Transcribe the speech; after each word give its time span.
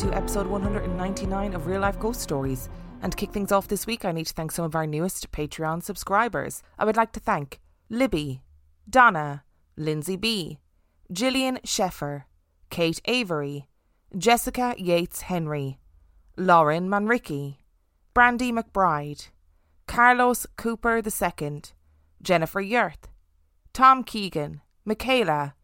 to 0.00 0.16
episode 0.16 0.46
199 0.46 1.52
of 1.52 1.66
Real 1.66 1.82
Life 1.82 1.98
Ghost 1.98 2.22
Stories. 2.22 2.70
And 3.02 3.12
to 3.12 3.16
kick 3.16 3.32
things 3.32 3.52
off 3.52 3.68
this 3.68 3.86
week, 3.86 4.06
I 4.06 4.12
need 4.12 4.26
to 4.28 4.32
thank 4.32 4.50
some 4.50 4.64
of 4.64 4.74
our 4.74 4.86
newest 4.86 5.30
Patreon 5.30 5.82
subscribers. 5.82 6.62
I 6.78 6.86
would 6.86 6.96
like 6.96 7.12
to 7.12 7.20
thank 7.20 7.60
Libby, 7.90 8.40
Donna, 8.88 9.44
Lindsay 9.76 10.16
B, 10.16 10.58
Gillian 11.12 11.58
Sheffer, 11.66 12.24
Kate 12.70 13.02
Avery, 13.04 13.66
Jessica 14.16 14.74
Yates 14.78 15.20
Henry, 15.22 15.78
Lauren 16.34 16.88
Manricky, 16.88 17.56
Brandy 18.14 18.52
McBride, 18.52 19.28
Carlos 19.86 20.46
Cooper 20.56 21.02
II, 21.04 21.60
Jennifer 22.22 22.62
Yurth, 22.62 23.10
Tom 23.74 24.02
Keegan, 24.04 24.62
Michaela, 24.86 25.54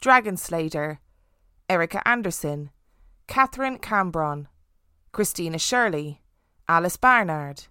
Dragon 0.00 0.36
Slater, 0.36 1.00
Erica 1.68 2.06
Anderson, 2.06 2.70
Catherine 3.30 3.78
Cambron, 3.78 4.48
Christina 5.12 5.56
Shirley, 5.56 6.20
Alice 6.66 6.96
Barnard, 6.96 7.62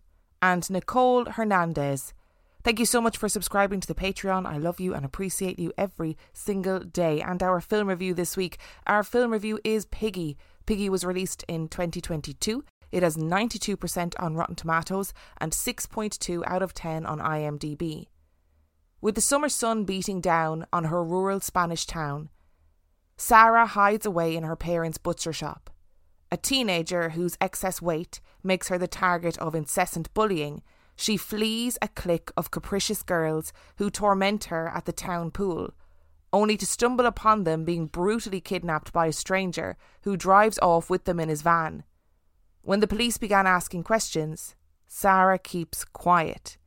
and 0.41 0.67
Nicole 0.69 1.25
Hernandez. 1.25 2.13
Thank 2.63 2.79
you 2.79 2.85
so 2.85 3.01
much 3.01 3.17
for 3.17 3.27
subscribing 3.27 3.81
to 3.81 3.87
the 3.87 3.93
Patreon. 3.93 4.45
I 4.45 4.57
love 4.57 4.79
you 4.79 4.93
and 4.93 5.03
appreciate 5.03 5.59
you 5.59 5.73
every 5.77 6.15
single 6.31 6.79
day. 6.79 7.19
And 7.19 7.43
our 7.43 7.59
film 7.59 7.89
review 7.89 8.13
this 8.13 8.37
week. 8.37 8.57
Our 8.87 9.03
film 9.03 9.33
review 9.33 9.59
is 9.65 9.85
Piggy. 9.87 10.37
Piggy 10.65 10.89
was 10.89 11.03
released 11.03 11.43
in 11.49 11.67
2022. 11.67 12.63
It 12.93 13.03
has 13.03 13.17
92% 13.17 14.13
on 14.17 14.35
Rotten 14.35 14.55
Tomatoes 14.55 15.13
and 15.39 15.51
6.2 15.51 16.41
out 16.47 16.61
of 16.61 16.73
10 16.73 17.05
on 17.05 17.19
IMDb. 17.19 18.07
With 19.01 19.15
the 19.15 19.21
summer 19.21 19.49
sun 19.49 19.83
beating 19.83 20.21
down 20.21 20.67
on 20.71 20.85
her 20.85 21.03
rural 21.03 21.41
Spanish 21.41 21.85
town, 21.85 22.29
Sarah 23.19 23.65
hides 23.65 24.05
away 24.05 24.33
in 24.33 24.45
her 24.45 24.55
parents' 24.55 24.97
butcher 24.97 25.33
shop. 25.33 25.69
A 26.31 26.37
teenager 26.37 27.09
whose 27.09 27.37
excess 27.41 27.81
weight 27.81 28.21
makes 28.43 28.69
her 28.69 28.77
the 28.77 28.87
target 28.87 29.37
of 29.39 29.53
incessant 29.53 30.11
bullying, 30.13 30.63
she 30.95 31.17
flees 31.17 31.77
a 31.81 31.89
clique 31.89 32.31
of 32.37 32.49
capricious 32.49 33.03
girls 33.03 33.51
who 33.75 33.89
torment 33.89 34.45
her 34.45 34.69
at 34.69 34.85
the 34.85 34.93
town 34.93 35.31
pool, 35.31 35.73
only 36.31 36.55
to 36.55 36.65
stumble 36.65 37.05
upon 37.05 37.43
them 37.43 37.65
being 37.65 37.87
brutally 37.87 38.39
kidnapped 38.39 38.93
by 38.93 39.07
a 39.07 39.11
stranger 39.11 39.75
who 40.03 40.15
drives 40.15 40.57
off 40.59 40.89
with 40.89 41.03
them 41.03 41.19
in 41.19 41.27
his 41.27 41.41
van. 41.41 41.83
When 42.61 42.79
the 42.79 42.87
police 42.87 43.17
began 43.17 43.45
asking 43.45 43.83
questions, 43.83 44.55
Sarah 44.87 45.39
keeps 45.39 45.83
quiet. 45.83 46.57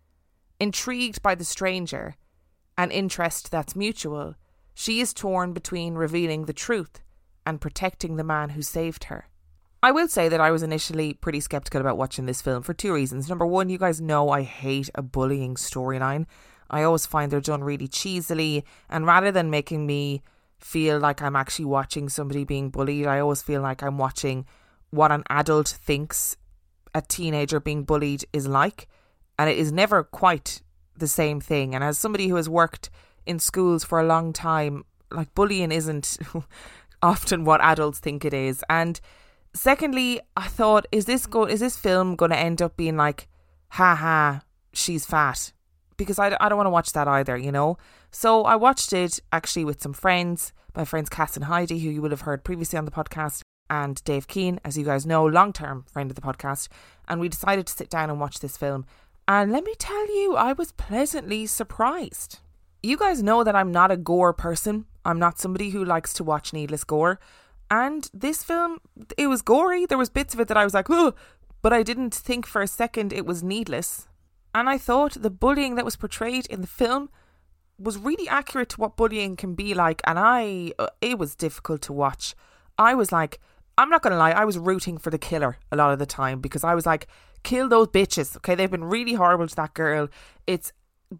Intrigued 0.60 1.22
by 1.22 1.34
the 1.34 1.44
stranger, 1.44 2.16
an 2.76 2.90
interest 2.90 3.50
that's 3.50 3.74
mutual, 3.74 4.34
she 4.74 5.00
is 5.00 5.12
torn 5.12 5.52
between 5.52 5.94
revealing 5.94 6.46
the 6.46 6.52
truth 6.52 7.02
and 7.46 7.60
protecting 7.60 8.16
the 8.16 8.24
man 8.24 8.50
who 8.50 8.62
saved 8.62 9.04
her. 9.04 9.28
I 9.82 9.90
will 9.90 10.06
say 10.06 10.28
that 10.28 10.40
I 10.40 10.52
was 10.52 10.62
initially 10.62 11.12
pretty 11.14 11.40
skeptical 11.40 11.80
about 11.80 11.98
watching 11.98 12.26
this 12.26 12.40
film 12.40 12.62
for 12.62 12.72
two 12.72 12.94
reasons. 12.94 13.28
Number 13.28 13.46
one, 13.46 13.68
you 13.68 13.78
guys 13.78 14.00
know 14.00 14.30
I 14.30 14.42
hate 14.42 14.90
a 14.94 15.02
bullying 15.02 15.56
storyline. 15.56 16.26
I 16.70 16.84
always 16.84 17.04
find 17.04 17.30
they're 17.30 17.40
done 17.40 17.64
really 17.64 17.88
cheesily, 17.88 18.62
and 18.88 19.06
rather 19.06 19.32
than 19.32 19.50
making 19.50 19.86
me 19.86 20.22
feel 20.60 21.00
like 21.00 21.20
I'm 21.20 21.36
actually 21.36 21.64
watching 21.64 22.08
somebody 22.08 22.44
being 22.44 22.70
bullied, 22.70 23.06
I 23.06 23.18
always 23.18 23.42
feel 23.42 23.60
like 23.60 23.82
I'm 23.82 23.98
watching 23.98 24.46
what 24.90 25.10
an 25.10 25.24
adult 25.28 25.68
thinks 25.68 26.36
a 26.94 27.02
teenager 27.02 27.58
being 27.58 27.82
bullied 27.82 28.24
is 28.32 28.46
like, 28.46 28.88
and 29.38 29.50
it 29.50 29.58
is 29.58 29.72
never 29.72 30.04
quite 30.04 30.62
the 30.96 31.08
same 31.08 31.40
thing. 31.40 31.74
And 31.74 31.82
as 31.82 31.98
somebody 31.98 32.28
who 32.28 32.36
has 32.36 32.48
worked 32.48 32.90
in 33.26 33.38
schools 33.38 33.84
for 33.84 34.00
a 34.00 34.06
long 34.06 34.32
time, 34.32 34.84
like 35.10 35.34
bullying 35.34 35.72
isn't 35.72 36.18
often 37.02 37.44
what 37.44 37.60
adults 37.60 37.98
think 37.98 38.24
it 38.24 38.34
is. 38.34 38.64
And 38.70 39.00
secondly, 39.54 40.20
I 40.36 40.48
thought, 40.48 40.86
is 40.92 41.04
this 41.04 41.26
go 41.26 41.44
is 41.44 41.60
this 41.60 41.76
film 41.76 42.16
going 42.16 42.30
to 42.30 42.38
end 42.38 42.62
up 42.62 42.76
being 42.76 42.96
like, 42.96 43.28
ha 43.70 43.94
ha, 43.94 44.42
she's 44.72 45.06
fat? 45.06 45.52
Because 45.96 46.18
I, 46.18 46.36
I 46.40 46.48
don't 46.48 46.56
want 46.56 46.66
to 46.66 46.70
watch 46.70 46.92
that 46.92 47.08
either, 47.08 47.36
you 47.36 47.52
know. 47.52 47.78
So 48.10 48.44
I 48.44 48.56
watched 48.56 48.92
it 48.92 49.20
actually 49.32 49.64
with 49.64 49.82
some 49.82 49.92
friends, 49.92 50.52
my 50.74 50.84
friends 50.84 51.08
Cass 51.08 51.36
and 51.36 51.44
Heidi, 51.44 51.78
who 51.78 51.90
you 51.90 52.02
will 52.02 52.10
have 52.10 52.22
heard 52.22 52.44
previously 52.44 52.78
on 52.78 52.84
the 52.84 52.90
podcast, 52.90 53.42
and 53.70 54.02
Dave 54.04 54.28
Keane, 54.28 54.60
as 54.64 54.76
you 54.76 54.84
guys 54.84 55.06
know, 55.06 55.24
long 55.24 55.52
term 55.52 55.84
friend 55.90 56.10
of 56.10 56.16
the 56.16 56.22
podcast. 56.22 56.68
And 57.08 57.20
we 57.20 57.28
decided 57.28 57.66
to 57.66 57.72
sit 57.72 57.88
down 57.88 58.10
and 58.10 58.20
watch 58.20 58.40
this 58.40 58.56
film. 58.56 58.84
And 59.28 59.52
let 59.52 59.64
me 59.64 59.74
tell 59.78 60.14
you, 60.14 60.36
I 60.36 60.52
was 60.52 60.72
pleasantly 60.72 61.46
surprised. 61.46 62.40
You 62.82 62.96
guys 62.96 63.22
know 63.22 63.44
that 63.44 63.54
I'm 63.54 63.70
not 63.70 63.92
a 63.92 63.96
gore 63.96 64.32
person. 64.32 64.86
I'm 65.04 65.18
not 65.18 65.38
somebody 65.38 65.70
who 65.70 65.84
likes 65.84 66.12
to 66.14 66.24
watch 66.24 66.52
needless 66.52 66.84
gore. 66.84 67.20
And 67.70 68.10
this 68.12 68.42
film, 68.42 68.78
it 69.16 69.28
was 69.28 69.40
gory. 69.40 69.86
There 69.86 69.98
was 69.98 70.10
bits 70.10 70.34
of 70.34 70.40
it 70.40 70.48
that 70.48 70.56
I 70.56 70.64
was 70.64 70.74
like, 70.74 70.90
oh, 70.90 71.14
but 71.62 71.72
I 71.72 71.82
didn't 71.82 72.14
think 72.14 72.44
for 72.46 72.60
a 72.60 72.66
second 72.66 73.12
it 73.12 73.24
was 73.24 73.42
needless. 73.42 74.08
And 74.54 74.68
I 74.68 74.78
thought 74.78 75.22
the 75.22 75.30
bullying 75.30 75.76
that 75.76 75.84
was 75.84 75.96
portrayed 75.96 76.46
in 76.46 76.60
the 76.60 76.66
film 76.66 77.08
was 77.78 77.96
really 77.96 78.28
accurate 78.28 78.68
to 78.70 78.80
what 78.80 78.96
bullying 78.96 79.36
can 79.36 79.54
be 79.54 79.74
like. 79.74 80.02
And 80.04 80.18
I, 80.18 80.72
uh, 80.78 80.88
it 81.00 81.18
was 81.18 81.34
difficult 81.34 81.82
to 81.82 81.92
watch. 81.92 82.34
I 82.78 82.94
was 82.94 83.12
like, 83.12 83.40
I'm 83.78 83.88
not 83.88 84.02
going 84.02 84.12
to 84.12 84.18
lie, 84.18 84.32
I 84.32 84.44
was 84.44 84.58
rooting 84.58 84.98
for 84.98 85.10
the 85.10 85.18
killer 85.18 85.56
a 85.70 85.76
lot 85.76 85.92
of 85.92 85.98
the 85.98 86.06
time 86.06 86.40
because 86.40 86.64
I 86.64 86.74
was 86.74 86.84
like, 86.84 87.06
kill 87.42 87.68
those 87.68 87.88
bitches. 87.88 88.36
Okay, 88.36 88.54
they've 88.54 88.70
been 88.70 88.84
really 88.84 89.14
horrible 89.14 89.48
to 89.48 89.56
that 89.56 89.72
girl. 89.72 90.08
It's 90.46 90.72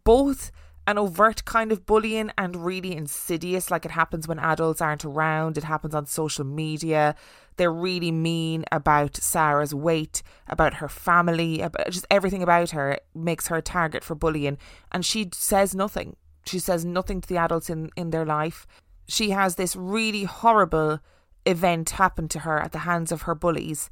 both 0.05 0.50
an 0.87 0.98
overt 0.98 1.44
kind 1.44 1.70
of 1.70 1.87
bullying 1.87 2.31
and 2.37 2.65
really 2.65 2.97
insidious, 2.97 3.70
like 3.70 3.84
it 3.84 3.93
happens 3.93 4.26
when 4.26 4.38
adults 4.38 4.81
aren't 4.81 5.04
around, 5.04 5.56
it 5.56 5.65
happens 5.65 5.94
on 5.94 6.06
social 6.06 6.44
media. 6.44 7.15
They're 7.56 7.72
really 7.72 8.10
mean 8.10 8.65
about 8.72 9.16
Sarah's 9.16 9.75
weight, 9.75 10.22
about 10.48 10.75
her 10.75 10.88
family, 10.88 11.60
about 11.60 11.91
just 11.91 12.06
everything 12.10 12.43
about 12.43 12.70
her 12.70 12.98
makes 13.15 13.47
her 13.48 13.56
a 13.56 13.62
target 13.62 14.03
for 14.03 14.15
bullying. 14.15 14.59
And 14.91 15.04
she 15.04 15.31
says 15.32 15.75
nothing. 15.75 16.16
She 16.47 16.59
says 16.59 16.84
nothing 16.84 17.20
to 17.20 17.28
the 17.28 17.37
adults 17.37 17.70
in, 17.70 17.91
in 17.97 18.10
their 18.10 18.26
life. 18.26 18.66
She 19.06 19.31
has 19.31 19.54
this 19.54 19.76
really 19.76 20.25
horrible 20.25 20.99
event 21.47 21.91
happen 21.91 22.28
to 22.28 22.41
her 22.41 22.59
at 22.59 22.72
the 22.72 22.81
hands 22.81 23.12
of 23.12 23.22
her 23.22 23.34
bullies, 23.34 23.91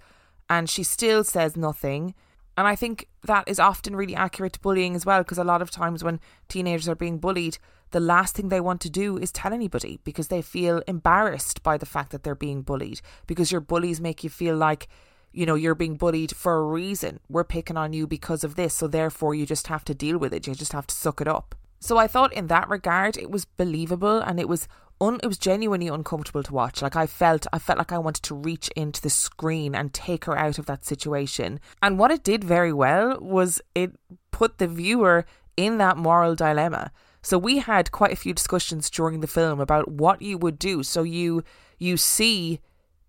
and 0.49 0.69
she 0.69 0.83
still 0.83 1.23
says 1.23 1.57
nothing. 1.57 2.15
And 2.61 2.69
I 2.69 2.77
think 2.77 3.09
that 3.25 3.49
is 3.49 3.59
often 3.59 3.97
really 3.97 4.15
accurate 4.15 4.53
to 4.53 4.61
bullying 4.61 4.95
as 4.95 5.07
well, 5.07 5.23
because 5.23 5.39
a 5.39 5.45
lot 5.45 5.63
of 5.63 5.71
times 5.71 6.05
when 6.05 6.21
teenagers 6.47 6.91
are 6.91 6.95
being 6.95 7.17
bullied, 7.17 7.57
the 7.91 8.01
last 8.01 8.37
thing 8.37 8.51
they 8.51 8.61
want 8.61 8.83
to 8.83 8.91
do 8.91 9.17
is 9.17 9.33
tell 9.33 9.55
anybody 9.55 9.99
because 10.05 10.29
they 10.29 10.43
feel 10.43 10.83
embarrassed 10.87 11.63
by 11.63 11.79
the 11.79 11.87
fact 11.87 12.13
that 12.13 12.23
they're 12.23 12.35
being 12.35 12.61
bullied. 12.61 13.01
Because 13.27 13.51
your 13.51 13.63
bullies 13.63 13.99
make 13.99 14.23
you 14.23 14.29
feel 14.29 14.57
like, 14.57 14.89
you 15.33 15.47
know, 15.47 15.55
you're 15.55 15.75
being 15.75 15.97
bullied 15.97 16.37
for 16.37 16.59
a 16.59 16.63
reason. 16.63 17.19
We're 17.31 17.45
picking 17.45 17.79
on 17.79 17.95
you 17.95 18.07
because 18.07 18.45
of 18.45 18.57
this. 18.57 18.75
So 18.75 18.87
therefore, 18.87 19.35
you 19.35 19.47
just 19.47 19.69
have 19.69 19.87
to 19.87 19.95
deal 19.95 20.19
with 20.19 20.35
it. 20.35 20.47
You 20.47 20.55
just 20.55 20.75
have 20.75 20.87
to 20.89 20.95
suck 20.95 21.23
it 21.23 21.29
up. 21.29 21.55
So 21.79 21.97
I 21.97 22.09
thought 22.09 22.35
in 22.35 22.49
that 22.49 22.69
regard, 22.69 23.17
it 23.17 23.31
was 23.31 23.47
believable 23.47 24.21
and 24.21 24.39
it 24.39 24.51
was 24.51 24.69
un, 25.01 25.19
it 25.23 25.27
was 25.27 25.39
genuinely 25.39 25.89
uncomfortable 25.89 26.43
to 26.43 26.53
watch. 26.53 26.83
Like 26.83 26.97
I 26.97 27.07
felt, 27.07 27.47
I 27.53 27.59
felt 27.59 27.79
like 27.79 27.93
I 27.93 27.99
wanted 27.99 28.23
to 28.25 28.35
reach 28.35 28.69
into 28.77 29.01
the 29.01 29.11
screen 29.11 29.75
and 29.75 29.93
take 29.93 30.27
her 30.27 30.37
out 30.37 30.59
of 30.59 30.67
that 30.67 30.85
situation. 30.85 31.61
And 31.83 31.99
what 31.99 32.11
it 32.11 32.23
did 32.23 32.45
very 32.45 32.73
well 32.73 33.19
was 33.21 33.61
it 33.75 33.93
put 34.31 34.59
the 34.59 34.67
viewer 34.67 35.25
in 35.57 35.79
that 35.79 35.97
moral 35.97 36.35
dilemma. 36.35 36.91
So 37.23 37.39
we 37.39 37.59
had 37.59 37.93
quite 37.93 38.13
a 38.13 38.17
few 38.17 38.33
discussions 38.33 38.89
during 38.89 39.21
the 39.21 39.27
film 39.27 39.61
about 39.61 39.91
what 39.91 40.23
you 40.23 40.39
would 40.39 40.59
do. 40.59 40.83
So 40.83 41.03
you 41.03 41.45
you 41.79 41.97
see 41.97 42.61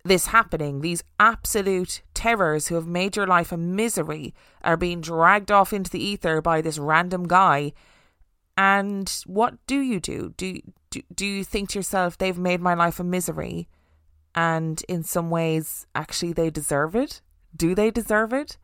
this 0.03 0.27
happening. 0.27 0.81
These 0.81 1.03
absolute 1.19 2.01
terrors 2.13 2.67
who 2.67 2.75
have 2.75 2.87
made 2.87 3.15
your 3.15 3.27
life 3.27 3.51
a 3.51 3.57
misery 3.57 4.33
are 4.63 4.77
being 4.77 5.01
dragged 5.01 5.51
off 5.51 5.73
into 5.73 5.91
the 5.91 6.03
ether 6.03 6.41
by 6.41 6.61
this 6.61 6.77
random 6.77 7.27
guy. 7.27 7.73
And 8.57 9.09
what 9.25 9.55
do 9.67 9.79
you 9.79 9.99
do? 9.99 10.33
Do 10.35 10.59
do, 10.91 11.01
do 11.13 11.25
you 11.25 11.43
think 11.43 11.69
to 11.69 11.79
yourself 11.79 12.17
they've 12.17 12.37
made 12.37 12.61
my 12.61 12.75
life 12.75 12.99
a 12.99 13.03
misery 13.03 13.67
and 14.35 14.83
in 14.87 15.03
some 15.03 15.29
ways 15.29 15.87
actually 15.95 16.33
they 16.33 16.49
deserve 16.49 16.95
it? 16.95 17.21
Do 17.55 17.73
they 17.73 17.89
deserve 17.89 18.31
it? 18.33 18.57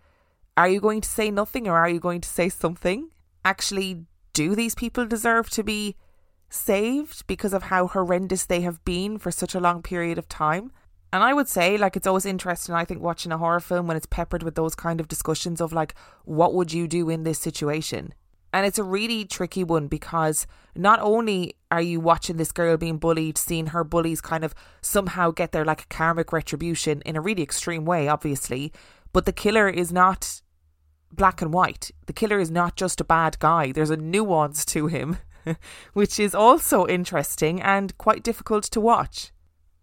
Are 0.55 0.67
you 0.67 0.79
going 0.79 1.01
to 1.01 1.09
say 1.09 1.31
nothing 1.31 1.67
or 1.67 1.75
are 1.77 1.89
you 1.89 1.99
going 1.99 2.21
to 2.21 2.29
say 2.29 2.49
something? 2.49 3.09
Actually, 3.43 4.05
do 4.33 4.55
these 4.55 4.75
people 4.75 5.05
deserve 5.05 5.49
to 5.51 5.63
be 5.63 5.95
saved 6.49 7.25
because 7.27 7.53
of 7.53 7.63
how 7.63 7.87
horrendous 7.87 8.45
they 8.45 8.61
have 8.61 8.83
been 8.85 9.17
for 9.17 9.31
such 9.31 9.55
a 9.55 9.59
long 9.59 9.81
period 9.81 10.17
of 10.17 10.29
time? 10.29 10.71
And 11.13 11.23
I 11.23 11.33
would 11.33 11.47
say, 11.47 11.77
like, 11.77 11.95
it's 11.95 12.07
always 12.07 12.25
interesting, 12.25 12.75
I 12.75 12.83
think, 12.83 13.01
watching 13.01 13.31
a 13.31 13.37
horror 13.37 13.61
film 13.61 13.87
when 13.87 13.95
it's 13.95 14.05
peppered 14.05 14.43
with 14.43 14.55
those 14.55 14.75
kind 14.75 14.99
of 14.99 15.07
discussions 15.07 15.61
of, 15.61 15.71
like, 15.71 15.95
what 16.25 16.53
would 16.53 16.73
you 16.73 16.87
do 16.87 17.09
in 17.09 17.23
this 17.23 17.39
situation? 17.39 18.13
And 18.57 18.65
it's 18.65 18.79
a 18.79 18.83
really 18.83 19.23
tricky 19.23 19.63
one 19.63 19.87
because 19.87 20.47
not 20.75 20.99
only 20.99 21.57
are 21.69 21.79
you 21.79 21.99
watching 21.99 22.37
this 22.37 22.51
girl 22.51 22.75
being 22.75 22.97
bullied, 22.97 23.37
seeing 23.37 23.67
her 23.67 23.83
bullies 23.83 24.19
kind 24.19 24.43
of 24.43 24.55
somehow 24.81 25.29
get 25.29 25.51
their, 25.51 25.63
like, 25.63 25.87
karmic 25.89 26.33
retribution 26.33 27.03
in 27.05 27.15
a 27.15 27.21
really 27.21 27.43
extreme 27.43 27.85
way, 27.85 28.07
obviously, 28.07 28.73
but 29.13 29.25
the 29.25 29.31
killer 29.31 29.69
is 29.69 29.91
not 29.91 30.41
black 31.11 31.39
and 31.39 31.53
white. 31.53 31.91
The 32.07 32.13
killer 32.13 32.39
is 32.39 32.49
not 32.49 32.75
just 32.75 32.99
a 32.99 33.03
bad 33.03 33.37
guy, 33.37 33.71
there's 33.71 33.91
a 33.91 33.95
nuance 33.95 34.65
to 34.65 34.87
him, 34.87 35.19
which 35.93 36.19
is 36.19 36.33
also 36.33 36.87
interesting 36.87 37.61
and 37.61 37.95
quite 37.99 38.23
difficult 38.23 38.63
to 38.63 38.81
watch 38.81 39.31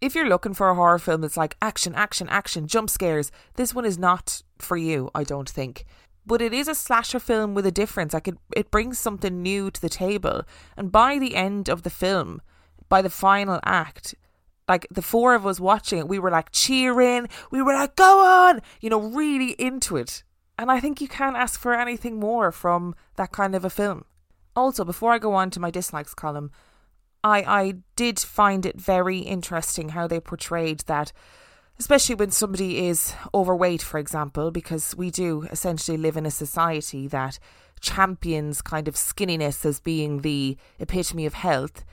if 0.01 0.13
you're 0.13 0.29
looking 0.29 0.53
for 0.53 0.69
a 0.69 0.75
horror 0.75 0.99
film 0.99 1.21
that's 1.21 1.37
like 1.37 1.57
action, 1.61 1.95
action, 1.95 2.27
action, 2.29 2.67
jump 2.67 2.89
scares, 2.89 3.31
this 3.55 3.73
one 3.73 3.85
is 3.85 3.97
not 3.97 4.43
for 4.59 4.77
you, 4.77 5.09
I 5.15 5.23
don't 5.23 5.49
think. 5.49 5.85
But 6.25 6.41
it 6.41 6.53
is 6.53 6.67
a 6.67 6.75
slasher 6.75 7.19
film 7.19 7.53
with 7.53 7.65
a 7.65 7.71
difference. 7.71 8.13
Like 8.13 8.27
it, 8.27 8.37
it 8.55 8.71
brings 8.71 8.97
something 8.97 9.43
new 9.43 9.69
to 9.69 9.79
the 9.79 9.89
table. 9.89 10.43
And 10.75 10.91
by 10.91 11.19
the 11.19 11.35
end 11.35 11.69
of 11.69 11.83
the 11.83 11.89
film, 11.89 12.41
by 12.89 13.01
the 13.01 13.09
final 13.09 13.59
act, 13.63 14.15
like 14.67 14.87
the 14.89 15.01
four 15.01 15.35
of 15.35 15.45
us 15.45 15.59
watching 15.59 15.99
it, 15.99 16.07
we 16.07 16.19
were 16.19 16.31
like 16.31 16.51
cheering, 16.51 17.27
we 17.51 17.61
were 17.61 17.73
like, 17.73 17.95
go 17.95 18.25
on, 18.25 18.61
you 18.81 18.89
know, 18.89 18.99
really 18.99 19.51
into 19.51 19.95
it. 19.97 20.23
And 20.57 20.71
I 20.71 20.79
think 20.79 21.01
you 21.01 21.07
can't 21.07 21.35
ask 21.35 21.59
for 21.59 21.73
anything 21.73 22.19
more 22.19 22.51
from 22.51 22.95
that 23.17 23.31
kind 23.31 23.55
of 23.55 23.65
a 23.65 23.69
film. 23.69 24.05
Also, 24.55 24.85
before 24.85 25.11
I 25.11 25.19
go 25.19 25.33
on 25.33 25.49
to 25.51 25.59
my 25.59 25.69
dislikes 25.69 26.13
column, 26.13 26.49
I 27.23 27.39
I 27.41 27.73
did 27.95 28.19
find 28.19 28.65
it 28.65 28.79
very 28.79 29.19
interesting 29.19 29.89
how 29.89 30.07
they 30.07 30.19
portrayed 30.19 30.81
that 30.81 31.11
especially 31.79 32.15
when 32.15 32.31
somebody 32.31 32.87
is 32.87 33.13
overweight 33.33 33.81
for 33.81 33.99
example 33.99 34.51
because 34.51 34.95
we 34.95 35.11
do 35.11 35.43
essentially 35.51 35.97
live 35.97 36.17
in 36.17 36.25
a 36.25 36.31
society 36.31 37.07
that 37.07 37.37
champions 37.81 38.61
kind 38.61 38.87
of 38.87 38.95
skinniness 38.95 39.65
as 39.65 39.79
being 39.79 40.21
the 40.21 40.57
epitome 40.79 41.25
of 41.25 41.33
health. 41.33 41.83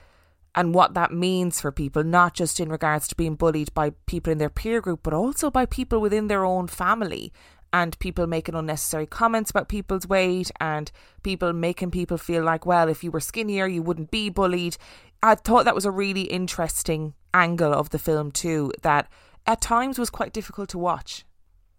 And 0.55 0.73
what 0.73 0.93
that 0.93 1.11
means 1.11 1.59
for 1.59 1.71
people 1.71 2.03
not 2.03 2.33
just 2.33 2.59
in 2.59 2.69
regards 2.69 3.07
to 3.07 3.15
being 3.15 3.35
bullied 3.35 3.73
by 3.73 3.91
people 4.05 4.31
in 4.31 4.37
their 4.37 4.49
peer 4.49 4.81
group 4.81 5.01
but 5.03 5.13
also 5.13 5.49
by 5.49 5.65
people 5.65 5.99
within 5.99 6.27
their 6.27 6.45
own 6.45 6.67
family. 6.67 7.33
And 7.75 7.97
people 7.97 8.27
making 8.27 8.53
unnecessary 8.53 9.07
comments 9.07 9.49
about 9.49 9.67
people's 9.67 10.07
weight 10.07 10.51
and 10.61 10.91
people 11.23 11.53
making 11.53 11.89
people 11.89 12.19
feel 12.19 12.43
like 12.43 12.67
well 12.67 12.87
if 12.87 13.03
you 13.03 13.09
were 13.09 13.19
skinnier 13.19 13.65
you 13.65 13.81
wouldn't 13.81 14.11
be 14.11 14.29
bullied. 14.29 14.77
I 15.23 15.35
thought 15.35 15.65
that 15.65 15.75
was 15.75 15.85
a 15.85 15.91
really 15.91 16.23
interesting 16.23 17.15
angle 17.33 17.73
of 17.73 17.89
the 17.89 17.97
film 17.97 18.31
too, 18.31 18.71
that 18.83 19.09
at 19.45 19.61
times 19.61 19.99
was 19.99 20.09
quite 20.09 20.33
difficult 20.33 20.69
to 20.69 20.77
watch. 20.77 21.25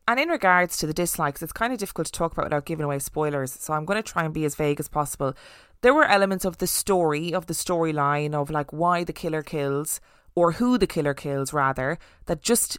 And 0.06 0.20
in 0.20 0.28
regards 0.28 0.76
to 0.78 0.86
the 0.86 0.92
dislikes, 0.92 1.42
it's 1.42 1.52
kind 1.52 1.72
of 1.72 1.78
difficult 1.78 2.06
to 2.06 2.12
talk 2.12 2.32
about 2.32 2.46
without 2.46 2.66
giving 2.66 2.84
away 2.84 2.98
spoilers, 2.98 3.52
so 3.52 3.72
I'm 3.72 3.86
going 3.86 4.02
to 4.02 4.12
try 4.12 4.24
and 4.24 4.34
be 4.34 4.44
as 4.44 4.54
vague 4.54 4.78
as 4.78 4.88
possible. 4.88 5.34
There 5.80 5.94
were 5.94 6.04
elements 6.04 6.44
of 6.44 6.58
the 6.58 6.66
story, 6.66 7.32
of 7.32 7.46
the 7.46 7.54
storyline, 7.54 8.34
of 8.34 8.50
like 8.50 8.72
why 8.72 9.04
the 9.04 9.14
killer 9.14 9.42
kills, 9.42 10.00
or 10.34 10.52
who 10.52 10.76
the 10.76 10.86
killer 10.86 11.14
kills 11.14 11.52
rather, 11.52 11.98
that 12.26 12.42
just 12.42 12.78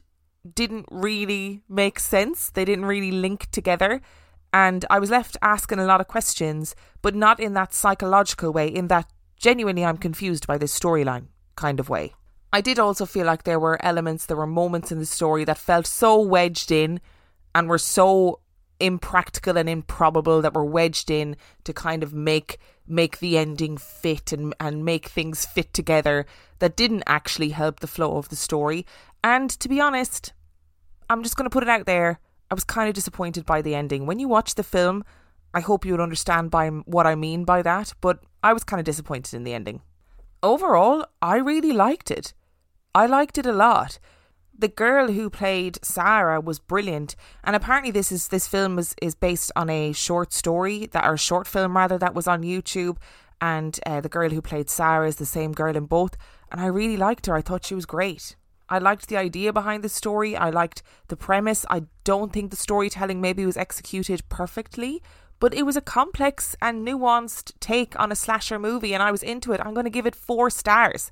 didn't 0.53 0.85
really 0.91 1.63
make 1.67 1.99
sense. 1.99 2.51
They 2.51 2.65
didn't 2.65 2.85
really 2.85 3.11
link 3.11 3.49
together. 3.51 4.01
And 4.53 4.85
I 4.89 4.99
was 4.99 5.09
left 5.09 5.35
asking 5.41 5.79
a 5.79 5.85
lot 5.85 6.01
of 6.01 6.07
questions, 6.07 6.75
but 7.01 7.15
not 7.15 7.39
in 7.39 7.53
that 7.53 7.73
psychological 7.73 8.53
way, 8.53 8.67
in 8.67 8.87
that 8.87 9.11
genuinely 9.37 9.83
I'm 9.83 9.97
confused 9.97 10.45
by 10.45 10.57
this 10.57 10.77
storyline 10.77 11.27
kind 11.55 11.79
of 11.79 11.89
way. 11.89 12.13
I 12.55 12.61
did 12.61 12.79
also 12.79 13.05
feel 13.05 13.25
like 13.25 13.43
there 13.43 13.59
were 13.59 13.77
elements, 13.83 14.27
there 14.27 14.37
were 14.37 14.47
moments 14.47 14.89
in 14.89 14.99
the 14.99 15.05
story 15.05 15.43
that 15.43 15.57
felt 15.57 15.85
so 15.85 16.17
wedged 16.17 16.71
in 16.71 17.01
and 17.53 17.67
were 17.67 17.77
so 17.77 18.39
impractical 18.79 19.57
and 19.57 19.67
improbable 19.67 20.41
that 20.41 20.53
were 20.53 20.63
wedged 20.63 21.11
in 21.11 21.35
to 21.65 21.73
kind 21.73 22.01
of 22.01 22.13
make 22.13 22.57
make 22.87 23.19
the 23.19 23.37
ending 23.37 23.75
fit 23.75 24.31
and 24.31 24.55
and 24.57 24.85
make 24.85 25.09
things 25.09 25.45
fit 25.45 25.73
together 25.73 26.25
that 26.59 26.77
didn't 26.77 27.03
actually 27.07 27.49
help 27.49 27.81
the 27.81 27.87
flow 27.87 28.15
of 28.15 28.29
the 28.29 28.37
story. 28.37 28.85
And 29.21 29.49
to 29.59 29.67
be 29.67 29.81
honest, 29.81 30.31
I'm 31.09 31.23
just 31.23 31.35
going 31.35 31.49
to 31.49 31.53
put 31.53 31.63
it 31.63 31.75
out 31.75 31.85
there. 31.85 32.21
I 32.49 32.53
was 32.53 32.63
kind 32.63 32.87
of 32.87 32.95
disappointed 32.95 33.45
by 33.45 33.63
the 33.63 33.75
ending. 33.75 34.05
When 34.05 34.17
you 34.17 34.29
watch 34.29 34.55
the 34.55 34.63
film, 34.63 35.03
I 35.53 35.59
hope 35.59 35.83
you 35.83 35.91
would 35.91 35.99
understand 35.99 36.51
by 36.51 36.69
what 36.69 37.05
I 37.05 37.15
mean 37.15 37.43
by 37.43 37.63
that, 37.63 37.91
but 37.99 38.19
I 38.41 38.53
was 38.53 38.63
kind 38.63 38.79
of 38.79 38.85
disappointed 38.85 39.33
in 39.33 39.43
the 39.43 39.53
ending. 39.53 39.81
Overall, 40.41 41.05
I 41.21 41.35
really 41.35 41.73
liked 41.73 42.09
it. 42.09 42.33
I 42.95 43.07
liked 43.07 43.37
it 43.37 43.45
a 43.45 43.51
lot. 43.51 43.99
The 44.57 44.69
girl 44.69 45.11
who 45.11 45.29
played 45.29 45.79
Sarah 45.83 46.39
was 46.39 46.59
brilliant, 46.59 47.17
and 47.43 47.53
apparently 47.53 47.91
this 47.91 48.09
is 48.09 48.29
this 48.29 48.47
film 48.47 48.79
is, 48.79 48.95
is 49.01 49.15
based 49.15 49.51
on 49.53 49.69
a 49.69 49.91
short 49.91 50.31
story 50.31 50.85
that 50.93 51.05
or 51.05 51.17
short 51.17 51.45
film 51.45 51.75
rather 51.75 51.97
that 51.97 52.15
was 52.15 52.25
on 52.25 52.43
YouTube, 52.43 52.95
and 53.41 53.77
uh, 53.85 53.99
the 53.99 54.07
girl 54.07 54.29
who 54.29 54.41
played 54.41 54.69
Sarah 54.69 55.09
is 55.09 55.17
the 55.17 55.25
same 55.25 55.51
girl 55.51 55.75
in 55.75 55.87
both, 55.87 56.15
and 56.49 56.61
I 56.61 56.67
really 56.67 56.95
liked 56.95 57.25
her. 57.25 57.35
I 57.35 57.41
thought 57.41 57.65
she 57.65 57.75
was 57.75 57.85
great. 57.85 58.37
I 58.69 58.77
liked 58.77 59.09
the 59.09 59.17
idea 59.17 59.51
behind 59.51 59.83
the 59.83 59.89
story. 59.89 60.37
I 60.37 60.49
liked 60.49 60.81
the 61.09 61.17
premise. 61.17 61.65
I 61.69 61.83
don't 62.05 62.31
think 62.31 62.49
the 62.49 62.55
storytelling 62.55 63.19
maybe 63.19 63.45
was 63.45 63.57
executed 63.57 64.23
perfectly, 64.29 65.03
but 65.41 65.53
it 65.53 65.65
was 65.65 65.75
a 65.75 65.81
complex 65.81 66.55
and 66.61 66.87
nuanced 66.87 67.51
take 67.59 67.99
on 67.99 68.13
a 68.13 68.15
slasher 68.15 68.57
movie, 68.57 68.93
and 68.93 69.03
I 69.03 69.11
was 69.11 69.21
into 69.21 69.51
it. 69.51 69.59
I'm 69.59 69.73
going 69.73 69.83
to 69.83 69.89
give 69.89 70.07
it 70.07 70.15
four 70.15 70.49
stars. 70.49 71.11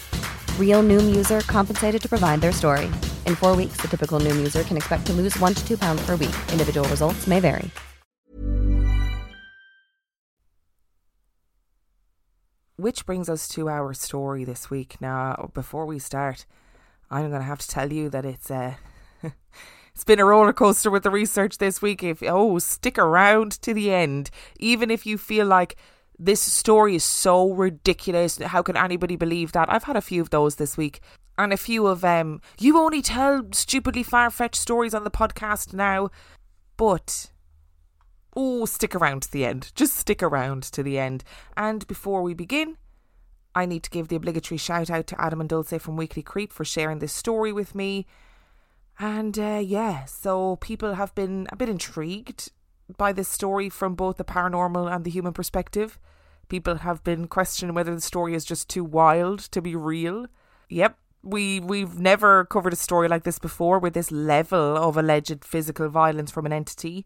Real 0.61 0.81
Noom 0.81 1.13
user 1.13 1.41
compensated 1.41 2.01
to 2.01 2.07
provide 2.07 2.39
their 2.39 2.53
story. 2.53 2.85
In 3.25 3.35
four 3.35 3.53
weeks, 3.53 3.81
the 3.81 3.89
typical 3.89 4.21
Noom 4.21 4.37
user 4.37 4.63
can 4.63 4.77
expect 4.77 5.05
to 5.07 5.13
lose 5.13 5.37
one 5.39 5.53
to 5.53 5.67
two 5.67 5.77
pounds 5.77 6.05
per 6.05 6.15
week. 6.15 6.35
Individual 6.53 6.87
results 6.87 7.27
may 7.27 7.41
vary. 7.41 7.69
Which 12.77 13.05
brings 13.05 13.27
us 13.29 13.47
to 13.49 13.69
our 13.69 13.93
story 13.93 14.43
this 14.45 14.69
week. 14.69 14.97
Now, 15.01 15.51
before 15.53 15.85
we 15.85 15.99
start, 15.99 16.45
I'm 17.11 17.29
going 17.29 17.41
to 17.41 17.45
have 17.45 17.59
to 17.59 17.67
tell 17.67 17.91
you 17.91 18.09
that 18.09 18.25
it's 18.25 18.49
uh, 18.49 18.75
It's 19.93 20.03
been 20.03 20.19
a 20.19 20.25
roller 20.25 20.53
coaster 20.53 20.89
with 20.89 21.03
the 21.03 21.11
research 21.11 21.57
this 21.57 21.81
week. 21.81 22.01
If 22.01 22.23
oh, 22.23 22.57
stick 22.59 22.97
around 22.97 23.51
to 23.61 23.73
the 23.73 23.93
end, 23.93 24.29
even 24.57 24.89
if 24.89 25.05
you 25.05 25.17
feel 25.17 25.45
like 25.45 25.75
this 26.23 26.41
story 26.41 26.95
is 26.95 27.03
so 27.03 27.51
ridiculous. 27.51 28.37
How 28.37 28.61
can 28.61 28.77
anybody 28.77 29.15
believe 29.15 29.51
that? 29.53 29.71
I've 29.71 29.85
had 29.85 29.97
a 29.97 30.01
few 30.01 30.21
of 30.21 30.29
those 30.29 30.55
this 30.55 30.77
week. 30.77 31.01
and 31.37 31.53
a 31.53 31.57
few 31.57 31.87
of 31.87 32.03
um 32.03 32.41
you 32.59 32.77
only 32.77 33.01
tell 33.01 33.43
stupidly 33.51 34.03
far-fetched 34.03 34.61
stories 34.61 34.93
on 34.93 35.03
the 35.03 35.09
podcast 35.21 35.73
now 35.73 36.09
but 36.77 37.31
oh 38.35 38.65
stick 38.65 38.93
around 38.93 39.21
to 39.23 39.31
the 39.31 39.45
end 39.45 39.71
just 39.73 39.95
stick 39.95 40.21
around 40.21 40.61
to 40.61 40.83
the 40.83 40.99
end 40.99 41.23
and 41.55 41.87
before 41.87 42.21
we 42.21 42.33
begin 42.33 42.77
I 43.55 43.65
need 43.65 43.83
to 43.83 43.89
give 43.89 44.07
the 44.07 44.15
obligatory 44.15 44.57
shout 44.57 44.89
out 44.89 45.07
to 45.07 45.21
Adam 45.21 45.41
and 45.41 45.49
Dulce 45.49 45.73
from 45.79 45.97
Weekly 45.97 46.21
Creep 46.23 46.53
for 46.53 46.63
sharing 46.63 46.99
this 46.99 47.11
story 47.13 47.51
with 47.51 47.75
me. 47.75 48.05
And 48.97 49.37
uh, 49.37 49.61
yeah, 49.61 50.05
so 50.05 50.55
people 50.57 50.93
have 50.93 51.13
been 51.15 51.47
a 51.51 51.57
bit 51.57 51.67
intrigued 51.67 52.51
by 52.97 53.11
this 53.11 53.27
story 53.27 53.69
from 53.69 53.95
both 53.95 54.15
the 54.17 54.23
paranormal 54.23 54.93
and 54.93 55.03
the 55.03 55.11
human 55.11 55.33
perspective. 55.33 55.99
People 56.51 56.79
have 56.79 57.01
been 57.05 57.29
questioning 57.29 57.73
whether 57.73 57.95
the 57.95 58.01
story 58.01 58.35
is 58.35 58.43
just 58.43 58.67
too 58.67 58.83
wild 58.83 59.39
to 59.53 59.61
be 59.61 59.73
real. 59.73 60.25
Yep, 60.67 60.97
we 61.23 61.61
we've 61.61 61.97
never 61.97 62.43
covered 62.43 62.73
a 62.73 62.75
story 62.75 63.07
like 63.07 63.23
this 63.23 63.39
before 63.39 63.79
with 63.79 63.93
this 63.93 64.11
level 64.11 64.75
of 64.75 64.97
alleged 64.97 65.45
physical 65.45 65.87
violence 65.87 66.29
from 66.29 66.45
an 66.45 66.51
entity. 66.51 67.05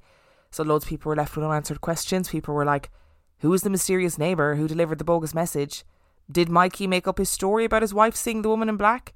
So 0.49 0.63
loads 0.63 0.85
of 0.85 0.89
people 0.89 1.11
were 1.11 1.15
left 1.15 1.35
with 1.35 1.45
unanswered 1.45 1.79
questions. 1.79 2.29
People 2.29 2.55
were 2.55 2.65
like, 2.65 2.89
"Who 3.41 3.53
is 3.53 3.61
the 3.61 3.69
mysterious 3.69 4.17
neighbor 4.17 4.55
who 4.55 4.67
delivered 4.67 4.97
the 4.97 5.11
bogus 5.11 5.35
message? 5.35 5.85
Did 6.37 6.49
Mikey 6.49 6.87
make 6.87 7.07
up 7.07 7.19
his 7.19 7.29
story 7.29 7.65
about 7.65 7.83
his 7.83 7.93
wife 7.93 8.15
seeing 8.15 8.41
the 8.41 8.49
woman 8.49 8.67
in 8.67 8.77
black? 8.77 9.13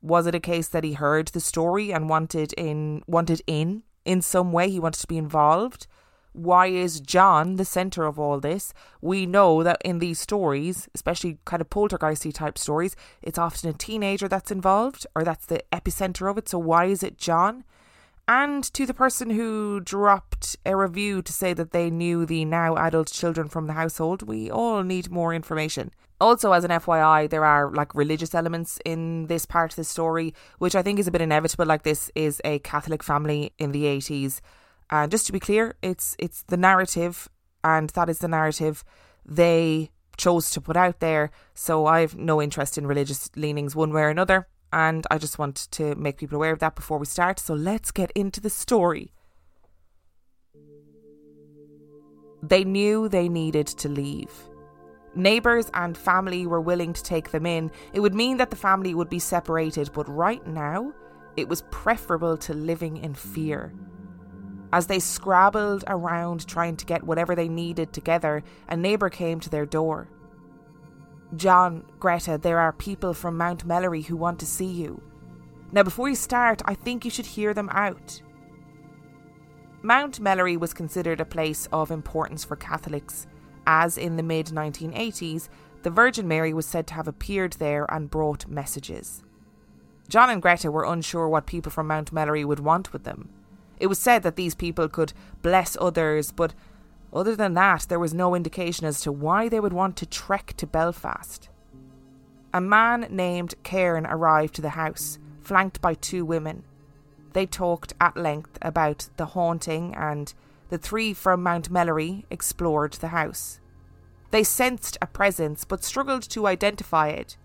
Was 0.00 0.28
it 0.28 0.34
a 0.36 0.46
case 0.52 0.68
that 0.68 0.84
he 0.84 0.92
heard 0.92 1.26
the 1.28 1.40
story 1.40 1.92
and 1.92 2.08
wanted 2.08 2.52
in 2.52 3.02
wanted 3.08 3.42
in 3.48 3.82
in 4.04 4.22
some 4.22 4.52
way? 4.52 4.70
He 4.70 4.78
wanted 4.78 5.00
to 5.00 5.08
be 5.08 5.18
involved. 5.18 5.88
Why 6.36 6.66
is 6.66 7.00
John 7.00 7.56
the 7.56 7.64
center 7.64 8.04
of 8.04 8.18
all 8.18 8.40
this? 8.40 8.74
We 9.00 9.24
know 9.24 9.62
that 9.62 9.80
in 9.82 10.00
these 10.00 10.20
stories, 10.20 10.86
especially 10.94 11.38
kind 11.46 11.62
of 11.62 11.70
poltergeisty 11.70 12.32
type 12.32 12.58
stories, 12.58 12.94
it's 13.22 13.38
often 13.38 13.70
a 13.70 13.72
teenager 13.72 14.28
that's 14.28 14.50
involved 14.50 15.06
or 15.14 15.24
that's 15.24 15.46
the 15.46 15.62
epicenter 15.72 16.30
of 16.30 16.36
it. 16.36 16.48
So 16.48 16.58
why 16.58 16.84
is 16.84 17.02
it 17.02 17.16
John? 17.16 17.64
And 18.28 18.64
to 18.74 18.84
the 18.84 18.92
person 18.92 19.30
who 19.30 19.80
dropped 19.80 20.56
a 20.66 20.76
review 20.76 21.22
to 21.22 21.32
say 21.32 21.54
that 21.54 21.70
they 21.70 21.88
knew 21.88 22.26
the 22.26 22.44
now 22.44 22.76
adult 22.76 23.10
children 23.10 23.48
from 23.48 23.66
the 23.66 23.72
household, 23.72 24.22
we 24.22 24.50
all 24.50 24.82
need 24.82 25.10
more 25.10 25.32
information. 25.32 25.90
Also, 26.20 26.52
as 26.52 26.64
an 26.64 26.70
FYI, 26.70 27.30
there 27.30 27.44
are 27.44 27.70
like 27.70 27.94
religious 27.94 28.34
elements 28.34 28.78
in 28.84 29.26
this 29.28 29.46
part 29.46 29.72
of 29.72 29.76
the 29.76 29.84
story, 29.84 30.34
which 30.58 30.74
I 30.74 30.82
think 30.82 30.98
is 30.98 31.06
a 31.06 31.10
bit 31.10 31.22
inevitable. 31.22 31.66
Like 31.66 31.84
this 31.84 32.10
is 32.14 32.42
a 32.44 32.58
Catholic 32.58 33.02
family 33.02 33.52
in 33.58 33.72
the 33.72 33.86
eighties, 33.86 34.42
and 34.90 35.10
just 35.10 35.26
to 35.26 35.32
be 35.32 35.40
clear, 35.40 35.74
it's 35.82 36.16
it's 36.18 36.42
the 36.44 36.56
narrative, 36.56 37.28
and 37.64 37.90
that 37.90 38.08
is 38.08 38.18
the 38.18 38.28
narrative 38.28 38.84
they 39.24 39.90
chose 40.16 40.50
to 40.50 40.60
put 40.60 40.76
out 40.76 41.00
there. 41.00 41.30
So 41.54 41.86
I've 41.86 42.16
no 42.16 42.40
interest 42.40 42.78
in 42.78 42.86
religious 42.86 43.30
leanings 43.36 43.74
one 43.74 43.92
way 43.92 44.02
or 44.02 44.08
another, 44.10 44.48
and 44.72 45.06
I 45.10 45.18
just 45.18 45.38
want 45.38 45.68
to 45.72 45.94
make 45.96 46.18
people 46.18 46.36
aware 46.36 46.52
of 46.52 46.60
that 46.60 46.76
before 46.76 46.98
we 46.98 47.06
start. 47.06 47.38
So 47.38 47.54
let's 47.54 47.90
get 47.90 48.10
into 48.12 48.40
the 48.40 48.50
story. 48.50 49.12
They 52.42 52.64
knew 52.64 53.08
they 53.08 53.28
needed 53.28 53.66
to 53.66 53.88
leave 53.88 54.30
neighbours 55.16 55.70
and 55.74 55.96
family 55.96 56.46
were 56.46 56.60
willing 56.60 56.92
to 56.92 57.02
take 57.02 57.30
them 57.30 57.46
in, 57.46 57.70
it 57.92 58.00
would 58.00 58.14
mean 58.14 58.36
that 58.36 58.50
the 58.50 58.56
family 58.56 58.94
would 58.94 59.08
be 59.08 59.18
separated, 59.18 59.90
but 59.92 60.08
right 60.08 60.46
now, 60.46 60.92
it 61.36 61.48
was 61.48 61.62
preferable 61.70 62.36
to 62.36 62.54
living 62.54 62.98
in 62.98 63.14
fear. 63.14 63.72
As 64.72 64.86
they 64.86 64.98
scrabbled 64.98 65.84
around 65.86 66.46
trying 66.46 66.76
to 66.76 66.86
get 66.86 67.04
whatever 67.04 67.34
they 67.34 67.48
needed 67.48 67.92
together, 67.92 68.42
a 68.68 68.76
neighbour 68.76 69.08
came 69.08 69.40
to 69.40 69.50
their 69.50 69.66
door. 69.66 70.08
John, 71.34 71.84
Greta, 71.98 72.38
there 72.38 72.58
are 72.58 72.72
people 72.72 73.14
from 73.14 73.36
Mount 73.36 73.66
Melleray 73.66 74.04
who 74.04 74.16
want 74.16 74.38
to 74.40 74.46
see 74.46 74.66
you. 74.66 75.02
Now, 75.72 75.82
before 75.82 76.08
you 76.08 76.14
start, 76.14 76.62
I 76.64 76.74
think 76.74 77.04
you 77.04 77.10
should 77.10 77.26
hear 77.26 77.52
them 77.52 77.68
out. 77.72 78.22
Mount 79.82 80.20
Melleray 80.20 80.56
was 80.56 80.72
considered 80.72 81.20
a 81.20 81.24
place 81.24 81.68
of 81.72 81.90
importance 81.90 82.44
for 82.44 82.56
Catholics 82.56 83.26
as 83.66 83.98
in 83.98 84.16
the 84.16 84.22
mid 84.22 84.46
1980s, 84.46 85.48
the 85.82 85.90
Virgin 85.90 86.28
Mary 86.28 86.54
was 86.54 86.66
said 86.66 86.86
to 86.86 86.94
have 86.94 87.08
appeared 87.08 87.54
there 87.54 87.86
and 87.92 88.10
brought 88.10 88.48
messages. 88.48 89.22
John 90.08 90.30
and 90.30 90.40
Greta 90.40 90.70
were 90.70 90.84
unsure 90.84 91.28
what 91.28 91.46
people 91.46 91.72
from 91.72 91.88
Mount 91.88 92.14
Melleray 92.14 92.44
would 92.44 92.60
want 92.60 92.92
with 92.92 93.02
them. 93.02 93.28
It 93.78 93.88
was 93.88 93.98
said 93.98 94.22
that 94.22 94.36
these 94.36 94.54
people 94.54 94.88
could 94.88 95.12
bless 95.42 95.76
others, 95.80 96.32
but 96.32 96.54
other 97.12 97.36
than 97.36 97.54
that, 97.54 97.86
there 97.88 97.98
was 97.98 98.14
no 98.14 98.34
indication 98.34 98.86
as 98.86 99.00
to 99.02 99.12
why 99.12 99.48
they 99.48 99.60
would 99.60 99.72
want 99.72 99.96
to 99.96 100.06
trek 100.06 100.54
to 100.56 100.66
Belfast. 100.66 101.48
A 102.52 102.60
man 102.60 103.06
named 103.10 103.54
Cairn 103.62 104.06
arrived 104.06 104.54
to 104.54 104.62
the 104.62 104.70
house, 104.70 105.18
flanked 105.40 105.80
by 105.80 105.94
two 105.94 106.24
women. 106.24 106.64
They 107.32 107.46
talked 107.46 107.92
at 108.00 108.16
length 108.16 108.58
about 108.62 109.08
the 109.16 109.26
haunting 109.26 109.94
and 109.94 110.32
the 110.68 110.78
three 110.78 111.12
from 111.12 111.42
Mount 111.42 111.70
Melleray 111.70 112.24
explored 112.30 112.94
the 112.94 113.08
house. 113.08 113.60
They 114.30 114.42
sensed 114.42 114.98
a 115.00 115.06
presence 115.06 115.64
but 115.64 115.84
struggled 115.84 116.22
to 116.30 116.46
identify 116.46 117.08
it. 117.08 117.36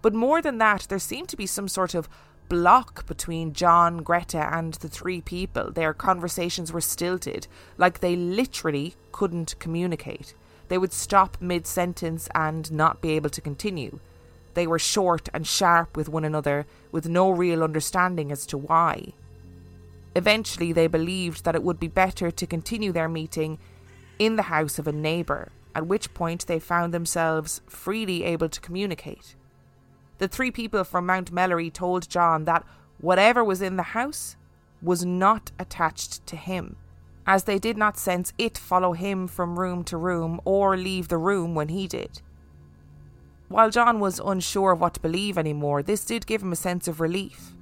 But 0.00 0.14
more 0.14 0.40
than 0.40 0.58
that, 0.58 0.86
there 0.88 0.98
seemed 0.98 1.28
to 1.30 1.36
be 1.36 1.46
some 1.46 1.66
sort 1.66 1.94
of 1.94 2.08
block 2.48 3.06
between 3.06 3.52
John, 3.52 4.02
Greta, 4.02 4.48
and 4.52 4.74
the 4.74 4.88
three 4.88 5.20
people. 5.20 5.70
Their 5.70 5.92
conversations 5.92 6.72
were 6.72 6.80
stilted, 6.80 7.46
like 7.76 8.00
they 8.00 8.16
literally 8.16 8.94
couldn't 9.12 9.58
communicate. 9.58 10.34
They 10.68 10.78
would 10.78 10.92
stop 10.92 11.36
mid 11.40 11.66
sentence 11.66 12.28
and 12.34 12.70
not 12.72 13.00
be 13.00 13.10
able 13.12 13.30
to 13.30 13.40
continue. 13.40 14.00
They 14.54 14.66
were 14.66 14.78
short 14.78 15.28
and 15.32 15.46
sharp 15.46 15.96
with 15.96 16.08
one 16.08 16.24
another, 16.24 16.66
with 16.90 17.08
no 17.08 17.30
real 17.30 17.62
understanding 17.62 18.32
as 18.32 18.44
to 18.46 18.58
why. 18.58 19.12
Eventually, 20.14 20.72
they 20.72 20.86
believed 20.86 21.44
that 21.44 21.54
it 21.54 21.62
would 21.62 21.78
be 21.78 21.88
better 21.88 22.30
to 22.30 22.46
continue 22.46 22.92
their 22.92 23.08
meeting 23.08 23.58
in 24.18 24.36
the 24.36 24.42
house 24.42 24.78
of 24.78 24.88
a 24.88 24.92
neighbour, 24.92 25.52
at 25.74 25.86
which 25.86 26.12
point 26.12 26.46
they 26.46 26.58
found 26.58 26.92
themselves 26.92 27.60
freely 27.68 28.24
able 28.24 28.48
to 28.48 28.60
communicate. 28.60 29.36
The 30.18 30.28
three 30.28 30.50
people 30.50 30.84
from 30.84 31.06
Mount 31.06 31.32
Melleray 31.32 31.72
told 31.72 32.08
John 32.08 32.44
that 32.44 32.64
whatever 33.00 33.42
was 33.42 33.62
in 33.62 33.76
the 33.76 33.94
house 33.94 34.36
was 34.82 35.04
not 35.04 35.52
attached 35.58 36.26
to 36.26 36.36
him, 36.36 36.76
as 37.26 37.44
they 37.44 37.58
did 37.58 37.76
not 37.76 37.96
sense 37.96 38.32
it 38.38 38.58
follow 38.58 38.92
him 38.92 39.28
from 39.28 39.58
room 39.58 39.84
to 39.84 39.96
room 39.96 40.40
or 40.44 40.76
leave 40.76 41.08
the 41.08 41.18
room 41.18 41.54
when 41.54 41.68
he 41.68 41.86
did. 41.86 42.20
While 43.48 43.70
John 43.70 43.98
was 43.98 44.18
unsure 44.18 44.72
of 44.72 44.80
what 44.80 44.94
to 44.94 45.00
believe 45.00 45.38
anymore, 45.38 45.82
this 45.82 46.04
did 46.04 46.26
give 46.26 46.42
him 46.42 46.52
a 46.52 46.56
sense 46.56 46.86
of 46.86 47.00
relief. 47.00 47.54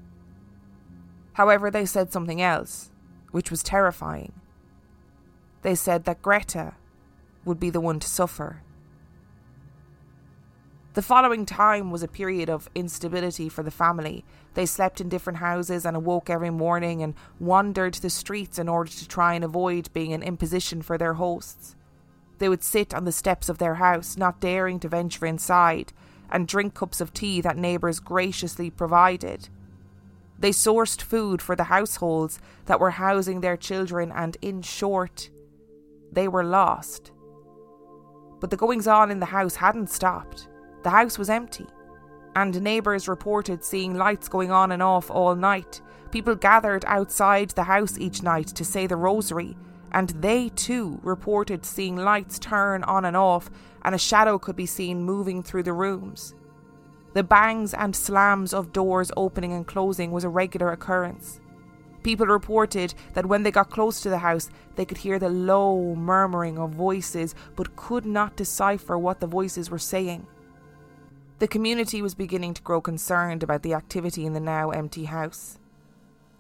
However, 1.34 1.70
they 1.70 1.86
said 1.86 2.12
something 2.12 2.40
else, 2.40 2.90
which 3.30 3.50
was 3.50 3.62
terrifying. 3.62 4.32
They 5.62 5.75
said 5.75 6.04
that 6.04 6.22
Greta 6.22 6.75
would 7.44 7.60
be 7.60 7.70
the 7.70 7.80
one 7.80 8.00
to 8.00 8.08
suffer. 8.08 8.62
The 10.96 11.02
following 11.02 11.44
time 11.44 11.90
was 11.90 12.02
a 12.02 12.08
period 12.08 12.48
of 12.48 12.70
instability 12.74 13.50
for 13.50 13.62
the 13.62 13.70
family. 13.70 14.24
They 14.54 14.64
slept 14.64 14.98
in 14.98 15.10
different 15.10 15.40
houses 15.40 15.84
and 15.84 15.94
awoke 15.94 16.30
every 16.30 16.48
morning 16.48 17.02
and 17.02 17.12
wandered 17.38 17.92
the 17.92 18.08
streets 18.08 18.58
in 18.58 18.66
order 18.66 18.90
to 18.90 19.06
try 19.06 19.34
and 19.34 19.44
avoid 19.44 19.92
being 19.92 20.14
an 20.14 20.22
imposition 20.22 20.80
for 20.80 20.96
their 20.96 21.12
hosts. 21.12 21.76
They 22.38 22.48
would 22.48 22.64
sit 22.64 22.94
on 22.94 23.04
the 23.04 23.12
steps 23.12 23.50
of 23.50 23.58
their 23.58 23.74
house, 23.74 24.16
not 24.16 24.40
daring 24.40 24.80
to 24.80 24.88
venture 24.88 25.26
inside, 25.26 25.92
and 26.30 26.48
drink 26.48 26.72
cups 26.72 27.02
of 27.02 27.12
tea 27.12 27.42
that 27.42 27.58
neighbours 27.58 28.00
graciously 28.00 28.70
provided. 28.70 29.50
They 30.38 30.48
sourced 30.48 31.02
food 31.02 31.42
for 31.42 31.54
the 31.54 31.64
households 31.64 32.38
that 32.64 32.80
were 32.80 32.92
housing 32.92 33.42
their 33.42 33.58
children, 33.58 34.10
and 34.10 34.38
in 34.40 34.62
short, 34.62 35.28
they 36.10 36.26
were 36.26 36.42
lost. 36.42 37.12
But 38.40 38.48
the 38.48 38.56
goings 38.56 38.86
on 38.86 39.10
in 39.10 39.20
the 39.20 39.26
house 39.26 39.56
hadn't 39.56 39.90
stopped. 39.90 40.48
The 40.86 40.90
house 40.90 41.18
was 41.18 41.28
empty, 41.28 41.66
and 42.36 42.62
neighbours 42.62 43.08
reported 43.08 43.64
seeing 43.64 43.96
lights 43.96 44.28
going 44.28 44.52
on 44.52 44.70
and 44.70 44.80
off 44.80 45.10
all 45.10 45.34
night. 45.34 45.80
People 46.12 46.36
gathered 46.36 46.84
outside 46.86 47.50
the 47.50 47.64
house 47.64 47.98
each 47.98 48.22
night 48.22 48.46
to 48.46 48.64
say 48.64 48.86
the 48.86 48.94
rosary, 48.94 49.56
and 49.90 50.10
they 50.10 50.50
too 50.50 51.00
reported 51.02 51.66
seeing 51.66 51.96
lights 51.96 52.38
turn 52.38 52.84
on 52.84 53.04
and 53.04 53.16
off, 53.16 53.50
and 53.82 53.96
a 53.96 53.98
shadow 53.98 54.38
could 54.38 54.54
be 54.54 54.64
seen 54.64 55.02
moving 55.02 55.42
through 55.42 55.64
the 55.64 55.72
rooms. 55.72 56.36
The 57.14 57.24
bangs 57.24 57.74
and 57.74 57.96
slams 57.96 58.54
of 58.54 58.72
doors 58.72 59.10
opening 59.16 59.52
and 59.52 59.66
closing 59.66 60.12
was 60.12 60.22
a 60.22 60.28
regular 60.28 60.70
occurrence. 60.70 61.40
People 62.04 62.28
reported 62.28 62.94
that 63.14 63.26
when 63.26 63.42
they 63.42 63.50
got 63.50 63.70
close 63.70 64.00
to 64.02 64.08
the 64.08 64.18
house, 64.18 64.50
they 64.76 64.84
could 64.84 64.98
hear 64.98 65.18
the 65.18 65.30
low 65.30 65.96
murmuring 65.96 66.58
of 66.58 66.70
voices 66.70 67.34
but 67.56 67.74
could 67.74 68.06
not 68.06 68.36
decipher 68.36 68.96
what 68.96 69.18
the 69.18 69.26
voices 69.26 69.68
were 69.68 69.80
saying. 69.80 70.28
The 71.38 71.48
community 71.48 72.00
was 72.00 72.14
beginning 72.14 72.54
to 72.54 72.62
grow 72.62 72.80
concerned 72.80 73.42
about 73.42 73.62
the 73.62 73.74
activity 73.74 74.24
in 74.24 74.32
the 74.32 74.40
now 74.40 74.70
empty 74.70 75.04
house. 75.04 75.58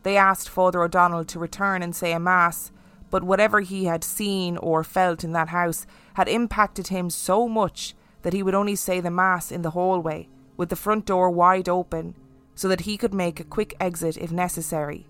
They 0.04 0.16
asked 0.16 0.48
Father 0.48 0.82
O'Donnell 0.82 1.24
to 1.26 1.38
return 1.38 1.82
and 1.82 1.94
say 1.94 2.12
a 2.12 2.20
Mass, 2.20 2.72
but 3.10 3.22
whatever 3.22 3.60
he 3.60 3.84
had 3.84 4.02
seen 4.02 4.56
or 4.56 4.82
felt 4.82 5.22
in 5.22 5.32
that 5.32 5.48
house 5.48 5.86
had 6.14 6.28
impacted 6.28 6.88
him 6.88 7.10
so 7.10 7.46
much 7.46 7.94
that 8.22 8.32
he 8.32 8.42
would 8.42 8.54
only 8.54 8.74
say 8.74 9.00
the 9.00 9.10
Mass 9.10 9.52
in 9.52 9.62
the 9.62 9.70
hallway 9.70 10.28
with 10.56 10.70
the 10.70 10.76
front 10.76 11.04
door 11.04 11.30
wide 11.30 11.68
open, 11.68 12.14
so 12.54 12.66
that 12.68 12.82
he 12.82 12.96
could 12.96 13.12
make 13.12 13.38
a 13.38 13.44
quick 13.44 13.74
exit 13.78 14.16
if 14.16 14.32
necessary. 14.32 15.06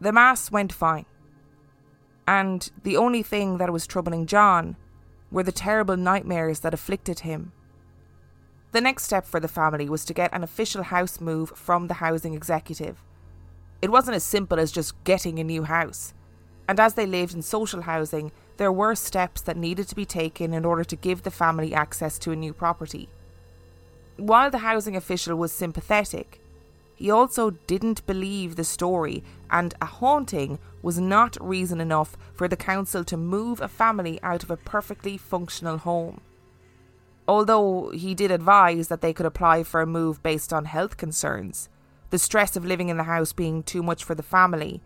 The 0.00 0.12
Mass 0.12 0.52
went 0.52 0.72
fine. 0.72 1.06
And 2.28 2.70
the 2.84 2.96
only 2.96 3.24
thing 3.24 3.58
that 3.58 3.72
was 3.72 3.86
troubling 3.86 4.26
John 4.26 4.76
were 5.32 5.42
the 5.42 5.50
terrible 5.50 5.96
nightmares 5.96 6.60
that 6.60 6.72
afflicted 6.72 7.20
him. 7.20 7.52
The 8.74 8.80
next 8.80 9.04
step 9.04 9.24
for 9.24 9.38
the 9.38 9.46
family 9.46 9.88
was 9.88 10.04
to 10.04 10.12
get 10.12 10.34
an 10.34 10.42
official 10.42 10.82
house 10.82 11.20
move 11.20 11.50
from 11.50 11.86
the 11.86 11.94
housing 11.94 12.34
executive. 12.34 13.00
It 13.80 13.92
wasn't 13.92 14.16
as 14.16 14.24
simple 14.24 14.58
as 14.58 14.72
just 14.72 15.04
getting 15.04 15.38
a 15.38 15.44
new 15.44 15.62
house. 15.62 16.12
And 16.68 16.80
as 16.80 16.94
they 16.94 17.06
lived 17.06 17.34
in 17.34 17.42
social 17.42 17.82
housing, 17.82 18.32
there 18.56 18.72
were 18.72 18.96
steps 18.96 19.42
that 19.42 19.56
needed 19.56 19.86
to 19.86 19.94
be 19.94 20.04
taken 20.04 20.52
in 20.52 20.64
order 20.64 20.82
to 20.82 20.96
give 20.96 21.22
the 21.22 21.30
family 21.30 21.72
access 21.72 22.18
to 22.18 22.32
a 22.32 22.36
new 22.36 22.52
property. 22.52 23.08
While 24.16 24.50
the 24.50 24.58
housing 24.58 24.96
official 24.96 25.36
was 25.36 25.52
sympathetic, 25.52 26.40
he 26.96 27.12
also 27.12 27.50
didn't 27.50 28.04
believe 28.06 28.56
the 28.56 28.64
story, 28.64 29.22
and 29.52 29.72
a 29.80 29.86
haunting 29.86 30.58
was 30.82 30.98
not 30.98 31.36
reason 31.40 31.80
enough 31.80 32.16
for 32.34 32.48
the 32.48 32.56
council 32.56 33.04
to 33.04 33.16
move 33.16 33.60
a 33.60 33.68
family 33.68 34.18
out 34.24 34.42
of 34.42 34.50
a 34.50 34.56
perfectly 34.56 35.16
functional 35.16 35.78
home. 35.78 36.20
Although 37.26 37.90
he 37.90 38.14
did 38.14 38.30
advise 38.30 38.88
that 38.88 39.00
they 39.00 39.12
could 39.12 39.26
apply 39.26 39.62
for 39.62 39.80
a 39.80 39.86
move 39.86 40.22
based 40.22 40.52
on 40.52 40.66
health 40.66 40.96
concerns, 40.96 41.68
the 42.10 42.18
stress 42.18 42.54
of 42.54 42.64
living 42.64 42.90
in 42.90 42.96
the 42.96 43.04
house 43.04 43.32
being 43.32 43.62
too 43.62 43.82
much 43.82 44.04
for 44.04 44.14
the 44.14 44.22
family, 44.22 44.82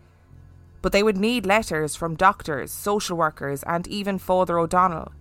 but 0.81 0.91
they 0.91 1.03
would 1.03 1.17
need 1.17 1.45
letters 1.45 1.95
from 1.95 2.15
doctors, 2.15 2.71
social 2.71 3.17
workers, 3.17 3.63
and 3.63 3.87
even 3.87 4.17
Father 4.17 4.57
O'Donnell. 4.57 5.11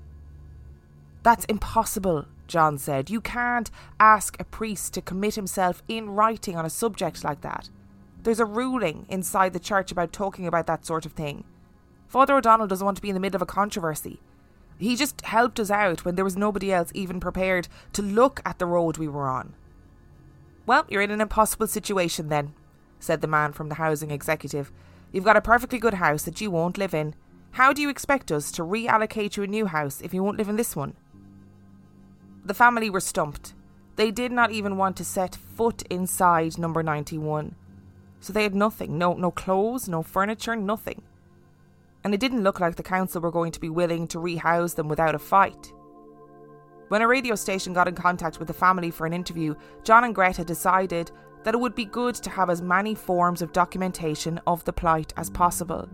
That's 1.24 1.44
impossible, 1.46 2.26
John 2.46 2.78
said. 2.78 3.10
You 3.10 3.20
can't 3.20 3.70
ask 3.98 4.38
a 4.38 4.44
priest 4.44 4.94
to 4.94 5.02
commit 5.02 5.34
himself 5.34 5.82
in 5.88 6.10
writing 6.10 6.56
on 6.56 6.64
a 6.64 6.70
subject 6.70 7.24
like 7.24 7.40
that. 7.40 7.68
There's 8.22 8.40
a 8.40 8.44
ruling 8.44 9.06
inside 9.08 9.52
the 9.52 9.58
church 9.58 9.90
about 9.90 10.12
talking 10.12 10.46
about 10.46 10.66
that 10.68 10.86
sort 10.86 11.04
of 11.04 11.12
thing. 11.12 11.44
Father 12.06 12.36
O'Donnell 12.36 12.68
doesn't 12.68 12.84
want 12.84 12.96
to 12.96 13.02
be 13.02 13.10
in 13.10 13.14
the 13.14 13.20
middle 13.20 13.36
of 13.36 13.42
a 13.42 13.46
controversy. 13.46 14.20
He 14.78 14.94
just 14.94 15.22
helped 15.22 15.58
us 15.58 15.70
out 15.70 16.04
when 16.04 16.14
there 16.14 16.24
was 16.24 16.36
nobody 16.36 16.72
else 16.72 16.90
even 16.94 17.18
prepared 17.18 17.68
to 17.92 18.02
look 18.02 18.40
at 18.46 18.58
the 18.58 18.66
road 18.66 18.96
we 18.96 19.08
were 19.08 19.28
on. 19.28 19.54
Well, 20.66 20.86
you're 20.88 21.02
in 21.02 21.10
an 21.10 21.20
impossible 21.20 21.66
situation 21.66 22.28
then, 22.28 22.54
said 23.00 23.20
the 23.20 23.26
man 23.26 23.52
from 23.52 23.68
the 23.68 23.76
housing 23.76 24.10
executive. 24.10 24.70
You've 25.12 25.24
got 25.24 25.36
a 25.36 25.40
perfectly 25.40 25.78
good 25.78 25.94
house 25.94 26.22
that 26.24 26.40
you 26.40 26.50
won't 26.50 26.78
live 26.78 26.94
in. 26.94 27.14
How 27.52 27.72
do 27.72 27.82
you 27.82 27.88
expect 27.88 28.30
us 28.30 28.52
to 28.52 28.62
reallocate 28.62 29.36
you 29.36 29.42
a 29.42 29.48
new 29.48 29.66
house 29.66 30.00
if 30.00 30.14
you 30.14 30.22
won't 30.22 30.38
live 30.38 30.48
in 30.48 30.56
this 30.56 30.76
one? 30.76 30.94
The 32.44 32.54
family 32.54 32.88
were 32.88 33.00
stumped. 33.00 33.54
They 33.96 34.10
did 34.12 34.30
not 34.30 34.52
even 34.52 34.76
want 34.76 34.96
to 34.98 35.04
set 35.04 35.34
foot 35.34 35.82
inside 35.90 36.56
number 36.56 36.84
91. 36.84 37.56
So 38.20 38.32
they 38.32 38.44
had 38.44 38.54
nothing 38.54 38.96
no, 38.96 39.14
no 39.14 39.30
clothes, 39.30 39.88
no 39.88 40.02
furniture, 40.02 40.54
nothing. 40.54 41.02
And 42.04 42.14
it 42.14 42.20
didn't 42.20 42.42
look 42.42 42.60
like 42.60 42.76
the 42.76 42.82
council 42.82 43.20
were 43.20 43.30
going 43.30 43.52
to 43.52 43.60
be 43.60 43.68
willing 43.68 44.06
to 44.08 44.20
rehouse 44.20 44.74
them 44.74 44.88
without 44.88 45.14
a 45.14 45.18
fight. 45.18 45.72
When 46.88 47.02
a 47.02 47.08
radio 47.08 47.34
station 47.34 47.72
got 47.72 47.88
in 47.88 47.94
contact 47.94 48.38
with 48.38 48.48
the 48.48 48.54
family 48.54 48.90
for 48.90 49.06
an 49.06 49.12
interview, 49.12 49.54
John 49.84 50.04
and 50.04 50.14
Greta 50.14 50.44
decided 50.44 51.10
that 51.44 51.54
it 51.54 51.60
would 51.60 51.74
be 51.74 51.84
good 51.84 52.14
to 52.16 52.30
have 52.30 52.50
as 52.50 52.62
many 52.62 52.94
forms 52.94 53.42
of 53.42 53.52
documentation 53.52 54.40
of 54.46 54.64
the 54.64 54.72
plight 54.72 55.12
as 55.16 55.28
possible. 55.28 55.88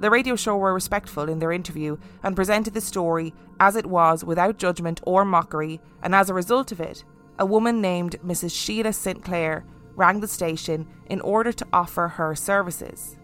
The 0.00 0.10
radio 0.10 0.34
show 0.34 0.56
were 0.56 0.74
respectful 0.74 1.28
in 1.28 1.38
their 1.38 1.52
interview 1.52 1.96
and 2.22 2.36
presented 2.36 2.74
the 2.74 2.80
story 2.80 3.32
as 3.60 3.76
it 3.76 3.86
was 3.86 4.24
without 4.24 4.58
judgment 4.58 5.00
or 5.04 5.24
mockery, 5.24 5.80
and 6.02 6.14
as 6.14 6.28
a 6.28 6.34
result 6.34 6.72
of 6.72 6.80
it, 6.80 7.04
a 7.38 7.46
woman 7.46 7.80
named 7.80 8.16
Mrs. 8.24 8.52
Sheila 8.52 8.92
Sinclair 8.92 9.64
rang 9.94 10.20
the 10.20 10.28
station 10.28 10.86
in 11.06 11.20
order 11.20 11.52
to 11.52 11.66
offer 11.72 12.08
her 12.08 12.34
services. 12.34 13.16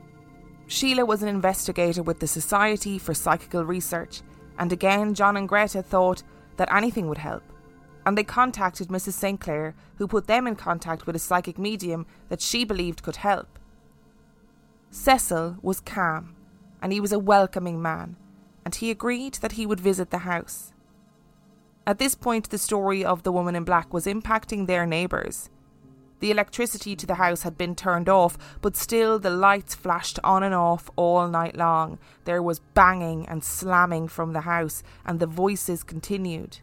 Sheila 0.69 1.05
was 1.05 1.23
an 1.23 1.29
investigator 1.29 2.03
with 2.03 2.21
the 2.21 2.27
Society 2.27 2.99
for 2.99 3.15
Psychical 3.15 3.65
Research, 3.65 4.23
and 4.59 4.73
again 4.73 5.15
John 5.15 5.37
and 5.37 5.49
Greta 5.49 5.83
thought 5.83 6.23
that 6.57 6.73
anything 6.73 7.09
would 7.09 7.19
help 7.19 7.43
and 8.09 8.17
they 8.17 8.25
contacted 8.25 8.89
Mrs. 8.89 9.13
St. 9.13 9.39
Clair, 9.39 9.75
who 9.97 10.09
put 10.09 10.29
them 10.29 10.47
in 10.47 10.57
contact 10.57 11.07
with 11.07 11.15
a 11.15 11.19
psychic 11.19 11.59
medium 11.59 12.07
that 12.31 12.41
she 12.41 12.65
believed 12.65 13.03
could 13.03 13.17
help. 13.17 13.59
Cecil 14.91 15.59
was 15.61 15.81
calm, 15.81 16.35
and 16.81 16.91
he 16.91 17.01
was 17.01 17.13
a 17.13 17.19
welcoming 17.19 17.83
man, 17.83 18.17
and 18.65 18.75
he 18.75 18.91
agreed 18.91 19.35
that 19.43 19.53
he 19.53 19.67
would 19.67 19.79
visit 19.79 20.09
the 20.09 20.21
house. 20.21 20.73
At 21.87 21.99
this 21.99 22.15
point, 22.15 22.49
the 22.49 22.57
story 22.57 23.05
of 23.05 23.25
the 23.25 23.33
woman 23.33 23.55
in 23.55 23.65
black 23.65 23.93
was 23.93 24.07
impacting 24.07 24.67
their 24.67 24.87
neighbours. 24.87 25.51
The 26.21 26.31
electricity 26.31 26.97
to 26.97 27.07
the 27.07 27.15
house 27.15 27.43
had 27.43 27.57
been 27.57 27.75
turned 27.75 28.09
off, 28.09 28.37
but 28.61 28.77
still 28.77 29.19
the 29.19 29.31
lights 29.31 29.75
flashed 29.75 30.19
on 30.25 30.43
and 30.43 30.55
off 30.55 30.91
all 30.97 31.29
night 31.29 31.57
long. 31.57 31.99
There 32.25 32.43
was 32.43 32.59
banging 32.59 33.29
and 33.29 33.45
slamming 33.45 34.09
from 34.09 34.33
the 34.33 34.41
house, 34.41 34.83
and 35.05 35.21
the 35.21 35.27
voices 35.27 35.85
continued. 35.85 36.59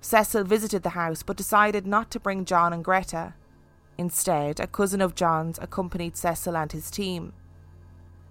Cecil 0.00 0.44
visited 0.44 0.82
the 0.82 0.90
house 0.90 1.22
but 1.22 1.36
decided 1.36 1.86
not 1.86 2.10
to 2.10 2.20
bring 2.20 2.46
John 2.46 2.72
and 2.72 2.82
Greta. 2.82 3.34
Instead, 3.98 4.58
a 4.58 4.66
cousin 4.66 5.02
of 5.02 5.14
John's 5.14 5.58
accompanied 5.60 6.16
Cecil 6.16 6.56
and 6.56 6.72
his 6.72 6.90
team. 6.90 7.34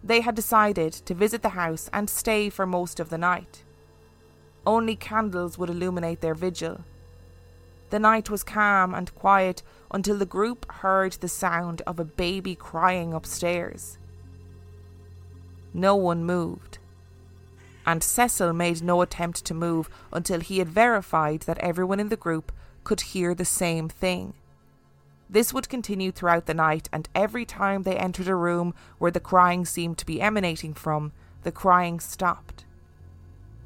They 0.04 0.22
had 0.22 0.34
decided 0.34 0.94
to 0.94 1.14
visit 1.14 1.44
the 1.44 1.50
house 1.50 1.90
and 1.94 2.10
stay 2.10 2.50
for 2.50 2.66
most 2.66 3.00
of 3.00 3.10
the 3.10 3.18
night. 3.20 3.64
Only 4.66 4.96
candles 4.96 5.58
would 5.58 5.70
illuminate 5.70 6.22
their 6.22 6.34
vigil. 6.34 6.82
The 7.92 8.00
night 8.00 8.30
was 8.30 8.44
calm 8.44 8.94
and 8.94 9.14
quiet 9.14 9.62
until 9.92 10.18
the 10.18 10.26
group 10.26 10.72
heard 10.72 11.14
the 11.14 11.28
sound 11.28 11.82
of 11.88 12.00
a 12.00 12.06
baby 12.06 12.56
crying 12.56 13.14
upstairs. 13.14 13.98
No 15.74 15.96
one 15.96 16.24
moved 16.24 16.80
and 17.90 18.04
Cecil 18.04 18.54
made 18.54 18.84
no 18.84 19.02
attempt 19.02 19.44
to 19.46 19.54
move 19.56 19.90
until 20.14 20.42
he 20.42 20.60
had 20.60 20.70
verified 20.70 21.42
that 21.42 21.58
everyone 21.58 22.00
in 22.00 22.10
the 22.10 22.16
group 22.16 22.52
could 22.84 23.02
hear 23.02 23.34
the 23.34 23.44
same 23.44 23.90
thing. 23.90 24.36
This 25.28 25.56
would 25.56 25.70
continue 25.70 26.12
throughout 26.12 26.46
the 26.46 26.54
night, 26.54 26.88
and 26.94 27.10
every 27.16 27.46
time 27.46 27.82
they 27.82 27.98
entered 27.98 28.28
a 28.28 28.36
room 28.36 28.76
where 29.00 29.10
the 29.10 29.20
crying 29.20 29.66
seemed 29.66 29.98
to 29.98 30.06
be 30.06 30.22
emanating 30.22 30.76
from, 30.76 31.14
the 31.42 31.52
crying 31.52 32.00
stopped. 32.00 32.64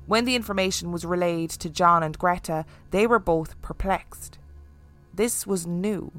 When 0.05 0.23
the 0.23 0.37
information 0.37 0.93
was 0.93 1.05
relayed 1.05 1.49
to 1.49 1.69
John 1.69 2.01
and 2.01 2.17
Greta, 2.17 2.65
they 2.91 3.05
were 3.05 3.19
both 3.19 3.61
perplexed. 3.61 4.39
This 5.13 5.45
was 5.45 5.67
new. 5.67 6.11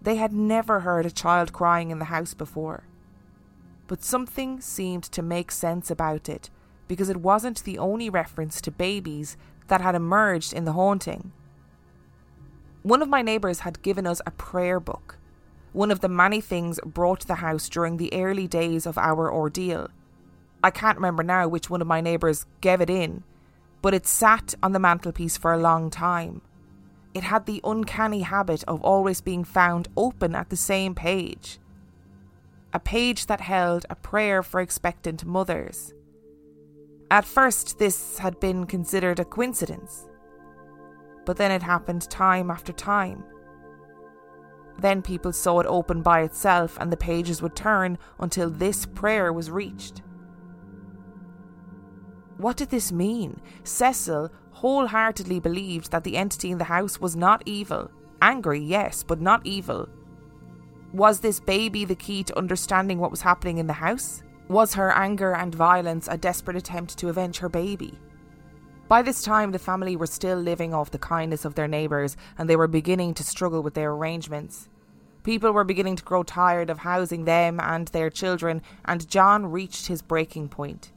They 0.00 0.16
had 0.16 0.32
never 0.32 0.80
heard 0.80 1.04
a 1.04 1.10
child 1.10 1.52
crying 1.52 1.90
in 1.90 1.98
the 1.98 2.06
house 2.06 2.32
before. 2.32 2.84
But 3.86 4.02
something 4.02 4.60
seemed 4.60 5.04
to 5.04 5.22
make 5.22 5.50
sense 5.50 5.90
about 5.90 6.28
it 6.28 6.48
because 6.88 7.08
it 7.08 7.18
wasn't 7.18 7.64
the 7.64 7.78
only 7.78 8.08
reference 8.08 8.60
to 8.62 8.70
babies 8.70 9.36
that 9.68 9.80
had 9.80 9.94
emerged 9.94 10.52
in 10.52 10.64
the 10.64 10.72
haunting. 10.72 11.32
One 12.82 13.02
of 13.02 13.08
my 13.08 13.20
neighbours 13.20 13.60
had 13.60 13.82
given 13.82 14.06
us 14.06 14.22
a 14.24 14.30
prayer 14.30 14.80
book, 14.80 15.18
one 15.72 15.90
of 15.90 16.00
the 16.00 16.08
many 16.08 16.40
things 16.40 16.80
brought 16.84 17.20
to 17.20 17.26
the 17.26 17.36
house 17.36 17.68
during 17.68 17.98
the 17.98 18.12
early 18.14 18.48
days 18.48 18.86
of 18.86 18.96
our 18.96 19.30
ordeal. 19.30 19.88
I 20.64 20.70
can't 20.70 20.96
remember 20.96 21.22
now 21.22 21.46
which 21.46 21.68
one 21.68 21.80
of 21.80 21.86
my 21.86 22.00
neighbours 22.00 22.46
gave 22.60 22.80
it 22.80 22.90
in, 22.90 23.22
but 23.82 23.94
it 23.94 24.06
sat 24.06 24.54
on 24.62 24.72
the 24.72 24.78
mantelpiece 24.78 25.36
for 25.36 25.52
a 25.52 25.58
long 25.58 25.90
time. 25.90 26.42
It 27.12 27.24
had 27.24 27.46
the 27.46 27.60
uncanny 27.64 28.20
habit 28.22 28.62
of 28.68 28.82
always 28.82 29.20
being 29.20 29.44
found 29.44 29.88
open 29.96 30.34
at 30.34 30.50
the 30.50 30.56
same 30.56 30.94
page. 30.94 31.58
A 32.72 32.78
page 32.78 33.26
that 33.26 33.40
held 33.40 33.84
a 33.90 33.96
prayer 33.96 34.42
for 34.42 34.60
expectant 34.60 35.24
mothers. 35.24 35.92
At 37.10 37.24
first, 37.24 37.80
this 37.80 38.18
had 38.18 38.38
been 38.38 38.66
considered 38.66 39.18
a 39.18 39.24
coincidence, 39.24 40.06
but 41.26 41.36
then 41.36 41.50
it 41.50 41.62
happened 41.62 42.08
time 42.08 42.48
after 42.48 42.72
time. 42.72 43.24
Then 44.78 45.02
people 45.02 45.32
saw 45.32 45.58
it 45.58 45.66
open 45.66 46.02
by 46.02 46.20
itself 46.20 46.78
and 46.80 46.92
the 46.92 46.96
pages 46.96 47.42
would 47.42 47.56
turn 47.56 47.98
until 48.20 48.48
this 48.48 48.86
prayer 48.86 49.32
was 49.32 49.50
reached. 49.50 50.02
What 52.38 52.56
did 52.56 52.70
this 52.70 52.90
mean? 52.90 53.40
Cecil 53.64 54.30
wholeheartedly 54.60 55.40
believed 55.40 55.90
that 55.90 56.04
the 56.04 56.18
entity 56.18 56.50
in 56.50 56.58
the 56.58 56.64
house 56.64 57.00
was 57.00 57.16
not 57.16 57.42
evil. 57.46 57.90
Angry, 58.20 58.60
yes, 58.60 59.02
but 59.02 59.18
not 59.18 59.40
evil. 59.46 59.88
Was 60.92 61.20
this 61.20 61.40
baby 61.40 61.86
the 61.86 61.94
key 61.94 62.22
to 62.24 62.36
understanding 62.36 62.98
what 62.98 63.10
was 63.10 63.22
happening 63.22 63.56
in 63.56 63.66
the 63.66 63.72
house? 63.72 64.22
Was 64.48 64.74
her 64.74 64.92
anger 64.92 65.34
and 65.34 65.54
violence 65.54 66.08
a 66.08 66.18
desperate 66.18 66.58
attempt 66.58 66.98
to 66.98 67.08
avenge 67.08 67.38
her 67.38 67.48
baby? 67.48 67.98
By 68.86 69.00
this 69.00 69.22
time, 69.22 69.50
the 69.50 69.58
family 69.58 69.96
were 69.96 70.06
still 70.06 70.36
living 70.36 70.74
off 70.74 70.90
the 70.90 70.98
kindness 70.98 71.46
of 71.46 71.54
their 71.54 71.68
neighbours 71.68 72.18
and 72.36 72.46
they 72.46 72.56
were 72.56 72.68
beginning 72.68 73.14
to 73.14 73.24
struggle 73.24 73.62
with 73.62 73.72
their 73.72 73.92
arrangements. 73.92 74.68
People 75.22 75.52
were 75.52 75.64
beginning 75.64 75.96
to 75.96 76.04
grow 76.04 76.22
tired 76.22 76.68
of 76.68 76.80
housing 76.80 77.24
them 77.24 77.60
and 77.60 77.88
their 77.88 78.10
children, 78.10 78.60
and 78.84 79.08
John 79.08 79.46
reached 79.46 79.86
his 79.86 80.02
breaking 80.02 80.50
point. 80.50 80.92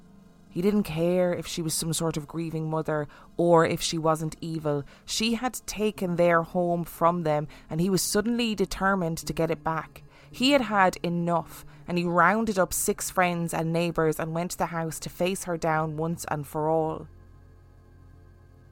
He 0.54 0.62
didn't 0.62 0.84
care 0.84 1.34
if 1.34 1.48
she 1.48 1.64
was 1.64 1.74
some 1.74 1.94
sort 1.94 2.16
of 2.16 2.28
grieving 2.28 2.70
mother 2.70 3.08
or 3.38 3.66
if 3.66 3.82
she 3.82 3.98
wasn't 3.98 4.36
evil. 4.40 4.84
She 5.04 5.34
had 5.34 5.60
taken 5.66 6.16
their 6.16 6.44
home 6.44 6.84
from 6.84 7.24
them 7.24 7.48
and 7.72 7.82
he 7.82 7.90
was 7.90 8.04
suddenly 8.04 8.54
determined 8.54 9.18
to 9.18 9.34
get 9.34 9.50
it 9.50 9.64
back. 9.64 10.04
He 10.30 10.52
had 10.52 10.62
had 10.62 10.98
enough 11.02 11.66
and 11.88 11.98
he 11.98 12.04
rounded 12.04 12.60
up 12.60 12.72
six 12.72 13.10
friends 13.10 13.52
and 13.52 13.74
neighbours 13.74 14.20
and 14.20 14.36
went 14.36 14.52
to 14.52 14.60
the 14.60 14.68
house 14.68 15.00
to 15.00 15.10
face 15.10 15.46
her 15.46 15.58
down 15.58 15.98
once 15.98 16.24
and 16.30 16.46
for 16.46 16.70
all. 16.70 17.08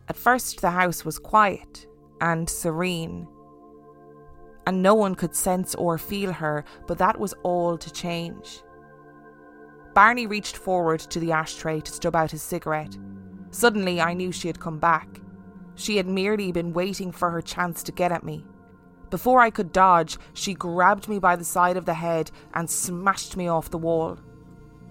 At 0.07 0.17
first, 0.17 0.61
the 0.61 0.69
house 0.69 1.03
was 1.03 1.17
quiet 1.17 1.87
and 2.21 2.47
serene, 2.47 3.27
and 4.67 4.83
no 4.83 4.93
one 4.93 5.15
could 5.15 5.35
sense 5.35 5.73
or 5.73 5.97
feel 5.97 6.31
her, 6.33 6.63
but 6.85 6.99
that 6.99 7.19
was 7.19 7.33
all 7.41 7.75
to 7.79 7.91
change. 7.91 8.61
Barney 9.93 10.25
reached 10.25 10.55
forward 10.55 11.01
to 11.01 11.19
the 11.19 11.33
ashtray 11.33 11.81
to 11.81 11.91
stub 11.91 12.15
out 12.15 12.31
his 12.31 12.41
cigarette. 12.41 12.97
Suddenly, 13.51 13.99
I 13.99 14.13
knew 14.13 14.31
she 14.31 14.47
had 14.47 14.59
come 14.59 14.79
back. 14.79 15.19
She 15.75 15.97
had 15.97 16.07
merely 16.07 16.51
been 16.53 16.71
waiting 16.71 17.11
for 17.11 17.29
her 17.29 17.41
chance 17.41 17.83
to 17.83 17.91
get 17.91 18.11
at 18.11 18.23
me. 18.23 18.45
Before 19.09 19.41
I 19.41 19.49
could 19.49 19.73
dodge, 19.73 20.17
she 20.33 20.53
grabbed 20.53 21.09
me 21.09 21.19
by 21.19 21.35
the 21.35 21.43
side 21.43 21.75
of 21.75 21.85
the 21.85 21.95
head 21.95 22.31
and 22.53 22.69
smashed 22.69 23.35
me 23.35 23.49
off 23.49 23.69
the 23.69 23.77
wall. 23.77 24.17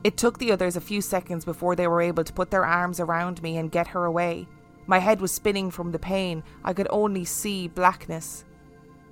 It 0.04 0.18
took 0.18 0.38
the 0.38 0.52
others 0.52 0.76
a 0.76 0.80
few 0.80 1.00
seconds 1.00 1.46
before 1.46 1.74
they 1.74 1.86
were 1.86 2.02
able 2.02 2.24
to 2.24 2.32
put 2.32 2.50
their 2.50 2.66
arms 2.66 3.00
around 3.00 3.42
me 3.42 3.56
and 3.56 3.72
get 3.72 3.88
her 3.88 4.04
away. 4.04 4.46
My 4.86 4.98
head 4.98 5.22
was 5.22 5.32
spinning 5.32 5.70
from 5.70 5.92
the 5.92 5.98
pain. 5.98 6.42
I 6.62 6.74
could 6.74 6.88
only 6.90 7.24
see 7.24 7.68
blackness. 7.68 8.44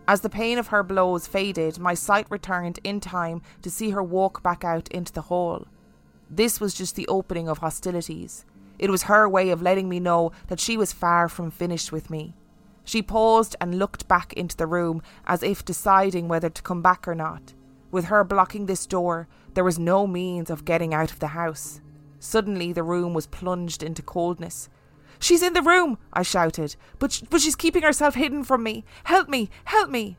As 0.06 0.20
the 0.20 0.30
pain 0.30 0.58
of 0.58 0.68
her 0.68 0.82
blows 0.82 1.26
faded, 1.26 1.78
my 1.78 1.94
sight 1.94 2.26
returned 2.30 2.80
in 2.84 3.00
time 3.00 3.40
to 3.62 3.70
see 3.70 3.90
her 3.90 4.02
walk 4.02 4.42
back 4.42 4.64
out 4.64 4.88
into 4.88 5.12
the 5.12 5.22
hall. 5.22 5.66
This 6.30 6.60
was 6.60 6.74
just 6.74 6.94
the 6.94 7.08
opening 7.08 7.48
of 7.48 7.58
hostilities. 7.58 8.44
It 8.78 8.90
was 8.90 9.04
her 9.04 9.28
way 9.28 9.50
of 9.50 9.62
letting 9.62 9.88
me 9.88 9.98
know 9.98 10.32
that 10.48 10.60
she 10.60 10.76
was 10.76 10.92
far 10.92 11.28
from 11.28 11.50
finished 11.50 11.90
with 11.90 12.10
me. 12.10 12.34
She 12.84 13.02
paused 13.02 13.56
and 13.60 13.78
looked 13.78 14.08
back 14.08 14.32
into 14.32 14.56
the 14.56 14.66
room 14.66 15.02
as 15.26 15.42
if 15.42 15.64
deciding 15.64 16.28
whether 16.28 16.48
to 16.48 16.62
come 16.62 16.80
back 16.80 17.06
or 17.08 17.14
not. 17.14 17.54
With 17.90 18.06
her 18.06 18.24
blocking 18.24 18.66
this 18.66 18.86
door, 18.86 19.28
there 19.54 19.64
was 19.64 19.78
no 19.78 20.06
means 20.06 20.50
of 20.50 20.64
getting 20.64 20.94
out 20.94 21.10
of 21.10 21.18
the 21.18 21.28
house. 21.28 21.80
Suddenly, 22.18 22.72
the 22.72 22.82
room 22.82 23.14
was 23.14 23.26
plunged 23.26 23.82
into 23.82 24.02
coldness. 24.02 24.68
She's 25.18 25.42
in 25.42 25.52
the 25.52 25.62
room, 25.62 25.98
I 26.12 26.22
shouted, 26.22 26.76
but, 26.98 27.12
sh- 27.12 27.22
but 27.28 27.40
she's 27.40 27.56
keeping 27.56 27.82
herself 27.82 28.14
hidden 28.14 28.44
from 28.44 28.62
me. 28.62 28.84
Help 29.04 29.28
me, 29.28 29.50
help 29.64 29.90
me. 29.90 30.16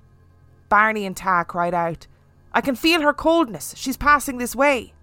Barney 0.67 1.06
and 1.06 1.15
Ta 1.15 1.43
cried 1.43 1.74
out, 1.74 2.08
I 2.54 2.62
can 2.62 2.76
feel 2.76 3.02
her 3.02 3.13
coldness. 3.13 3.74
She's 3.78 3.98
passing 3.98 4.38
this 4.38 4.56
way. 4.56 4.93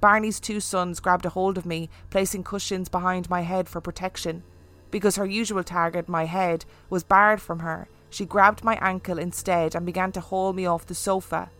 Barney's 0.00 0.40
two 0.40 0.60
sons 0.60 1.00
grabbed 1.00 1.26
a 1.26 1.30
hold 1.30 1.58
of 1.58 1.66
me, 1.66 1.90
placing 2.08 2.44
cushions 2.44 2.88
behind 2.88 3.28
my 3.28 3.42
head 3.42 3.68
for 3.68 3.80
protection. 3.80 4.42
Because 4.90 5.16
her 5.16 5.26
usual 5.26 5.62
target, 5.62 6.08
my 6.08 6.24
head, 6.24 6.64
was 6.88 7.04
barred 7.04 7.40
from 7.40 7.60
her, 7.60 7.88
she 8.08 8.24
grabbed 8.24 8.64
my 8.64 8.76
ankle 8.80 9.18
instead 9.18 9.74
and 9.74 9.86
began 9.86 10.10
to 10.12 10.20
haul 10.20 10.52
me 10.52 10.66
off 10.66 10.86
the 10.86 10.94
sofa. 10.94 11.50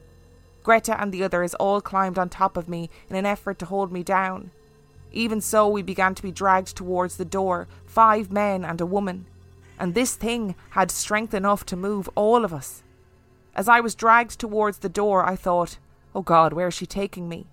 Greta 0.63 1.01
and 1.01 1.13
the 1.13 1.23
others 1.23 1.55
all 1.55 1.81
climbed 1.81 2.19
on 2.19 2.29
top 2.29 2.57
of 2.57 2.69
me 2.69 2.91
in 3.09 3.17
an 3.17 3.27
effort 3.27 3.59
to 3.61 3.67
hold 3.67 3.93
me 3.93 4.03
down. 4.03 4.51
Even 5.13 5.41
so, 5.41 5.69
we 5.69 5.83
began 5.83 6.15
to 6.15 6.23
be 6.23 6.33
dragged 6.33 6.77
towards 6.77 7.17
the 7.17 7.25
door, 7.25 7.69
five 7.87 8.31
men 8.31 8.65
and 8.65 8.81
a 8.81 8.87
woman. 8.87 9.27
And 9.79 9.95
this 9.95 10.15
thing 10.15 10.55
had 10.71 10.91
strength 10.91 11.35
enough 11.35 11.65
to 11.67 11.77
move 11.77 12.09
all 12.15 12.45
of 12.45 12.53
us. 12.53 12.83
As 13.55 13.69
I 13.69 13.81
was 13.81 13.95
dragged 13.95 14.39
towards 14.39 14.79
the 14.79 14.89
door, 14.89 15.25
I 15.25 15.37
thought, 15.37 15.79
Oh 16.15 16.23
God, 16.23 16.53
where 16.53 16.69
is 16.69 16.75
she 16.75 16.87
taking 16.87 17.29
me? 17.29 17.47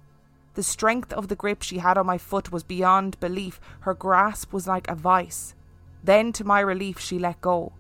The 0.58 0.64
strength 0.64 1.14
of 1.14 1.28
the 1.28 1.36
grip 1.36 1.62
she 1.62 1.78
had 1.78 2.00
on 2.00 2.08
my 2.08 2.18
foot 2.18 2.52
was 2.52 2.64
beyond 2.64 3.20
belief. 3.20 3.62
Her 3.82 3.94
grasp 3.94 4.52
was 4.52 4.68
like 4.68 4.88
a 4.88 4.96
vice. 4.96 5.54
Then, 6.04 6.32
to 6.34 6.44
my 6.44 6.62
relief, 6.62 7.00
she 7.00 7.20
let 7.20 7.42
go. 7.42 7.74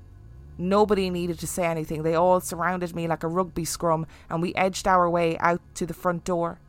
Nobody 0.59 1.09
needed 1.09 1.39
to 1.39 1.47
say 1.47 1.65
anything. 1.65 2.03
They 2.03 2.13
all 2.13 2.39
surrounded 2.39 2.93
me 2.95 3.07
like 3.07 3.23
a 3.23 3.27
rugby 3.27 3.65
scrum, 3.65 4.05
and 4.29 4.43
we 4.43 4.53
edged 4.53 4.87
our 4.87 5.09
way 5.09 5.39
out 5.39 5.59
to 5.73 5.87
the 5.87 5.95
front 5.95 6.23
door. 6.23 6.59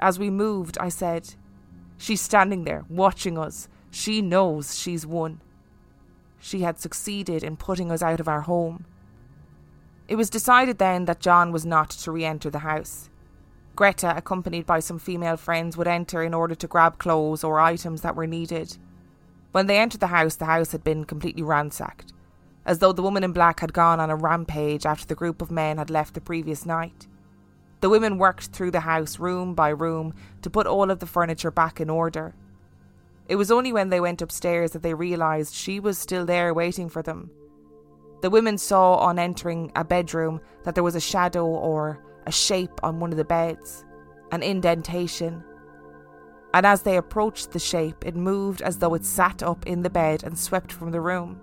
As 0.00 0.18
we 0.18 0.28
moved, 0.28 0.76
I 0.78 0.88
said, 0.88 1.36
She's 1.98 2.20
standing 2.20 2.64
there, 2.64 2.84
watching 2.88 3.38
us. 3.38 3.68
She 3.92 4.20
knows 4.20 4.76
she's 4.76 5.06
won. 5.06 5.40
She 6.40 6.62
had 6.62 6.80
succeeded 6.80 7.44
in 7.44 7.56
putting 7.56 7.92
us 7.92 8.02
out 8.02 8.18
of 8.18 8.26
our 8.26 8.40
home. 8.40 8.86
It 10.08 10.16
was 10.16 10.30
decided 10.30 10.78
then 10.78 11.04
that 11.04 11.20
John 11.20 11.52
was 11.52 11.64
not 11.64 11.90
to 11.90 12.10
re 12.10 12.24
enter 12.24 12.50
the 12.50 12.58
house. 12.58 13.08
Greta, 13.76 14.16
accompanied 14.16 14.66
by 14.66 14.80
some 14.80 14.98
female 14.98 15.36
friends, 15.36 15.76
would 15.76 15.88
enter 15.88 16.22
in 16.22 16.32
order 16.32 16.54
to 16.54 16.68
grab 16.68 16.98
clothes 16.98 17.42
or 17.42 17.58
items 17.58 18.02
that 18.02 18.14
were 18.14 18.26
needed. 18.26 18.76
When 19.52 19.66
they 19.66 19.78
entered 19.78 20.00
the 20.00 20.08
house, 20.08 20.36
the 20.36 20.44
house 20.44 20.72
had 20.72 20.84
been 20.84 21.04
completely 21.04 21.42
ransacked, 21.42 22.12
as 22.64 22.78
though 22.78 22.92
the 22.92 23.02
woman 23.02 23.24
in 23.24 23.32
black 23.32 23.60
had 23.60 23.72
gone 23.72 24.00
on 24.00 24.10
a 24.10 24.16
rampage 24.16 24.86
after 24.86 25.06
the 25.06 25.14
group 25.14 25.42
of 25.42 25.50
men 25.50 25.78
had 25.78 25.90
left 25.90 26.14
the 26.14 26.20
previous 26.20 26.64
night. 26.64 27.06
The 27.80 27.90
women 27.90 28.16
worked 28.16 28.46
through 28.46 28.70
the 28.70 28.80
house 28.80 29.18
room 29.18 29.54
by 29.54 29.68
room 29.70 30.14
to 30.42 30.50
put 30.50 30.66
all 30.66 30.90
of 30.90 31.00
the 31.00 31.06
furniture 31.06 31.50
back 31.50 31.80
in 31.80 31.90
order. 31.90 32.34
It 33.28 33.36
was 33.36 33.50
only 33.50 33.72
when 33.72 33.90
they 33.90 34.00
went 34.00 34.22
upstairs 34.22 34.70
that 34.70 34.82
they 34.82 34.94
realised 34.94 35.54
she 35.54 35.80
was 35.80 35.98
still 35.98 36.24
there 36.24 36.54
waiting 36.54 36.88
for 36.88 37.02
them. 37.02 37.30
The 38.22 38.30
women 38.30 38.56
saw 38.56 38.96
on 38.96 39.18
entering 39.18 39.72
a 39.76 39.84
bedroom 39.84 40.40
that 40.62 40.74
there 40.74 40.84
was 40.84 40.94
a 40.94 41.00
shadow 41.00 41.46
or 41.46 41.98
a 42.26 42.32
shape 42.32 42.80
on 42.82 43.00
one 43.00 43.10
of 43.10 43.16
the 43.16 43.24
beds, 43.24 43.84
an 44.32 44.42
indentation. 44.42 45.44
And 46.52 46.64
as 46.64 46.82
they 46.82 46.96
approached 46.96 47.50
the 47.50 47.58
shape, 47.58 48.04
it 48.06 48.14
moved 48.14 48.62
as 48.62 48.78
though 48.78 48.94
it 48.94 49.04
sat 49.04 49.42
up 49.42 49.66
in 49.66 49.82
the 49.82 49.90
bed 49.90 50.22
and 50.22 50.38
swept 50.38 50.72
from 50.72 50.90
the 50.92 51.00
room. 51.00 51.40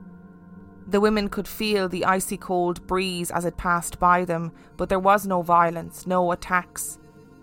The 0.87 1.01
women 1.01 1.29
could 1.29 1.47
feel 1.47 1.87
the 1.87 2.05
icy 2.05 2.37
cold 2.37 2.85
breeze 2.87 3.31
as 3.31 3.45
it 3.45 3.57
passed 3.57 3.99
by 3.99 4.25
them, 4.25 4.51
but 4.77 4.89
there 4.89 4.99
was 4.99 5.27
no 5.27 5.41
violence, 5.41 6.07
no 6.07 6.31
attacks, 6.31 6.97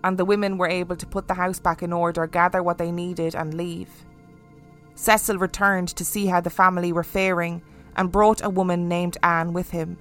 and 0.05 0.19
the 0.19 0.25
women 0.25 0.59
were 0.59 0.69
able 0.69 0.97
to 0.97 1.07
put 1.07 1.29
the 1.29 1.35
house 1.35 1.59
back 1.59 1.83
in 1.83 1.93
order, 1.93 2.27
gather 2.27 2.63
what 2.63 2.79
they 2.79 2.93
needed, 2.93 3.35
and 3.35 3.55
leave. 3.55 3.91
Cecil 4.95 5.39
returned 5.39 5.89
to 5.89 6.05
see 6.05 6.27
how 6.27 6.41
the 6.41 6.51
family 6.51 6.93
were 6.93 7.05
faring 7.05 7.63
and 7.97 8.13
brought 8.13 8.45
a 8.45 8.51
woman 8.51 8.89
named 8.89 9.17
Anne 9.23 9.53
with 9.53 9.71
him. 9.71 9.97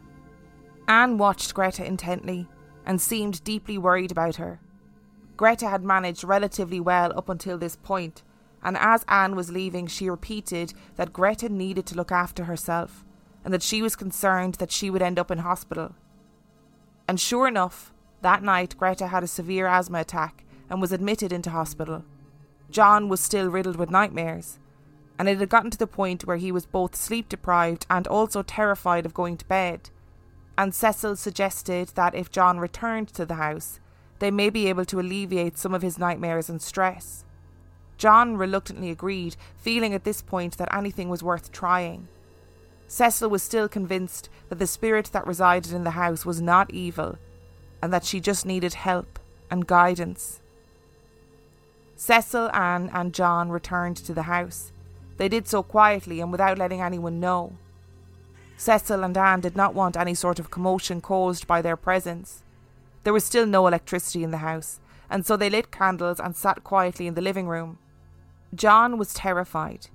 Anne 0.88 1.18
watched 1.18 1.54
Greta 1.54 1.86
intently 1.86 2.48
and 2.88 3.02
seemed 3.02 3.44
deeply 3.44 3.78
worried 3.78 4.12
about 4.12 4.38
her. 4.38 4.62
Greta 5.36 5.68
had 5.68 5.84
managed 5.84 6.24
relatively 6.24 6.80
well 6.80 7.16
up 7.16 7.28
until 7.28 7.58
this 7.58 7.76
point, 7.76 8.24
and 8.64 8.78
as 8.78 9.06
Anne 9.10 9.36
was 9.36 9.52
leaving, 9.52 9.86
she 9.86 10.10
repeated 10.10 10.74
that 10.96 11.14
Greta 11.14 11.50
needed 11.50 11.86
to 11.86 11.96
look 11.96 12.12
after 12.12 12.46
herself 12.46 13.04
and 13.44 13.54
that 13.54 13.62
she 13.62 13.82
was 13.82 13.96
concerned 13.96 14.56
that 14.56 14.72
she 14.72 14.90
would 14.90 15.02
end 15.02 15.20
up 15.20 15.30
in 15.30 15.40
hospital. 15.40 15.96
And 17.08 17.20
sure 17.20 17.48
enough, 17.48 17.94
that 18.22 18.42
night 18.42 18.76
Greta 18.78 19.08
had 19.08 19.24
a 19.24 19.28
severe 19.28 19.68
asthma 19.68 20.00
attack 20.00 20.44
and 20.70 20.82
was 20.82 20.92
admitted 20.92 21.32
into 21.32 21.50
hospital. 21.50 22.04
John 22.72 23.10
was 23.10 23.20
still 23.20 23.50
riddled 23.50 23.76
with 23.76 23.92
nightmares, 23.92 24.60
and 25.20 25.30
it 25.30 25.40
had 25.40 25.50
gotten 25.50 25.72
to 25.72 25.78
the 25.78 25.88
point 25.88 26.26
where 26.26 26.38
he 26.38 26.52
was 26.52 26.66
both 26.66 26.96
sleep 26.96 27.30
deprived 27.30 27.86
and 27.90 28.08
also 28.08 28.44
terrified 28.44 29.06
of 29.06 29.14
going 29.14 29.38
to 29.38 29.46
bed 29.46 29.90
and 30.58 30.74
Cecil 30.74 31.16
suggested 31.16 31.90
that 31.90 32.16
if 32.16 32.32
John 32.32 32.60
returned 32.60 33.10
to 33.10 33.26
the 33.26 33.36
house, 33.36 33.80
they 34.20 34.32
may 34.32 34.50
be 34.50 34.68
able 34.68 34.86
to 34.86 35.00
alleviate 35.00 35.58
some 35.58 35.74
of 35.74 35.84
his 35.84 36.00
nightmares 36.00 36.50
and 36.50 36.62
stress. 36.62 37.24
John 37.98 38.38
reluctantly 38.38 38.90
agreed, 38.90 39.36
feeling 39.56 39.94
at 39.94 40.04
this 40.04 40.22
point 40.22 40.58
that 40.58 40.74
anything 40.76 41.10
was 41.10 41.24
worth 41.24 41.52
trying. 41.52 42.08
Cecil 42.88 43.30
was 43.30 43.44
still 43.44 43.68
convinced 43.68 44.30
that 44.50 44.60
the 44.60 44.68
spirit 44.68 45.10
that 45.12 45.28
resided 45.28 45.74
in 45.74 45.84
the 45.84 45.92
house 45.92 46.26
was 46.26 46.42
not 46.42 46.72
evil 46.72 47.18
and 47.82 47.94
that 47.94 48.06
she 48.06 48.20
just 48.20 48.46
needed 48.46 48.74
help 48.74 49.20
and 49.52 49.68
guidance. 49.68 50.40
Cecil, 51.96 52.50
Anne, 52.52 52.90
and 52.94 53.14
John 53.14 53.50
returned 53.50 53.98
to 53.98 54.14
the 54.14 54.24
house. 54.24 54.72
They 55.18 55.28
did 55.28 55.48
so 55.48 55.64
quietly 55.64 56.22
and 56.22 56.32
without 56.32 56.58
letting 56.58 56.82
anyone 56.82 57.20
know. 57.20 57.54
Cecil 58.60 59.04
and 59.04 59.16
Anne 59.16 59.42
did 59.42 59.56
not 59.56 59.76
want 59.76 59.96
any 59.96 60.16
sort 60.16 60.40
of 60.40 60.50
commotion 60.50 61.00
caused 61.00 61.46
by 61.46 61.62
their 61.62 61.78
presence. 61.78 62.44
There 63.04 63.14
was 63.14 63.24
still 63.24 63.46
no 63.46 63.68
electricity 63.68 64.24
in 64.24 64.32
the 64.32 64.38
house, 64.38 64.80
and 65.12 65.26
so 65.26 65.38
they 65.38 65.50
lit 65.50 65.72
candles 65.72 66.20
and 66.20 66.36
sat 66.36 66.64
quietly 66.64 67.06
in 67.06 67.14
the 67.14 67.22
living 67.22 67.48
room. 67.48 67.78
John 68.56 68.98
was 68.98 69.14
terrified. 69.14 69.88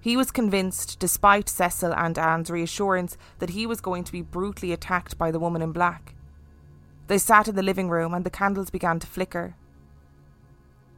He 0.00 0.16
was 0.16 0.32
convinced, 0.32 0.98
despite 0.98 1.48
Cecil 1.48 1.94
and 1.94 2.18
Anne's 2.18 2.50
reassurance, 2.50 3.16
that 3.38 3.50
he 3.50 3.66
was 3.66 3.80
going 3.80 4.02
to 4.02 4.12
be 4.12 4.22
brutally 4.22 4.72
attacked 4.72 5.16
by 5.16 5.30
the 5.30 5.40
woman 5.40 5.62
in 5.62 5.70
black. 5.70 6.14
They 7.06 7.18
sat 7.18 7.46
in 7.46 7.54
the 7.54 7.62
living 7.62 7.88
room 7.88 8.12
and 8.12 8.24
the 8.26 8.30
candles 8.30 8.70
began 8.70 8.98
to 8.98 9.06
flicker. 9.06 9.54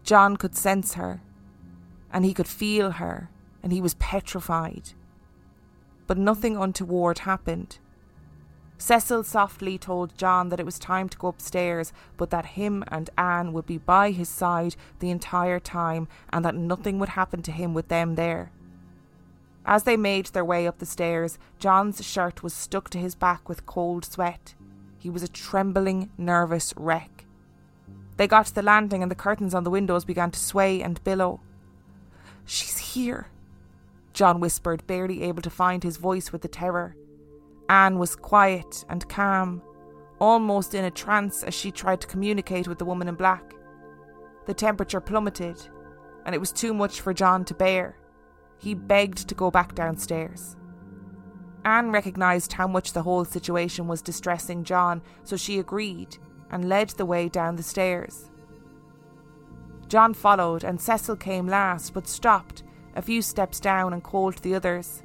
John 0.04 0.38
could 0.38 0.56
sense 0.56 0.94
her, 0.94 1.20
and 2.11 2.24
he 2.24 2.33
could 2.33 2.48
feel 2.48 2.92
her, 2.92 3.28
and 3.62 3.72
he 3.72 3.83
was 3.83 3.94
petrified 3.94 4.94
but 6.11 6.18
nothing 6.18 6.57
untoward 6.57 7.20
happened. 7.20 7.79
Cecil 8.79 9.23
softly 9.23 9.79
told 9.79 10.18
John 10.18 10.49
that 10.49 10.59
it 10.59 10.66
was 10.66 10.77
time 10.77 11.09
to 11.09 11.16
go 11.16 11.29
upstairs, 11.29 11.92
but 12.16 12.31
that 12.31 12.59
him 12.59 12.83
and 12.88 13.09
Anne 13.16 13.53
would 13.53 13.64
be 13.64 13.79
by 13.79 14.11
his 14.11 14.29
side 14.29 14.75
the 14.99 15.11
entire 15.11 15.61
time 15.61 16.09
and 16.33 16.44
that 16.44 16.57
nothing 16.57 16.99
would 16.99 17.11
happen 17.11 17.42
to 17.42 17.53
him 17.53 17.75
with 17.75 17.87
them 17.87 18.16
there. 18.16 18.51
As 19.64 19.85
they 19.85 19.96
made 19.96 20.27
their 20.27 20.44
way 20.44 20.66
up 20.66 20.81
the 20.81 20.85
stairs, 20.85 21.38
John's 21.61 22.05
shirt 22.05 22.42
was 22.42 22.55
stuck 22.55 22.90
to 22.90 22.99
his 22.99 23.14
back 23.14 23.49
with 23.49 23.64
cold 23.64 24.05
sweat. 24.05 24.57
He 24.99 25.11
was 25.11 25.23
a 25.23 25.29
trembling, 25.29 26.11
nervous 26.18 26.75
wreck. 26.77 27.25
They 28.16 28.27
got 28.27 28.46
to 28.46 28.55
the 28.57 28.62
landing 28.62 29.03
and 29.03 29.12
the 29.12 29.14
curtains 29.14 29.55
on 29.55 29.62
the 29.62 29.70
windows 29.70 30.05
began 30.05 30.33
to 30.33 30.40
sway 30.40 30.83
and 30.83 31.05
billow. 31.05 31.40
She's 32.46 32.79
here, 32.79 33.29
John 34.12 34.40
whispered, 34.40 34.87
barely 34.87 35.23
able 35.23 35.42
to 35.42 35.51
find 35.51 35.83
his 35.83 35.96
voice 35.96 36.33
with 36.33 36.42
the 36.42 36.49
terror. 36.49 36.96
Anne 37.68 37.99
was 37.99 38.16
quiet 38.16 38.85
and 38.88 39.09
calm, 39.09 39.62
almost 40.18 40.75
in 40.75 40.85
a 40.85 40.90
trance 40.90 41.42
as 41.42 41.55
she 41.55 41.70
tried 41.70 42.01
to 42.01 42.07
communicate 42.07 42.68
with 42.68 42.79
the 42.79 42.85
woman 42.85 43.09
in 43.09 43.14
black. 43.14 43.55
The 44.46 44.55
temperature 44.55 45.01
plummeted, 45.01 45.57
and 46.27 46.35
it 46.35 46.40
was 46.40 46.53
too 46.53 46.75
much 46.75 47.01
for 47.01 47.14
John 47.14 47.44
to 47.46 47.55
bear. 47.55 47.96
He 48.59 48.75
begged 48.75 49.29
to 49.29 49.35
go 49.35 49.51
back 49.51 49.75
downstairs. 49.75 50.57
Anne 51.64 51.92
recognised 51.92 52.55
how 52.55 52.66
much 52.66 52.92
the 52.92 53.03
whole 53.03 53.25
situation 53.25 53.87
was 53.87 54.03
distressing 54.03 54.64
John, 54.64 55.03
so 55.23 55.37
she 55.37 55.59
agreed 55.59 56.16
and 56.51 56.68
led 56.68 56.90
the 56.90 57.07
way 57.07 57.29
down 57.29 57.57
the 57.57 57.62
stairs. 57.62 58.31
John 59.88 60.14
followed, 60.14 60.64
and 60.64 60.81
Cecil 60.81 61.16
came 61.16 61.46
last, 61.46 61.94
but 61.94 62.07
stopped 62.07 62.62
a 63.01 63.03
few 63.03 63.23
steps 63.23 63.59
down 63.59 63.95
and 63.95 64.03
called 64.03 64.37
to 64.37 64.43
the 64.43 64.55
others. 64.55 65.03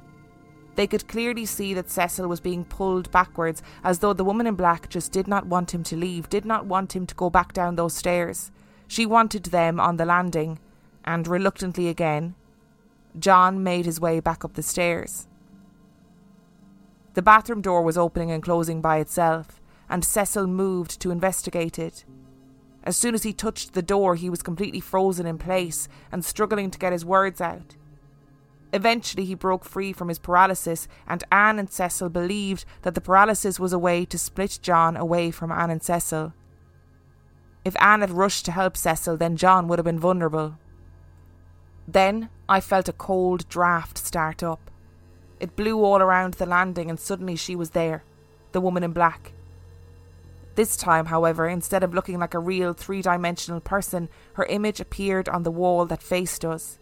They 0.74 0.86
could 0.86 1.08
clearly 1.08 1.46
see 1.46 1.72
that 1.72 1.88
Cecil 1.88 2.28
was 2.28 2.40
being 2.40 2.66
pulled 2.66 3.10
backwards, 3.10 3.62
as 3.82 4.00
though 4.00 4.12
the 4.12 4.22
woman 4.22 4.46
in 4.46 4.54
black 4.54 4.90
just 4.90 5.12
did 5.12 5.26
not 5.26 5.46
want 5.46 5.72
him 5.72 5.82
to 5.84 5.96
leave, 5.96 6.28
did 6.28 6.44
not 6.44 6.66
want 6.66 6.94
him 6.94 7.06
to 7.06 7.14
go 7.14 7.30
back 7.30 7.54
down 7.54 7.76
those 7.76 7.94
stairs. 7.94 8.52
She 8.86 9.06
wanted 9.06 9.44
them 9.44 9.80
on 9.80 9.96
the 9.96 10.04
landing, 10.04 10.58
and 11.06 11.26
reluctantly 11.26 11.88
again, 11.88 12.34
John 13.18 13.62
made 13.62 13.86
his 13.86 13.98
way 13.98 14.20
back 14.20 14.44
up 14.44 14.52
the 14.52 14.62
stairs. 14.62 15.26
The 17.14 17.22
bathroom 17.22 17.62
door 17.62 17.80
was 17.80 17.96
opening 17.96 18.30
and 18.30 18.42
closing 18.42 18.82
by 18.82 18.98
itself, 18.98 19.62
and 19.88 20.04
Cecil 20.04 20.46
moved 20.46 21.00
to 21.00 21.10
investigate 21.10 21.78
it. 21.78 22.04
As 22.84 22.94
soon 22.98 23.14
as 23.14 23.22
he 23.22 23.32
touched 23.32 23.72
the 23.72 23.80
door, 23.80 24.16
he 24.16 24.28
was 24.28 24.42
completely 24.42 24.80
frozen 24.80 25.24
in 25.24 25.38
place 25.38 25.88
and 26.12 26.22
struggling 26.22 26.70
to 26.70 26.78
get 26.78 26.92
his 26.92 27.06
words 27.06 27.40
out. 27.40 27.74
Eventually, 28.72 29.24
he 29.24 29.34
broke 29.34 29.64
free 29.64 29.92
from 29.92 30.08
his 30.08 30.18
paralysis, 30.18 30.88
and 31.06 31.24
Anne 31.30 31.58
and 31.58 31.70
Cecil 31.70 32.08
believed 32.08 32.64
that 32.82 32.94
the 32.94 33.00
paralysis 33.00 33.60
was 33.60 33.72
a 33.72 33.78
way 33.78 34.04
to 34.04 34.18
split 34.18 34.58
John 34.60 34.96
away 34.96 35.30
from 35.30 35.52
Anne 35.52 35.70
and 35.70 35.82
Cecil. 35.82 36.32
If 37.64 37.76
Anne 37.80 38.00
had 38.00 38.10
rushed 38.10 38.44
to 38.46 38.52
help 38.52 38.76
Cecil, 38.76 39.16
then 39.16 39.36
John 39.36 39.66
would 39.68 39.78
have 39.78 39.84
been 39.84 39.98
vulnerable. 39.98 40.58
Then 41.88 42.28
I 42.48 42.60
felt 42.60 42.88
a 42.88 42.92
cold 42.92 43.48
draught 43.48 43.98
start 43.98 44.42
up. 44.42 44.70
It 45.38 45.56
blew 45.56 45.82
all 45.84 46.00
around 46.00 46.34
the 46.34 46.46
landing, 46.46 46.90
and 46.90 46.98
suddenly 46.98 47.36
she 47.36 47.54
was 47.54 47.70
there, 47.70 48.04
the 48.52 48.60
woman 48.60 48.82
in 48.82 48.92
black. 48.92 49.32
This 50.54 50.76
time, 50.76 51.06
however, 51.06 51.46
instead 51.48 51.82
of 51.82 51.92
looking 51.92 52.18
like 52.18 52.34
a 52.34 52.38
real 52.38 52.72
three 52.72 53.02
dimensional 53.02 53.60
person, 53.60 54.08
her 54.34 54.44
image 54.44 54.80
appeared 54.80 55.28
on 55.28 55.42
the 55.42 55.50
wall 55.50 55.84
that 55.86 56.02
faced 56.02 56.44
us. 56.44 56.78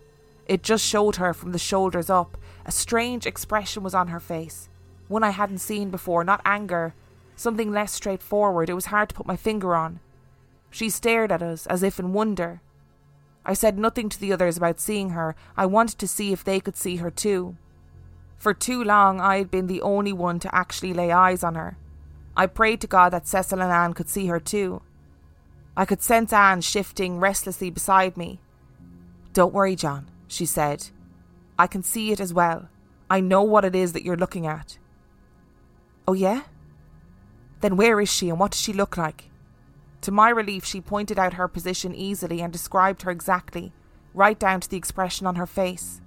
It 0.46 0.62
just 0.62 0.84
showed 0.84 1.16
her 1.16 1.32
from 1.32 1.52
the 1.52 1.58
shoulders 1.58 2.10
up. 2.10 2.36
A 2.66 2.72
strange 2.72 3.26
expression 3.26 3.82
was 3.82 3.94
on 3.94 4.08
her 4.08 4.20
face. 4.20 4.68
One 5.08 5.24
I 5.24 5.30
hadn't 5.30 5.58
seen 5.58 5.90
before, 5.90 6.24
not 6.24 6.42
anger, 6.44 6.94
something 7.36 7.72
less 7.72 7.92
straightforward. 7.92 8.68
It 8.68 8.74
was 8.74 8.86
hard 8.86 9.08
to 9.10 9.14
put 9.14 9.26
my 9.26 9.36
finger 9.36 9.74
on. 9.74 10.00
She 10.70 10.90
stared 10.90 11.32
at 11.32 11.42
us 11.42 11.66
as 11.66 11.82
if 11.82 11.98
in 11.98 12.12
wonder. 12.12 12.60
I 13.44 13.54
said 13.54 13.78
nothing 13.78 14.08
to 14.08 14.20
the 14.20 14.32
others 14.32 14.56
about 14.56 14.80
seeing 14.80 15.10
her. 15.10 15.36
I 15.56 15.66
wanted 15.66 15.98
to 15.98 16.08
see 16.08 16.32
if 16.32 16.44
they 16.44 16.60
could 16.60 16.76
see 16.76 16.96
her 16.96 17.10
too. 17.10 17.56
For 18.38 18.54
too 18.54 18.82
long, 18.82 19.20
I 19.20 19.38
had 19.38 19.50
been 19.50 19.66
the 19.66 19.82
only 19.82 20.12
one 20.12 20.38
to 20.40 20.54
actually 20.54 20.92
lay 20.92 21.12
eyes 21.12 21.44
on 21.44 21.54
her. 21.54 21.76
I 22.36 22.46
prayed 22.46 22.80
to 22.80 22.86
God 22.86 23.12
that 23.12 23.28
Cecil 23.28 23.60
and 23.60 23.70
Anne 23.70 23.92
could 23.94 24.08
see 24.08 24.26
her 24.26 24.40
too. 24.40 24.82
I 25.76 25.84
could 25.84 26.02
sense 26.02 26.32
Anne 26.32 26.60
shifting 26.60 27.20
restlessly 27.20 27.70
beside 27.70 28.16
me. 28.16 28.40
Don't 29.32 29.54
worry, 29.54 29.76
John 29.76 30.08
she 30.28 30.46
said. 30.46 30.88
I 31.58 31.66
can 31.66 31.82
see 31.82 32.12
it 32.12 32.20
as 32.20 32.34
well. 32.34 32.68
I 33.08 33.20
know 33.20 33.42
what 33.42 33.64
it 33.64 33.74
is 33.74 33.92
that 33.92 34.04
you're 34.04 34.16
looking 34.16 34.46
at. 34.46 34.78
Oh, 36.06 36.12
yeah? 36.12 36.42
Then 37.60 37.76
where 37.76 38.00
is 38.00 38.12
she 38.12 38.28
and 38.28 38.38
what 38.38 38.52
does 38.52 38.60
she 38.60 38.72
look 38.72 38.96
like? 38.96 39.30
To 40.02 40.10
my 40.10 40.28
relief, 40.28 40.64
she 40.64 40.80
pointed 40.80 41.18
out 41.18 41.34
her 41.34 41.48
position 41.48 41.94
easily 41.94 42.42
and 42.42 42.52
described 42.52 43.02
her 43.02 43.10
exactly, 43.10 43.72
right 44.12 44.38
down 44.38 44.60
to 44.60 44.68
the 44.68 44.76
expression 44.76 45.26
on 45.26 45.36
her 45.36 45.46
face. 45.46 46.02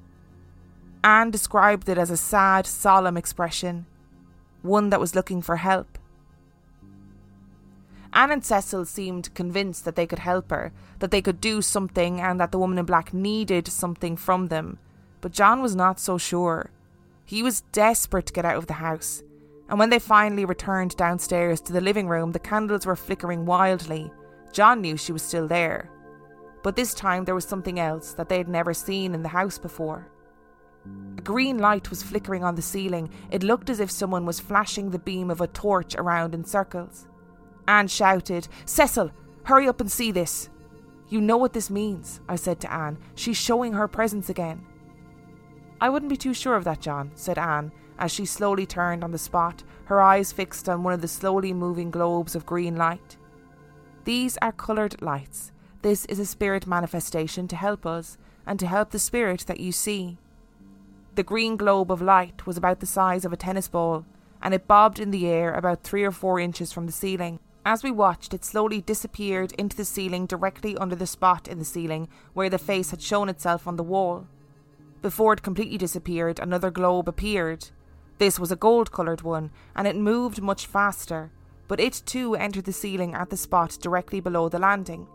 Anne 1.04 1.32
described 1.32 1.90
it 1.90 1.98
as 1.98 2.12
a 2.12 2.18
sad, 2.18 2.68
solemn 2.68 3.18
expression, 3.18 3.86
one 4.62 4.90
that 4.90 5.00
was 5.00 5.16
looking 5.16 5.42
for 5.42 5.56
help. 5.56 5.98
Anne 8.14 8.32
and 8.32 8.44
Cecil 8.44 8.86
seemed 8.86 9.34
convinced 9.36 9.86
that 9.86 9.96
they 9.96 10.08
could 10.08 10.20
help 10.20 10.50
her, 10.52 10.72
that 11.00 11.12
they 11.12 11.22
could 11.22 11.42
do 11.42 11.62
something, 11.62 12.20
and 12.20 12.40
that 12.40 12.52
the 12.52 12.60
woman 12.60 12.78
in 12.78 12.86
black 12.86 13.14
needed 13.14 13.68
something 13.68 14.16
from 14.16 14.48
them. 14.48 14.80
But 15.22 15.32
John 15.32 15.62
was 15.62 15.76
not 15.76 16.00
so 16.00 16.18
sure. 16.18 16.72
He 17.26 17.44
was 17.44 17.62
desperate 17.72 18.28
to 18.28 18.34
get 18.34 18.46
out 18.46 18.58
of 18.58 18.68
the 18.68 18.74
house. 18.74 19.24
And 19.70 19.78
when 19.78 19.90
they 19.90 20.00
finally 20.00 20.46
returned 20.46 20.96
downstairs 20.96 21.60
to 21.62 21.74
the 21.74 21.82
living 21.82 22.08
room, 22.08 22.32
the 22.32 22.40
candles 22.40 22.86
were 22.86 22.96
flickering 22.96 23.46
wildly. 23.46 24.12
John 24.54 24.82
knew 24.82 24.96
she 24.96 25.12
was 25.12 25.24
still 25.24 25.48
there. 25.48 25.90
But 26.64 26.76
this 26.76 26.94
time 26.94 27.26
there 27.26 27.36
was 27.36 27.46
something 27.46 27.80
else 27.80 28.14
that 28.14 28.30
they 28.30 28.38
had 28.38 28.48
never 28.48 28.74
seen 28.74 29.14
in 29.14 29.24
the 29.24 29.30
house 29.30 29.58
before. 29.58 30.08
A 31.18 31.22
green 31.22 31.58
light 31.58 31.90
was 31.90 32.02
flickering 32.02 32.44
on 32.44 32.56
the 32.56 32.62
ceiling. 32.62 33.10
It 33.30 33.44
looked 33.44 33.70
as 33.70 33.82
if 33.82 33.92
someone 33.92 34.26
was 34.26 34.40
flashing 34.40 34.90
the 34.90 35.00
beam 35.00 35.30
of 35.30 35.42
a 35.42 35.48
torch 35.48 35.96
around 35.96 36.34
in 36.34 36.46
circles. 36.46 37.08
Anne 37.68 37.88
shouted, 37.88 38.48
Cecil, 38.66 39.12
hurry 39.44 39.68
up 39.68 39.82
and 39.82 39.92
see 39.92 40.12
this. 40.12 40.50
You 41.10 41.22
know 41.22 41.38
what 41.38 41.54
this 41.54 41.70
means, 41.70 42.22
I 42.28 42.36
said 42.36 42.60
to 42.62 42.72
Anne. 42.72 42.98
She's 43.16 43.38
showing 43.38 43.74
her 43.74 43.88
presence 43.88 44.30
again. 44.30 44.66
I 45.80 45.90
wouldn't 45.90 46.10
be 46.10 46.18
too 46.18 46.34
sure 46.34 46.56
of 46.56 46.64
that, 46.64 46.82
John, 46.82 47.12
said 47.16 47.38
Anne, 47.38 47.72
as 48.00 48.12
she 48.12 48.26
slowly 48.26 48.66
turned 48.66 49.04
on 49.04 49.12
the 49.12 49.18
spot, 49.18 49.64
her 49.86 50.02
eyes 50.02 50.32
fixed 50.32 50.68
on 50.68 50.84
one 50.84 50.94
of 50.94 51.02
the 51.02 51.08
slowly 51.08 51.54
moving 51.54 51.92
globes 51.92 52.36
of 52.36 52.46
green 52.46 52.76
light. 52.76 53.18
These 54.04 54.38
are 54.42 54.52
coloured 54.52 55.02
lights. 55.02 55.52
This 55.82 56.06
is 56.06 56.20
a 56.20 56.26
spirit 56.26 56.68
manifestation 56.68 57.48
to 57.50 57.56
help 57.56 57.86
us, 57.86 58.18
and 58.46 58.60
to 58.60 58.68
help 58.68 58.92
the 58.92 59.00
spirit 59.00 59.46
that 59.48 59.60
you 59.60 59.72
see. 59.72 60.18
The 61.16 61.24
green 61.24 61.58
globe 61.58 61.92
of 61.92 62.02
light 62.02 62.46
was 62.46 62.58
about 62.58 62.80
the 62.80 62.86
size 62.86 63.26
of 63.26 63.34
a 63.34 63.38
tennis 63.38 63.68
ball, 63.68 64.06
and 64.42 64.54
it 64.54 64.68
bobbed 64.68 65.00
in 65.00 65.12
the 65.12 65.28
air 65.28 65.54
about 65.54 65.84
three 65.84 66.04
or 66.04 66.12
four 66.12 66.40
inches 66.40 66.72
from 66.72 66.86
the 66.86 66.92
ceiling. 66.92 67.40
As 67.68 67.84
we 67.84 67.92
watched, 67.92 68.34
it 68.34 68.46
slowly 68.46 68.80
disappeared 68.80 69.52
into 69.58 69.76
the 69.76 69.84
ceiling 69.84 70.26
directly 70.26 70.78
under 70.78 70.96
the 70.96 71.06
spot 71.06 71.50
in 71.50 71.60
the 71.60 71.66
ceiling 71.66 72.08
where 72.34 72.50
the 72.50 72.58
face 72.58 72.92
had 72.92 73.02
shown 73.02 73.28
itself 73.28 73.68
on 73.68 73.76
the 73.76 73.84
wall. 73.84 74.26
Before 75.02 75.34
it 75.34 75.42
completely 75.42 75.78
disappeared, 75.78 76.40
another 76.40 76.72
globe 76.72 77.10
appeared. 77.10 77.68
This 78.20 78.40
was 78.40 78.54
a 78.54 78.56
gold 78.56 78.94
coloured 78.94 79.22
one, 79.22 79.52
and 79.76 79.86
it 79.86 79.98
moved 79.98 80.42
much 80.42 80.66
faster, 80.66 81.30
but 81.68 81.82
it 81.82 82.02
too 82.06 82.36
entered 82.36 82.64
the 82.64 82.72
ceiling 82.72 83.14
at 83.14 83.30
the 83.30 83.36
spot 83.36 83.78
directly 83.82 84.22
below 84.22 84.48
the 84.48 84.60
landing. 84.60 85.06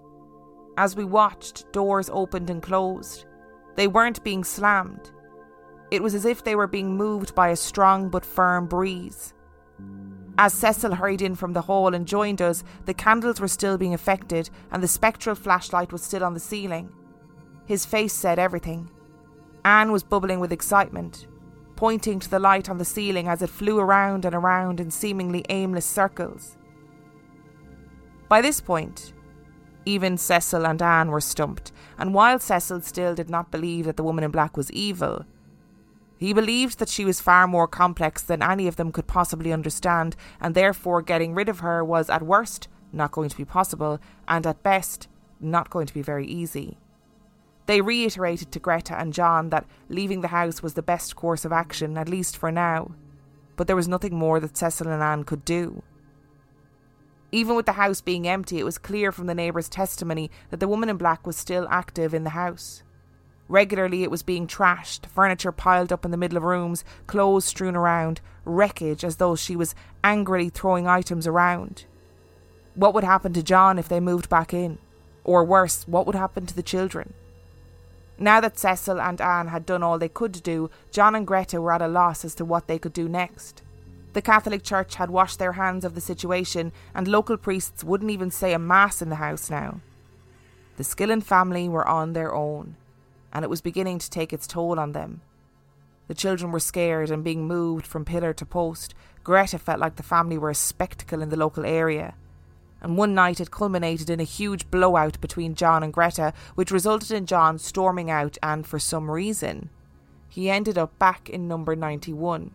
As 0.76 0.94
we 0.94 1.04
watched, 1.04 1.72
doors 1.72 2.10
opened 2.12 2.50
and 2.50 2.62
closed. 2.62 3.24
They 3.76 3.86
weren't 3.86 4.22
being 4.24 4.44
slammed. 4.44 5.10
It 5.90 6.02
was 6.02 6.14
as 6.14 6.26
if 6.26 6.44
they 6.44 6.54
were 6.54 6.66
being 6.66 6.98
moved 6.98 7.34
by 7.34 7.48
a 7.48 7.56
strong 7.56 8.10
but 8.10 8.26
firm 8.26 8.66
breeze. 8.66 9.32
As 10.38 10.54
Cecil 10.54 10.94
hurried 10.94 11.22
in 11.22 11.34
from 11.34 11.52
the 11.52 11.62
hall 11.62 11.94
and 11.94 12.06
joined 12.06 12.40
us, 12.40 12.64
the 12.86 12.94
candles 12.94 13.40
were 13.40 13.48
still 13.48 13.76
being 13.76 13.94
affected 13.94 14.48
and 14.70 14.82
the 14.82 14.88
spectral 14.88 15.34
flashlight 15.36 15.92
was 15.92 16.02
still 16.02 16.24
on 16.24 16.34
the 16.34 16.40
ceiling. 16.40 16.90
His 17.66 17.84
face 17.84 18.12
said 18.12 18.38
everything. 18.38 18.90
Anne 19.64 19.92
was 19.92 20.02
bubbling 20.02 20.40
with 20.40 20.52
excitement, 20.52 21.26
pointing 21.76 22.18
to 22.18 22.30
the 22.30 22.38
light 22.38 22.68
on 22.68 22.78
the 22.78 22.84
ceiling 22.84 23.28
as 23.28 23.42
it 23.42 23.50
flew 23.50 23.78
around 23.78 24.24
and 24.24 24.34
around 24.34 24.80
in 24.80 24.90
seemingly 24.90 25.44
aimless 25.48 25.86
circles. 25.86 26.56
By 28.28 28.40
this 28.40 28.60
point, 28.60 29.12
even 29.84 30.16
Cecil 30.16 30.66
and 30.66 30.80
Anne 30.80 31.10
were 31.10 31.20
stumped, 31.20 31.72
and 31.98 32.14
while 32.14 32.38
Cecil 32.38 32.80
still 32.80 33.14
did 33.14 33.28
not 33.28 33.50
believe 33.50 33.84
that 33.84 33.96
the 33.96 34.02
woman 34.02 34.24
in 34.24 34.30
black 34.30 34.56
was 34.56 34.70
evil, 34.72 35.24
he 36.22 36.32
believed 36.32 36.78
that 36.78 36.88
she 36.88 37.04
was 37.04 37.20
far 37.20 37.48
more 37.48 37.66
complex 37.66 38.22
than 38.22 38.42
any 38.42 38.68
of 38.68 38.76
them 38.76 38.92
could 38.92 39.06
possibly 39.06 39.52
understand, 39.52 40.14
and 40.40 40.54
therefore 40.54 41.02
getting 41.02 41.34
rid 41.34 41.48
of 41.48 41.60
her 41.60 41.84
was 41.84 42.08
at 42.08 42.22
worst 42.22 42.68
not 42.92 43.10
going 43.10 43.28
to 43.28 43.36
be 43.36 43.44
possible, 43.44 43.98
and 44.28 44.46
at 44.46 44.62
best 44.62 45.08
not 45.40 45.70
going 45.70 45.86
to 45.86 45.94
be 45.94 46.02
very 46.02 46.26
easy. 46.26 46.78
They 47.66 47.80
reiterated 47.80 48.52
to 48.52 48.60
Greta 48.60 48.98
and 48.98 49.12
John 49.12 49.48
that 49.48 49.66
leaving 49.88 50.20
the 50.20 50.28
house 50.28 50.62
was 50.62 50.74
the 50.74 50.82
best 50.82 51.16
course 51.16 51.44
of 51.44 51.52
action, 51.52 51.98
at 51.98 52.08
least 52.08 52.36
for 52.36 52.52
now. 52.52 52.92
but 53.56 53.66
there 53.66 53.76
was 53.76 53.88
nothing 53.88 54.16
more 54.16 54.40
that 54.40 54.56
Cecil 54.56 54.88
and 54.88 55.02
Anne 55.02 55.24
could 55.24 55.44
do. 55.44 55.82
Even 57.30 57.56
with 57.56 57.66
the 57.66 57.72
house 57.72 58.00
being 58.00 58.28
empty, 58.28 58.58
it 58.58 58.64
was 58.64 58.78
clear 58.78 59.12
from 59.12 59.26
the 59.26 59.34
neighbours' 59.34 59.68
testimony 59.68 60.30
that 60.50 60.60
the 60.60 60.68
woman 60.68 60.88
in 60.88 60.96
black 60.96 61.26
was 61.26 61.36
still 61.36 61.66
active 61.70 62.12
in 62.12 62.24
the 62.24 62.30
house. 62.30 62.82
Regularly, 63.52 64.02
it 64.02 64.10
was 64.10 64.22
being 64.22 64.46
trashed, 64.46 65.04
furniture 65.04 65.52
piled 65.52 65.92
up 65.92 66.06
in 66.06 66.10
the 66.10 66.16
middle 66.16 66.38
of 66.38 66.42
rooms, 66.42 66.86
clothes 67.06 67.44
strewn 67.44 67.76
around, 67.76 68.22
wreckage 68.46 69.04
as 69.04 69.16
though 69.16 69.36
she 69.36 69.56
was 69.56 69.74
angrily 70.02 70.48
throwing 70.48 70.86
items 70.86 71.26
around. 71.26 71.84
What 72.74 72.94
would 72.94 73.04
happen 73.04 73.34
to 73.34 73.42
John 73.42 73.78
if 73.78 73.90
they 73.90 74.00
moved 74.00 74.30
back 74.30 74.54
in? 74.54 74.78
Or 75.22 75.44
worse, 75.44 75.86
what 75.86 76.06
would 76.06 76.14
happen 76.14 76.46
to 76.46 76.56
the 76.56 76.62
children? 76.62 77.12
Now 78.16 78.40
that 78.40 78.58
Cecil 78.58 78.98
and 78.98 79.20
Anne 79.20 79.48
had 79.48 79.66
done 79.66 79.82
all 79.82 79.98
they 79.98 80.08
could 80.08 80.42
do, 80.42 80.70
John 80.90 81.14
and 81.14 81.26
Greta 81.26 81.60
were 81.60 81.74
at 81.74 81.82
a 81.82 81.88
loss 81.88 82.24
as 82.24 82.34
to 82.36 82.46
what 82.46 82.68
they 82.68 82.78
could 82.78 82.94
do 82.94 83.06
next. 83.06 83.60
The 84.14 84.22
Catholic 84.22 84.62
Church 84.62 84.94
had 84.94 85.10
washed 85.10 85.38
their 85.38 85.52
hands 85.52 85.84
of 85.84 85.94
the 85.94 86.00
situation, 86.00 86.72
and 86.94 87.06
local 87.06 87.36
priests 87.36 87.84
wouldn't 87.84 88.12
even 88.12 88.30
say 88.30 88.54
a 88.54 88.58
mass 88.58 89.02
in 89.02 89.10
the 89.10 89.16
house 89.16 89.50
now. 89.50 89.82
The 90.78 90.84
Skillen 90.84 91.22
family 91.22 91.68
were 91.68 91.86
on 91.86 92.14
their 92.14 92.34
own, 92.34 92.76
and 93.32 93.44
it 93.44 93.50
was 93.50 93.60
beginning 93.60 93.98
to 93.98 94.10
take 94.10 94.32
its 94.32 94.46
toll 94.46 94.78
on 94.78 94.92
them. 94.92 95.22
The 96.08 96.14
children 96.14 96.52
were 96.52 96.60
scared 96.60 97.10
and 97.10 97.24
being 97.24 97.46
moved 97.46 97.86
from 97.86 98.04
pillar 98.04 98.32
to 98.34 98.44
post. 98.44 98.94
Greta 99.24 99.58
felt 99.58 99.80
like 99.80 99.96
the 99.96 100.02
family 100.02 100.36
were 100.36 100.50
a 100.50 100.54
spectacle 100.54 101.22
in 101.22 101.30
the 101.30 101.36
local 101.36 101.64
area. 101.64 102.14
And 102.80 102.98
one 102.98 103.14
night 103.14 103.40
it 103.40 103.50
culminated 103.50 104.10
in 104.10 104.20
a 104.20 104.24
huge 104.24 104.70
blowout 104.70 105.20
between 105.20 105.54
John 105.54 105.82
and 105.82 105.92
Greta, 105.92 106.32
which 106.54 106.72
resulted 106.72 107.12
in 107.12 107.26
John 107.26 107.58
storming 107.58 108.10
out, 108.10 108.36
and 108.42 108.66
for 108.66 108.78
some 108.78 109.10
reason, 109.10 109.70
he 110.28 110.50
ended 110.50 110.76
up 110.76 110.98
back 110.98 111.30
in 111.30 111.46
number 111.46 111.76
91. 111.76 112.50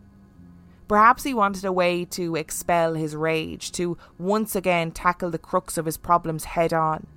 Perhaps 0.88 1.24
he 1.24 1.34
wanted 1.34 1.66
a 1.66 1.72
way 1.72 2.06
to 2.06 2.36
expel 2.36 2.94
his 2.94 3.16
rage, 3.16 3.72
to 3.74 3.98
once 4.18 4.56
again 4.56 4.92
tackle 4.92 5.32
the 5.32 5.38
crux 5.38 5.78
of 5.78 5.86
his 5.86 5.98
problems 5.98 6.46
head 6.46 6.74
on. 6.74 7.08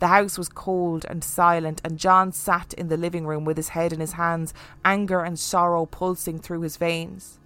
The 0.00 0.08
house 0.08 0.38
was 0.38 0.48
cold 0.48 1.04
and 1.08 1.22
silent, 1.22 1.82
and 1.84 1.98
John 1.98 2.32
sat 2.32 2.72
in 2.72 2.88
the 2.88 2.96
living 2.96 3.26
room 3.26 3.44
with 3.44 3.58
his 3.58 3.68
head 3.68 3.92
in 3.92 4.00
his 4.00 4.12
hands, 4.12 4.54
anger 4.82 5.20
and 5.20 5.38
sorrow 5.38 5.84
pulsing 5.84 6.38
through 6.38 6.62
his 6.62 6.78
veins. 6.78 7.38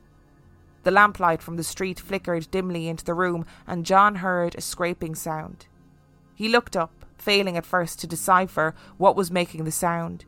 The 0.84 0.92
lamplight 0.92 1.42
from 1.42 1.56
the 1.56 1.64
street 1.64 1.98
flickered 1.98 2.50
dimly 2.52 2.88
into 2.88 3.04
the 3.04 3.14
room, 3.14 3.44
and 3.66 3.84
John 3.84 4.16
heard 4.16 4.54
a 4.54 4.60
scraping 4.60 5.16
sound. 5.16 5.66
He 6.34 6.48
looked 6.48 6.76
up, 6.76 6.92
failing 7.18 7.56
at 7.56 7.66
first 7.66 7.98
to 8.00 8.06
decipher 8.06 8.74
what 8.98 9.16
was 9.16 9.30
making 9.32 9.64
the 9.64 9.72
sound, 9.72 10.24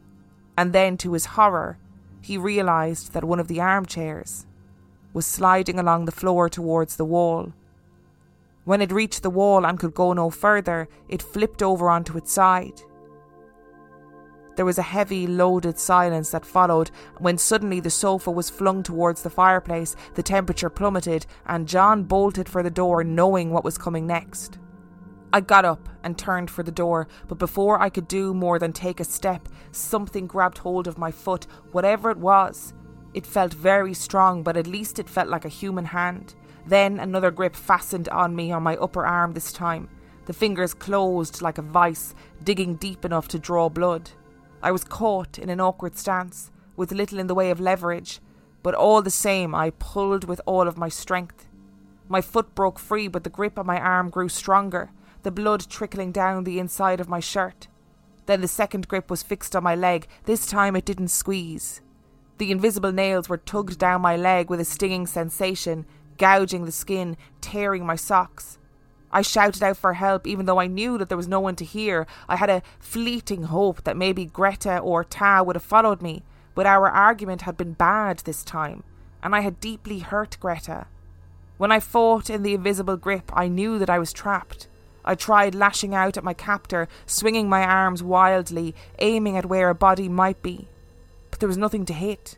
and 0.59 0.73
then, 0.73 0.97
to 0.99 1.13
his 1.13 1.27
horror, 1.27 1.79
he 2.21 2.37
realised 2.37 3.13
that 3.13 3.23
one 3.23 3.39
of 3.39 3.47
the 3.47 3.61
armchairs 3.61 4.47
was 5.13 5.27
sliding 5.27 5.79
along 5.79 6.07
the 6.07 6.13
floor 6.13 6.49
towards 6.49 6.97
the 6.97 7.05
wall. 7.05 7.53
When 8.67 8.83
it 8.83 8.91
reached 8.91 9.23
the 9.23 9.31
wall 9.31 9.65
and 9.65 9.79
could 9.79 9.95
go 9.95 10.13
no 10.13 10.29
further, 10.29 10.89
it 11.09 11.23
flipped 11.23 11.63
over 11.63 11.89
onto 11.89 12.19
its 12.19 12.33
side. 12.33 12.83
There 14.57 14.65
was 14.65 14.77
a 14.77 14.83
heavy, 14.83 15.29
loaded 15.29 15.79
silence 15.79 16.33
that 16.33 16.45
followed 16.45 16.91
when 17.19 17.39
suddenly 17.39 17.79
the 17.79 17.91
sofa 17.91 18.29
was 18.29 18.51
flung 18.51 18.83
towards 18.83 19.23
the 19.23 19.31
fireplace, 19.31 19.95
the 20.15 20.23
temperature 20.25 20.69
plummeted, 20.69 21.27
and 21.47 21.69
John 21.69 22.03
bolted 22.03 22.49
for 22.49 22.65
the 22.65 22.71
door, 22.71 23.05
knowing 23.05 23.53
what 23.53 23.63
was 23.63 23.79
coming 23.79 24.05
next. 24.05 24.59
I 25.33 25.43
got 25.43 25.65
up 25.65 25.89
and 26.03 26.19
turned 26.19 26.51
for 26.51 26.65
the 26.65 26.73
door, 26.73 27.07
but 27.29 27.39
before 27.39 27.81
I 27.81 27.89
could 27.89 28.09
do 28.09 28.35
more 28.35 28.59
than 28.59 28.73
take 28.73 28.99
a 28.99 29.05
step, 29.05 29.49
something 29.71 30.27
grabbed 30.27 30.59
hold 30.59 30.89
of 30.89 30.99
my 30.99 31.13
foot, 31.13 31.47
whatever 31.71 32.11
it 32.11 32.19
was. 32.19 32.75
It 33.15 33.27
felt 33.27 33.55
very 33.55 33.95
strong, 33.95 34.43
but 34.43 34.57
at 34.57 34.67
least 34.67 34.99
it 34.99 35.09
felt 35.09 35.29
like 35.29 35.45
a 35.45 35.49
human 35.49 35.85
hand. 35.85 36.35
Then 36.67 36.99
another 36.99 37.31
grip 37.31 37.55
fastened 37.55 38.09
on 38.09 38.35
me 38.35 38.51
on 38.51 38.63
my 38.63 38.77
upper 38.77 39.07
arm 39.07 39.33
this 39.33 39.53
time. 39.53 39.89
The 40.27 40.33
fingers 40.33 40.75
closed 40.75 41.41
like 41.41 41.59
a 41.59 41.63
vice, 41.63 42.15
digging 42.43 42.75
deep 42.75 43.05
enough 43.05 43.29
to 43.29 43.39
draw 43.39 43.69
blood. 43.69 44.11
I 44.63 44.73
was 44.73 44.83
caught 44.83 45.39
in 45.39 45.49
an 45.49 45.61
awkward 45.61 45.97
stance, 45.97 46.51
with 46.77 46.93
little 46.93 47.21
in 47.21 47.29
the 47.29 47.35
way 47.35 47.51
of 47.51 47.61
leverage, 47.61 48.21
but 48.63 48.75
all 48.75 49.01
the 49.01 49.11
same 49.11 49.55
I 49.55 49.71
pulled 49.71 50.25
with 50.25 50.41
all 50.45 50.67
of 50.67 50.77
my 50.77 50.89
strength. 50.89 51.49
My 52.09 52.21
foot 52.21 52.55
broke 52.55 52.81
free, 52.81 53.07
but 53.07 53.23
the 53.23 53.31
grip 53.31 53.59
on 53.59 53.67
my 53.67 53.81
arm 53.81 54.11
grew 54.11 54.29
stronger, 54.29 54.91
the 55.23 55.31
blood 55.31 55.69
trickling 55.69 56.11
down 56.11 56.45
the 56.45 56.59
inside 56.59 57.01
of 57.01 57.09
my 57.09 57.21
shirt. 57.21 57.69
Then 58.27 58.41
the 58.41 58.49
second 58.49 58.89
grip 58.89 59.09
was 59.09 59.23
fixed 59.23 59.55
on 59.55 59.63
my 59.63 59.77
leg. 59.77 60.09
This 60.25 60.47
time 60.47 60.75
it 60.75 60.85
didn't 60.85 61.09
squeeze. 61.09 61.81
The 62.39 62.51
invisible 62.51 62.93
nails 62.93 63.29
were 63.29 63.39
tugged 63.39 63.79
down 63.79 64.03
my 64.03 64.17
leg 64.17 64.51
with 64.51 64.61
a 64.61 64.65
stinging 64.65 65.07
sensation, 65.07 65.87
gouging 66.17 66.65
the 66.65 66.73
skin, 66.73 67.17
tearing 67.41 67.85
my 67.87 67.97
socks. 67.97 68.59
I 69.13 69.23
shouted 69.23 69.63
out 69.63 69.77
for 69.77 69.95
help 69.95 70.27
even 70.27 70.47
though 70.47 70.61
I 70.61 70.67
knew 70.67 70.99
that 70.99 71.09
there 71.09 71.17
was 71.17 71.29
no 71.29 71.41
one 71.41 71.57
to 71.57 71.65
hear. 71.65 72.07
I 72.29 72.37
had 72.37 72.51
a 72.51 72.63
fleeting 72.79 73.45
hope 73.45 73.85
that 73.85 73.97
maybe 73.97 74.27
Greta 74.27 74.79
or 74.79 75.05
Ta 75.05 75.43
would 75.43 75.57
have 75.57 75.63
followed 75.63 76.03
me, 76.03 76.23
but 76.55 76.67
our 76.67 76.89
argument 76.89 77.43
had 77.43 77.57
been 77.57 77.73
bad 77.73 78.19
this 78.19 78.43
time, 78.45 78.83
and 79.23 79.35
I 79.35 79.41
had 79.41 79.61
deeply 79.61 80.01
hurt 80.01 80.37
Greta. 80.41 80.87
When 81.59 81.73
I 81.73 81.81
fought 81.81 82.29
in 82.29 82.43
the 82.43 82.55
invisible 82.55 82.97
grip, 82.97 83.31
I 83.33 83.49
knew 83.49 83.79
that 83.79 83.89
I 83.89 83.99
was 83.99 84.13
trapped. 84.13 84.69
I 85.05 85.15
tried 85.15 85.55
lashing 85.55 85.95
out 85.95 86.17
at 86.17 86.25
my 86.25 86.35
captor, 86.35 86.89
swinging 87.07 87.49
my 87.49 87.63
arms 87.63 88.03
wildly, 88.03 88.75
aiming 88.99 89.37
at 89.37 89.47
where 89.47 89.71
a 89.71 89.75
body 89.75 90.09
might 90.09 90.43
be. 90.43 90.69
But 91.31 91.41
there 91.41 91.49
was 91.49 91.57
nothing 91.57 91.87
to 91.87 91.95
hit. 91.95 92.37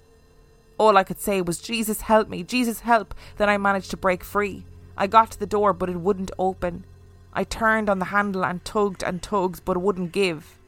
All 0.78 0.96
I 0.96 1.04
could 1.04 1.20
say 1.20 1.42
was, 1.42 1.60
Jesus 1.60 2.02
help 2.02 2.28
me, 2.28 2.42
Jesus 2.42 2.80
help. 2.80 3.14
Then 3.36 3.48
I 3.48 3.58
managed 3.58 3.90
to 3.90 3.96
break 3.96 4.22
free. 4.22 4.64
I 4.96 5.06
got 5.06 5.32
to 5.32 5.38
the 5.38 5.46
door, 5.46 5.72
but 5.72 5.90
it 5.90 6.00
wouldn't 6.00 6.30
open. 6.38 6.84
I 7.32 7.44
turned 7.44 7.90
on 7.90 7.98
the 7.98 8.06
handle 8.06 8.44
and 8.44 8.64
tugged 8.64 9.02
and 9.02 9.22
tugged, 9.22 9.64
but 9.64 9.76
it 9.76 9.80
wouldn't 9.80 10.12
give. 10.12 10.58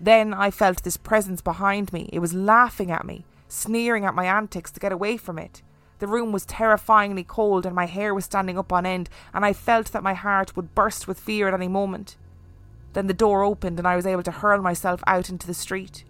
Then 0.00 0.34
I 0.34 0.50
felt 0.50 0.82
this 0.82 0.96
presence 0.96 1.40
behind 1.40 1.92
me. 1.92 2.08
It 2.12 2.20
was 2.20 2.34
laughing 2.34 2.90
at 2.90 3.06
me, 3.06 3.24
sneering 3.48 4.04
at 4.04 4.14
my 4.14 4.24
antics 4.24 4.70
to 4.72 4.80
get 4.80 4.92
away 4.92 5.16
from 5.16 5.38
it. 5.38 5.62
The 5.98 6.06
room 6.06 6.30
was 6.30 6.44
terrifyingly 6.44 7.24
cold, 7.24 7.64
and 7.64 7.74
my 7.74 7.86
hair 7.86 8.14
was 8.14 8.26
standing 8.26 8.58
up 8.58 8.72
on 8.72 8.86
end, 8.86 9.08
and 9.32 9.44
I 9.44 9.52
felt 9.52 9.92
that 9.92 10.02
my 10.02 10.14
heart 10.14 10.54
would 10.54 10.74
burst 10.74 11.08
with 11.08 11.18
fear 11.18 11.48
at 11.48 11.54
any 11.54 11.68
moment. 11.68 12.16
Then 12.92 13.06
the 13.06 13.14
door 13.14 13.42
opened, 13.42 13.78
and 13.78 13.88
I 13.88 13.96
was 13.96 14.06
able 14.06 14.22
to 14.24 14.30
hurl 14.30 14.60
myself 14.60 15.02
out 15.06 15.28
into 15.28 15.46
the 15.46 15.54
street. 15.54 16.04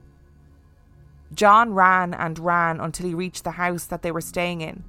John 1.35 1.75
ran 1.75 2.15
and 2.15 2.39
ran 2.39 2.81
until 2.81 3.07
he 3.07 3.15
reached 3.15 3.45
the 3.45 3.53
house 3.53 3.85
that 3.85 4.03
they 4.03 4.13
were 4.13 4.21
staying 4.21 4.61
in. 4.61 4.85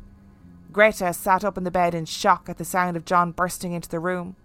Greta 0.71 1.13
sat 1.13 1.43
up 1.43 1.57
in 1.57 1.63
the 1.63 1.71
bed 1.71 1.95
in 1.95 2.05
shock 2.05 2.47
at 2.49 2.57
the 2.57 2.65
sound 2.65 2.95
of 2.95 3.05
John 3.05 3.31
bursting 3.31 3.73
into 3.73 3.89
the 3.89 3.99
room. 3.99 4.35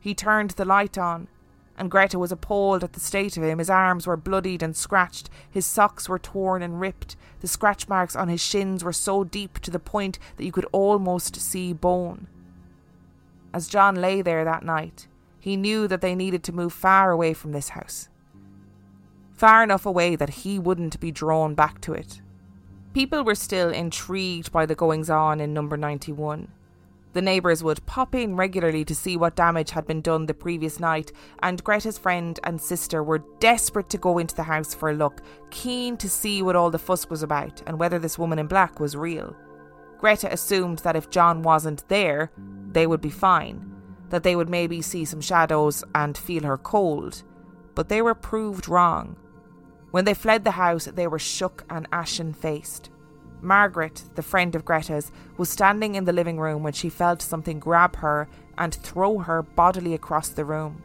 He 0.00 0.14
turned 0.14 0.50
the 0.50 0.64
light 0.64 0.98
on, 0.98 1.28
and 1.76 1.90
Greta 1.90 2.18
was 2.18 2.32
appalled 2.32 2.82
at 2.82 2.94
the 2.94 3.00
state 3.00 3.36
of 3.36 3.42
him. 3.42 3.58
His 3.58 3.70
arms 3.70 4.06
were 4.06 4.16
bloodied 4.16 4.62
and 4.62 4.76
scratched, 4.76 5.30
his 5.50 5.64
socks 5.64 6.08
were 6.08 6.18
torn 6.18 6.62
and 6.62 6.80
ripped, 6.80 7.16
the 7.40 7.48
scratch 7.48 7.88
marks 7.88 8.16
on 8.16 8.28
his 8.28 8.40
shins 8.40 8.82
were 8.82 8.92
so 8.92 9.24
deep 9.24 9.58
to 9.60 9.70
the 9.70 9.78
point 9.78 10.18
that 10.36 10.44
you 10.44 10.52
could 10.52 10.66
almost 10.72 11.36
see 11.36 11.72
bone. 11.72 12.26
As 13.54 13.68
John 13.68 13.94
lay 13.94 14.22
there 14.22 14.44
that 14.44 14.64
night, 14.64 15.06
he 15.38 15.56
knew 15.56 15.88
that 15.88 16.00
they 16.00 16.14
needed 16.14 16.42
to 16.44 16.52
move 16.52 16.72
far 16.72 17.10
away 17.10 17.32
from 17.32 17.52
this 17.52 17.70
house. 17.70 18.08
Far 19.40 19.62
enough 19.62 19.86
away 19.86 20.16
that 20.16 20.28
he 20.28 20.58
wouldn't 20.58 21.00
be 21.00 21.10
drawn 21.10 21.54
back 21.54 21.80
to 21.80 21.94
it. 21.94 22.20
People 22.92 23.24
were 23.24 23.34
still 23.34 23.70
intrigued 23.70 24.52
by 24.52 24.66
the 24.66 24.74
goings 24.74 25.08
on 25.08 25.40
in 25.40 25.54
number 25.54 25.78
91. 25.78 26.46
The 27.14 27.22
neighbours 27.22 27.64
would 27.64 27.86
pop 27.86 28.14
in 28.14 28.36
regularly 28.36 28.84
to 28.84 28.94
see 28.94 29.16
what 29.16 29.36
damage 29.36 29.70
had 29.70 29.86
been 29.86 30.02
done 30.02 30.26
the 30.26 30.34
previous 30.34 30.78
night, 30.78 31.12
and 31.42 31.64
Greta's 31.64 31.96
friend 31.96 32.38
and 32.44 32.60
sister 32.60 33.02
were 33.02 33.24
desperate 33.38 33.88
to 33.88 33.96
go 33.96 34.18
into 34.18 34.34
the 34.34 34.42
house 34.42 34.74
for 34.74 34.90
a 34.90 34.94
look, 34.94 35.22
keen 35.48 35.96
to 35.96 36.08
see 36.10 36.42
what 36.42 36.54
all 36.54 36.70
the 36.70 36.78
fuss 36.78 37.08
was 37.08 37.22
about 37.22 37.62
and 37.66 37.78
whether 37.78 37.98
this 37.98 38.18
woman 38.18 38.38
in 38.38 38.46
black 38.46 38.78
was 38.78 38.94
real. 38.94 39.34
Greta 39.96 40.30
assumed 40.30 40.80
that 40.80 40.96
if 40.96 41.08
John 41.08 41.40
wasn't 41.40 41.88
there, 41.88 42.30
they 42.72 42.86
would 42.86 43.00
be 43.00 43.08
fine, 43.08 43.74
that 44.10 44.22
they 44.22 44.36
would 44.36 44.50
maybe 44.50 44.82
see 44.82 45.06
some 45.06 45.22
shadows 45.22 45.82
and 45.94 46.18
feel 46.18 46.42
her 46.42 46.58
cold, 46.58 47.22
but 47.74 47.88
they 47.88 48.02
were 48.02 48.14
proved 48.14 48.68
wrong. 48.68 49.16
When 49.90 50.04
they 50.04 50.14
fled 50.14 50.44
the 50.44 50.52
house, 50.52 50.84
they 50.84 51.06
were 51.06 51.18
shook 51.18 51.64
and 51.68 51.88
ashen 51.92 52.32
faced. 52.32 52.90
Margaret, 53.42 54.04
the 54.14 54.22
friend 54.22 54.54
of 54.54 54.64
Greta's, 54.64 55.10
was 55.36 55.48
standing 55.48 55.94
in 55.94 56.04
the 56.04 56.12
living 56.12 56.38
room 56.38 56.62
when 56.62 56.72
she 56.72 56.88
felt 56.88 57.22
something 57.22 57.58
grab 57.58 57.96
her 57.96 58.28
and 58.58 58.74
throw 58.74 59.18
her 59.18 59.42
bodily 59.42 59.94
across 59.94 60.28
the 60.28 60.44
room. 60.44 60.82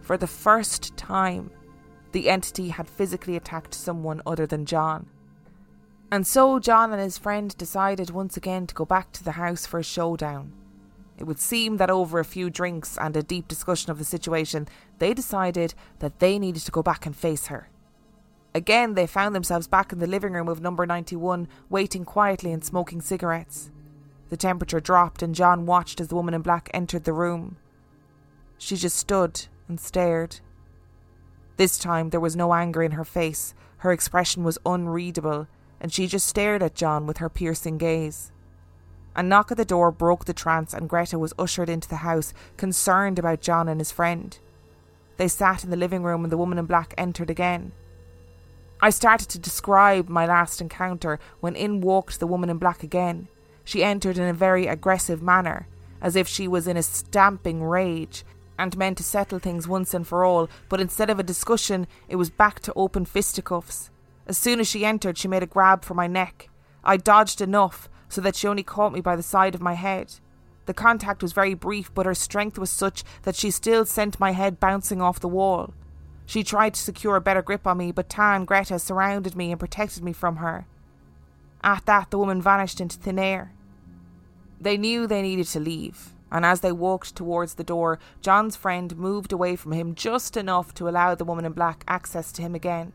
For 0.00 0.16
the 0.16 0.26
first 0.26 0.96
time, 0.96 1.50
the 2.12 2.30
entity 2.30 2.68
had 2.68 2.88
physically 2.88 3.36
attacked 3.36 3.74
someone 3.74 4.22
other 4.24 4.46
than 4.46 4.66
John. 4.66 5.06
And 6.12 6.26
so 6.26 6.60
John 6.60 6.92
and 6.92 7.00
his 7.02 7.18
friend 7.18 7.56
decided 7.56 8.10
once 8.10 8.36
again 8.36 8.66
to 8.68 8.74
go 8.74 8.84
back 8.84 9.10
to 9.12 9.24
the 9.24 9.32
house 9.32 9.66
for 9.66 9.80
a 9.80 9.82
showdown. 9.82 10.52
It 11.18 11.24
would 11.24 11.40
seem 11.40 11.76
that 11.78 11.90
over 11.90 12.18
a 12.18 12.24
few 12.24 12.50
drinks 12.50 12.96
and 12.98 13.16
a 13.16 13.22
deep 13.22 13.48
discussion 13.48 13.90
of 13.90 13.98
the 13.98 14.04
situation, 14.04 14.68
they 14.98 15.14
decided 15.14 15.74
that 15.98 16.20
they 16.20 16.38
needed 16.38 16.62
to 16.62 16.72
go 16.72 16.82
back 16.82 17.06
and 17.06 17.16
face 17.16 17.46
her. 17.46 17.68
Again, 18.54 18.94
they 18.94 19.06
found 19.06 19.34
themselves 19.34 19.66
back 19.66 19.92
in 19.92 19.98
the 19.98 20.06
living 20.06 20.32
room 20.32 20.48
of 20.48 20.60
number 20.60 20.86
91, 20.86 21.48
waiting 21.68 22.04
quietly 22.04 22.52
and 22.52 22.64
smoking 22.64 23.00
cigarettes. 23.00 23.70
The 24.28 24.36
temperature 24.36 24.80
dropped, 24.80 25.22
and 25.22 25.34
John 25.34 25.66
watched 25.66 26.00
as 26.00 26.08
the 26.08 26.14
woman 26.14 26.34
in 26.34 26.42
black 26.42 26.70
entered 26.72 27.04
the 27.04 27.12
room. 27.12 27.56
She 28.56 28.76
just 28.76 28.96
stood 28.96 29.46
and 29.66 29.80
stared. 29.80 30.40
This 31.56 31.78
time 31.78 32.10
there 32.10 32.20
was 32.20 32.36
no 32.36 32.54
anger 32.54 32.82
in 32.82 32.92
her 32.92 33.04
face, 33.04 33.54
her 33.78 33.92
expression 33.92 34.44
was 34.44 34.58
unreadable, 34.64 35.48
and 35.80 35.92
she 35.92 36.06
just 36.06 36.26
stared 36.26 36.62
at 36.62 36.74
John 36.74 37.06
with 37.06 37.18
her 37.18 37.28
piercing 37.28 37.76
gaze. 37.76 38.30
A 39.16 39.22
knock 39.22 39.50
at 39.50 39.56
the 39.56 39.64
door 39.64 39.90
broke 39.90 40.24
the 40.24 40.32
trance, 40.32 40.72
and 40.72 40.88
Greta 40.88 41.18
was 41.18 41.34
ushered 41.38 41.68
into 41.68 41.88
the 41.88 41.96
house, 41.96 42.32
concerned 42.56 43.18
about 43.18 43.40
John 43.40 43.68
and 43.68 43.80
his 43.80 43.92
friend. 43.92 44.38
They 45.16 45.28
sat 45.28 45.64
in 45.64 45.70
the 45.70 45.76
living 45.76 46.02
room, 46.02 46.24
and 46.24 46.32
the 46.32 46.38
woman 46.38 46.58
in 46.58 46.66
black 46.66 46.94
entered 46.96 47.30
again. 47.30 47.72
I 48.80 48.90
started 48.90 49.28
to 49.30 49.38
describe 49.38 50.08
my 50.08 50.26
last 50.26 50.60
encounter 50.60 51.18
when 51.40 51.56
in 51.56 51.80
walked 51.80 52.20
the 52.20 52.26
woman 52.26 52.50
in 52.50 52.58
black 52.58 52.82
again. 52.82 53.28
She 53.64 53.82
entered 53.82 54.18
in 54.18 54.28
a 54.28 54.34
very 54.34 54.66
aggressive 54.66 55.22
manner, 55.22 55.66
as 56.02 56.16
if 56.16 56.28
she 56.28 56.46
was 56.46 56.68
in 56.68 56.76
a 56.76 56.82
stamping 56.82 57.62
rage, 57.62 58.24
and 58.58 58.76
meant 58.76 58.98
to 58.98 59.02
settle 59.02 59.38
things 59.38 59.66
once 59.66 59.94
and 59.94 60.06
for 60.06 60.24
all, 60.24 60.48
but 60.68 60.80
instead 60.80 61.10
of 61.10 61.18
a 61.18 61.24
discussion, 61.24 61.86
it 62.08 62.16
was 62.16 62.30
back 62.30 62.60
to 62.60 62.72
open 62.74 63.04
fisticuffs. 63.04 63.90
As 64.26 64.38
soon 64.38 64.60
as 64.60 64.68
she 64.68 64.84
entered, 64.84 65.18
she 65.18 65.28
made 65.28 65.42
a 65.42 65.46
grab 65.46 65.84
for 65.84 65.94
my 65.94 66.06
neck. 66.06 66.48
I 66.82 66.96
dodged 66.96 67.40
enough 67.40 67.88
so 68.08 68.20
that 68.20 68.36
she 68.36 68.46
only 68.46 68.62
caught 68.62 68.92
me 68.92 69.00
by 69.00 69.16
the 69.16 69.22
side 69.22 69.54
of 69.54 69.60
my 69.60 69.74
head. 69.74 70.14
The 70.66 70.74
contact 70.74 71.22
was 71.22 71.32
very 71.32 71.54
brief, 71.54 71.92
but 71.94 72.06
her 72.06 72.14
strength 72.14 72.58
was 72.58 72.70
such 72.70 73.04
that 73.22 73.36
she 73.36 73.50
still 73.50 73.84
sent 73.84 74.20
my 74.20 74.30
head 74.30 74.60
bouncing 74.60 75.02
off 75.02 75.20
the 75.20 75.28
wall. 75.28 75.74
She 76.26 76.42
tried 76.42 76.74
to 76.74 76.80
secure 76.80 77.16
a 77.16 77.20
better 77.20 77.42
grip 77.42 77.66
on 77.66 77.78
me, 77.78 77.92
but 77.92 78.08
Ta 78.08 78.34
and 78.34 78.46
Greta 78.46 78.78
surrounded 78.78 79.36
me 79.36 79.50
and 79.50 79.60
protected 79.60 80.02
me 80.02 80.12
from 80.12 80.36
her. 80.36 80.66
At 81.62 81.86
that, 81.86 82.10
the 82.10 82.18
woman 82.18 82.40
vanished 82.42 82.80
into 82.80 82.98
thin 82.98 83.18
air. 83.18 83.52
They 84.60 84.76
knew 84.76 85.06
they 85.06 85.22
needed 85.22 85.46
to 85.48 85.60
leave, 85.60 86.14
and 86.30 86.44
as 86.44 86.60
they 86.60 86.72
walked 86.72 87.14
towards 87.14 87.54
the 87.54 87.64
door, 87.64 87.98
John's 88.22 88.56
friend 88.56 88.96
moved 88.96 89.32
away 89.32 89.56
from 89.56 89.72
him 89.72 89.94
just 89.94 90.36
enough 90.36 90.72
to 90.74 90.88
allow 90.88 91.14
the 91.14 91.24
woman 91.24 91.44
in 91.44 91.52
black 91.52 91.84
access 91.86 92.32
to 92.32 92.42
him 92.42 92.54
again. 92.54 92.92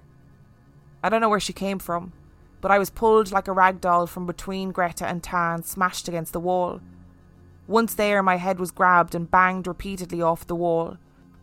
I 1.04 1.10
don't 1.10 1.22
know 1.22 1.30
where 1.30 1.40
she 1.40 1.54
came 1.54 1.80
from, 1.80 2.14
but 2.62 2.72
I 2.72 2.80
was 2.80 2.90
pulled 2.90 3.32
like 3.32 3.48
a 3.48 3.54
rag 3.54 3.80
doll 3.80 4.08
from 4.08 4.26
between 4.26 4.72
Greta 4.72 5.06
and 5.06 5.24
Ta 5.24 5.54
and 5.54 5.66
smashed 5.66 6.08
against 6.08 6.34
the 6.34 6.40
wall. 6.40 6.82
Once 7.68 7.94
there, 7.94 8.24
my 8.24 8.38
head 8.38 8.60
was 8.60 8.72
grabbed 8.72 9.14
and 9.14 9.30
banged 9.30 9.68
repeatedly 9.68 10.22
off 10.22 10.48
the 10.48 10.56
wall. 10.56 10.98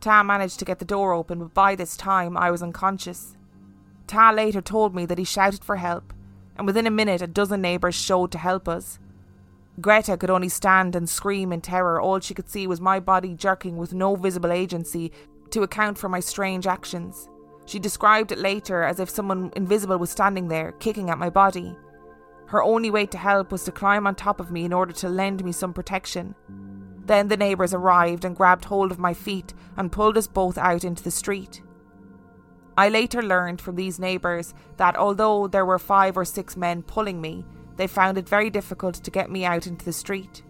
Ta 0.06 0.22
managed 0.22 0.60
to 0.60 0.64
get 0.64 0.78
the 0.78 0.84
door 0.84 1.12
open, 1.12 1.40
but 1.40 1.52
by 1.52 1.74
this 1.74 1.96
time 1.96 2.36
I 2.36 2.52
was 2.52 2.62
unconscious. 2.62 3.36
Ta 4.06 4.30
later 4.30 4.60
told 4.60 4.94
me 4.94 5.04
that 5.04 5.18
he 5.18 5.24
shouted 5.24 5.64
for 5.64 5.74
help, 5.74 6.12
and 6.56 6.64
within 6.64 6.86
a 6.86 6.92
minute 6.92 7.22
a 7.22 7.26
dozen 7.26 7.60
neighbours 7.60 7.96
showed 7.96 8.30
to 8.30 8.38
help 8.38 8.68
us. 8.68 9.00
Greta 9.80 10.16
could 10.16 10.30
only 10.30 10.48
stand 10.48 10.94
and 10.94 11.08
scream 11.08 11.52
in 11.52 11.60
terror. 11.60 12.00
All 12.00 12.20
she 12.20 12.34
could 12.34 12.48
see 12.48 12.68
was 12.68 12.80
my 12.80 13.00
body 13.00 13.34
jerking 13.34 13.76
with 13.76 13.92
no 13.92 14.14
visible 14.14 14.52
agency 14.52 15.10
to 15.50 15.64
account 15.64 15.98
for 15.98 16.08
my 16.08 16.20
strange 16.20 16.68
actions. 16.68 17.28
She 17.64 17.80
described 17.80 18.30
it 18.30 18.38
later 18.38 18.84
as 18.84 19.00
if 19.00 19.10
someone 19.10 19.50
invisible 19.56 19.98
was 19.98 20.10
standing 20.10 20.46
there, 20.46 20.70
kicking 20.78 21.10
at 21.10 21.18
my 21.18 21.30
body. 21.30 21.76
Her 22.46 22.62
only 22.62 22.92
way 22.92 23.06
to 23.06 23.18
help 23.18 23.50
was 23.50 23.64
to 23.64 23.72
climb 23.72 24.06
on 24.06 24.14
top 24.14 24.38
of 24.38 24.52
me 24.52 24.64
in 24.64 24.72
order 24.72 24.92
to 24.92 25.08
lend 25.08 25.44
me 25.44 25.50
some 25.50 25.74
protection. 25.74 26.36
Then 27.06 27.28
the 27.28 27.36
neighbours 27.36 27.72
arrived 27.72 28.24
and 28.24 28.36
grabbed 28.36 28.66
hold 28.66 28.90
of 28.90 28.98
my 28.98 29.14
feet 29.14 29.54
and 29.76 29.92
pulled 29.92 30.18
us 30.18 30.26
both 30.26 30.58
out 30.58 30.84
into 30.84 31.02
the 31.02 31.10
street. 31.10 31.62
I 32.76 32.88
later 32.88 33.22
learned 33.22 33.60
from 33.60 33.76
these 33.76 33.98
neighbours 33.98 34.52
that 34.76 34.96
although 34.96 35.46
there 35.46 35.64
were 35.64 35.78
five 35.78 36.16
or 36.16 36.24
six 36.24 36.56
men 36.56 36.82
pulling 36.82 37.20
me, 37.20 37.46
they 37.76 37.86
found 37.86 38.18
it 38.18 38.28
very 38.28 38.50
difficult 38.50 38.96
to 38.96 39.10
get 39.10 39.30
me 39.30 39.44
out 39.44 39.66
into 39.66 39.84
the 39.84 39.92
street. 39.92 40.42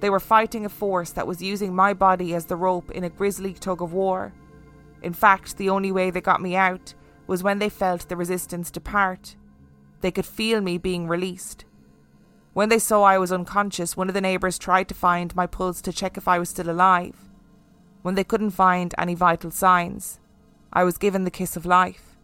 They 0.00 0.10
were 0.10 0.20
fighting 0.20 0.66
a 0.66 0.68
force 0.68 1.12
that 1.12 1.26
was 1.26 1.42
using 1.42 1.74
my 1.74 1.94
body 1.94 2.34
as 2.34 2.46
the 2.46 2.56
rope 2.56 2.90
in 2.90 3.04
a 3.04 3.08
grisly 3.10 3.54
tug 3.54 3.80
of 3.80 3.92
war. 3.92 4.34
In 5.02 5.14
fact, 5.14 5.56
the 5.56 5.70
only 5.70 5.92
way 5.92 6.10
they 6.10 6.20
got 6.20 6.42
me 6.42 6.56
out 6.56 6.94
was 7.26 7.42
when 7.42 7.58
they 7.58 7.68
felt 7.68 8.08
the 8.08 8.16
resistance 8.16 8.70
depart 8.70 9.36
they 10.00 10.10
could 10.10 10.26
feel 10.26 10.60
me 10.60 10.78
being 10.78 11.08
released. 11.08 11.64
When 12.56 12.70
they 12.70 12.78
saw 12.78 13.02
I 13.02 13.18
was 13.18 13.32
unconscious, 13.32 13.98
one 13.98 14.08
of 14.08 14.14
the 14.14 14.22
neighbours 14.22 14.58
tried 14.58 14.88
to 14.88 14.94
find 14.94 15.36
my 15.36 15.46
pulse 15.46 15.82
to 15.82 15.92
check 15.92 16.16
if 16.16 16.26
I 16.26 16.38
was 16.38 16.48
still 16.48 16.70
alive. 16.70 17.14
When 18.00 18.14
they 18.14 18.24
couldn't 18.24 18.52
find 18.52 18.94
any 18.96 19.14
vital 19.14 19.50
signs, 19.50 20.20
I 20.72 20.82
was 20.82 20.96
given 20.96 21.24
the 21.24 21.30
kiss 21.30 21.58
of 21.58 21.66
life. 21.66 22.16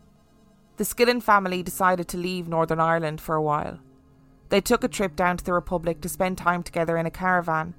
The 0.78 0.84
Skillen 0.84 1.22
family 1.22 1.62
decided 1.62 2.08
to 2.08 2.16
leave 2.16 2.48
Northern 2.48 2.80
Ireland 2.80 3.20
for 3.20 3.34
a 3.34 3.42
while. 3.42 3.80
They 4.48 4.62
took 4.62 4.82
a 4.82 4.88
trip 4.88 5.16
down 5.16 5.36
to 5.36 5.44
the 5.44 5.52
Republic 5.52 6.00
to 6.00 6.08
spend 6.08 6.38
time 6.38 6.62
together 6.62 6.96
in 6.96 7.04
a 7.04 7.10
caravan, 7.10 7.74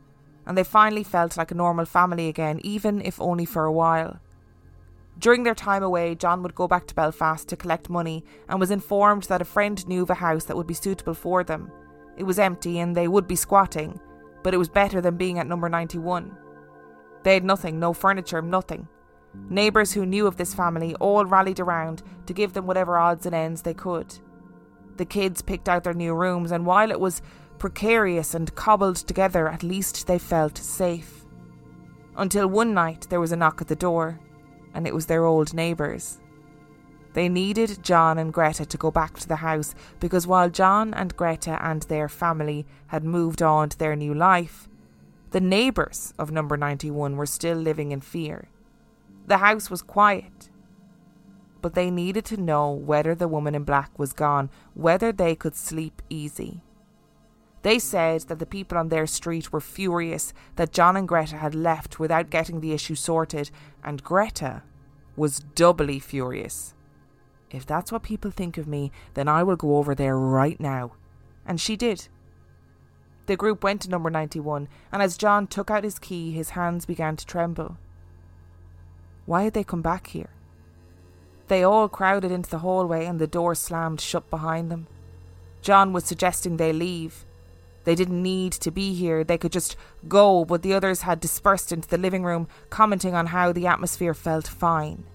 and 0.46 0.56
they 0.56 0.64
finally 0.64 1.04
felt 1.04 1.36
like 1.36 1.50
a 1.50 1.56
normal 1.56 1.86
family 1.86 2.28
again, 2.28 2.60
even 2.64 3.02
if 3.02 3.20
only 3.20 3.46
for 3.46 3.66
a 3.66 3.72
while. 3.72 4.20
During 5.18 5.42
their 5.42 5.56
time 5.56 5.82
away, 5.82 6.14
John 6.14 6.44
would 6.44 6.54
go 6.54 6.68
back 6.68 6.86
to 6.86 6.94
Belfast 6.94 7.50
to 7.50 7.58
collect 7.58 7.90
money 7.90 8.24
and 8.48 8.60
was 8.60 8.70
informed 8.70 9.24
that 9.24 9.42
a 9.42 9.46
friend 9.46 9.88
knew 9.88 10.04
of 10.04 10.12
a 10.12 10.22
house 10.22 10.44
that 10.44 10.56
would 10.56 10.68
be 10.68 10.76
suitable 10.76 11.16
for 11.16 11.44
them. 11.44 11.72
It 12.18 12.24
was 12.24 12.40
empty 12.40 12.80
and 12.80 12.96
they 12.96 13.08
would 13.08 13.28
be 13.28 13.36
squatting, 13.36 14.00
but 14.44 14.54
it 14.54 14.58
was 14.58 14.70
better 14.70 15.02
than 15.02 15.18
being 15.18 15.40
at 15.40 15.48
number 15.48 15.70
91. 15.70 16.38
They 17.24 17.34
had 17.34 17.44
nothing, 17.44 17.80
no 17.80 17.94
furniture, 17.94 18.42
nothing. 18.42 18.88
Neighbours 19.50 19.94
who 19.94 20.06
knew 20.06 20.28
of 20.28 20.38
this 20.38 20.54
family 20.54 20.94
all 20.96 21.26
rallied 21.26 21.60
around 21.60 22.04
to 22.28 22.34
give 22.34 22.54
them 22.54 22.68
whatever 22.68 22.98
odds 22.98 23.26
and 23.26 23.34
ends 23.34 23.62
they 23.62 23.74
could. 23.74 24.14
The 24.98 25.06
kids 25.06 25.42
picked 25.42 25.68
out 25.68 25.84
their 25.84 25.94
new 25.94 26.14
rooms, 26.14 26.52
and 26.52 26.66
while 26.66 26.92
it 26.92 27.00
was 27.00 27.22
precarious 27.58 28.36
and 28.36 28.54
cobbled 28.54 28.98
together, 28.98 29.48
at 29.48 29.64
least 29.64 30.06
they 30.06 30.20
felt 30.20 30.58
safe. 30.58 31.26
Until 32.16 32.48
one 32.48 32.74
night 32.74 33.08
there 33.10 33.20
was 33.20 33.32
a 33.32 33.36
knock 33.36 33.62
at 33.62 33.68
the 33.68 33.76
door 33.76 34.20
and 34.74 34.88
it 34.88 34.94
was 34.94 35.06
their 35.06 35.24
old 35.26 35.54
neighbours. 35.54 36.20
They 37.14 37.30
needed 37.30 37.84
John 37.84 38.18
and 38.18 38.34
Greta 38.34 38.66
to 38.66 38.78
go 38.78 38.90
back 38.90 39.20
to 39.20 39.28
the 39.28 39.38
house 39.38 39.76
because 40.00 40.26
while 40.26 40.50
John 40.50 40.94
and 40.94 41.16
Greta 41.16 41.60
and 41.64 41.84
their 41.84 42.10
family 42.10 42.66
had 42.88 43.04
moved 43.04 43.42
on 43.42 43.70
to 43.70 43.78
their 43.78 43.96
new 43.96 44.14
life, 44.14 44.68
the 45.30 45.42
neighbours 45.42 46.14
of 46.18 46.32
number 46.32 46.58
91 46.58 47.16
were 47.16 47.26
still 47.26 47.58
living 47.58 47.92
in 47.92 48.02
fear. 48.02 48.50
The 49.28 49.38
house 49.38 49.70
was 49.70 49.82
quiet, 49.82 50.50
but 51.62 51.76
they 51.76 51.90
needed 51.90 52.26
to 52.26 52.38
know 52.38 52.72
whether 52.72 53.16
the 53.16 53.28
woman 53.28 53.56
in 53.56 53.64
black 53.64 53.98
was 53.98 54.12
gone, 54.12 54.50
whether 54.74 55.12
they 55.12 55.36
could 55.36 55.56
sleep 55.56 56.02
easy. 56.10 56.62
They 57.62 57.80
said 57.80 58.22
that 58.24 58.40
the 58.40 58.46
people 58.46 58.78
on 58.78 58.90
their 58.90 59.08
street 59.08 59.54
were 59.54 59.62
furious 59.62 60.34
that 60.58 60.74
John 60.74 60.98
and 60.98 61.08
Greta 61.08 61.38
had 61.38 61.56
left 61.56 62.00
without 62.00 62.30
getting 62.30 62.60
the 62.60 62.74
issue 62.74 62.96
sorted, 62.96 63.50
and 63.84 64.04
Greta 64.04 64.64
was 65.16 65.40
doubly 65.40 66.00
furious. 66.00 66.73
If 67.54 67.66
that's 67.68 67.92
what 67.92 68.04
people 68.04 68.32
think 68.32 68.58
of 68.58 68.68
me, 68.68 68.92
then 69.14 69.30
I 69.30 69.44
will 69.44 69.56
go 69.56 69.78
over 69.78 69.94
there 69.94 70.18
right 70.18 70.60
now. 70.60 70.94
And 71.46 71.62
she 71.62 71.76
did. 71.76 72.08
The 73.28 73.38
group 73.38 73.64
went 73.64 73.82
to 73.84 73.90
number 73.90 74.10
91, 74.10 74.68
and 74.92 75.02
as 75.02 75.16
John 75.16 75.48
took 75.48 75.72
out 75.72 75.86
his 75.86 76.00
key, 76.00 76.32
his 76.32 76.50
hands 76.50 76.86
began 76.86 77.16
to 77.16 77.26
tremble. 77.26 77.78
Why 79.26 79.44
had 79.44 79.54
they 79.54 79.64
come 79.64 79.82
back 79.82 80.08
here? 80.08 80.32
They 81.48 81.64
all 81.64 81.88
crowded 81.88 82.32
into 82.32 82.50
the 82.50 82.60
hallway, 82.60 83.06
and 83.06 83.20
the 83.20 83.28
door 83.28 83.56
slammed 83.56 84.02
shut 84.02 84.30
behind 84.30 84.72
them. 84.72 84.88
John 85.62 85.94
was 85.94 86.04
suggesting 86.04 86.58
they 86.58 86.74
leave, 86.74 87.24
they 87.84 87.96
didn't 87.96 88.24
need 88.24 88.54
to 88.54 88.72
be 88.72 88.94
here, 88.94 89.24
they 89.24 89.38
could 89.38 89.52
just 89.52 89.76
go, 90.08 90.44
but 90.44 90.62
the 90.62 90.74
others 90.74 91.02
had 91.02 91.20
dispersed 91.20 91.72
into 91.72 91.88
the 91.88 91.98
living 91.98 92.24
room, 92.24 92.48
commenting 92.70 93.14
on 93.14 93.28
how 93.28 93.52
the 93.52 93.68
atmosphere 93.68 94.14
felt 94.14 94.48
fine. 94.48 95.06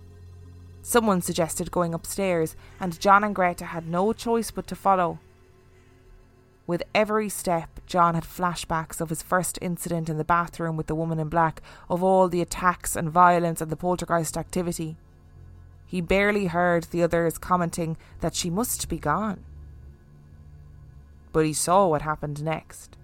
Someone 0.88 1.20
suggested 1.20 1.70
going 1.70 1.92
upstairs, 1.92 2.56
and 2.80 2.98
John 2.98 3.22
and 3.22 3.34
Greta 3.34 3.66
had 3.66 3.86
no 3.86 4.12
choice 4.12 4.50
but 4.50 4.66
to 4.68 4.74
follow. 4.74 5.18
With 6.66 6.82
every 6.94 7.28
step, 7.28 7.80
John 7.86 8.14
had 8.14 8.24
flashbacks 8.24 9.00
of 9.00 9.10
his 9.10 9.22
first 9.22 9.58
incident 9.60 10.08
in 10.08 10.16
the 10.16 10.24
bathroom 10.24 10.76
with 10.76 10.86
the 10.86 10.94
woman 10.94 11.18
in 11.18 11.28
black, 11.28 11.60
of 11.90 12.02
all 12.02 12.28
the 12.28 12.40
attacks 12.40 12.96
and 12.96 13.10
violence 13.10 13.60
and 13.60 13.70
the 13.70 13.76
poltergeist 13.76 14.36
activity. 14.36 14.96
He 15.86 16.00
barely 16.00 16.46
heard 16.46 16.84
the 16.84 17.02
others 17.02 17.36
commenting 17.36 17.96
that 18.20 18.34
she 18.34 18.48
must 18.48 18.88
be 18.88 18.98
gone 18.98 19.44
but 21.32 21.46
he 21.46 21.52
saw 21.52 21.86
what 21.86 22.02
happened 22.02 22.42
next. 22.42 22.96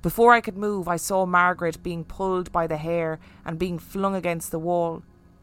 Before 0.00 0.32
I 0.32 0.40
could 0.40 0.56
move, 0.56 0.88
I 0.88 0.96
saw 0.96 1.26
Margaret 1.26 1.82
being 1.82 2.04
pulled 2.04 2.50
by 2.50 2.66
the 2.66 2.76
hair 2.76 3.18
and 3.44 3.58
being 3.58 3.78
flung 3.78 4.14
against 4.14 4.50
the 4.50 4.58
wall. 4.58 5.02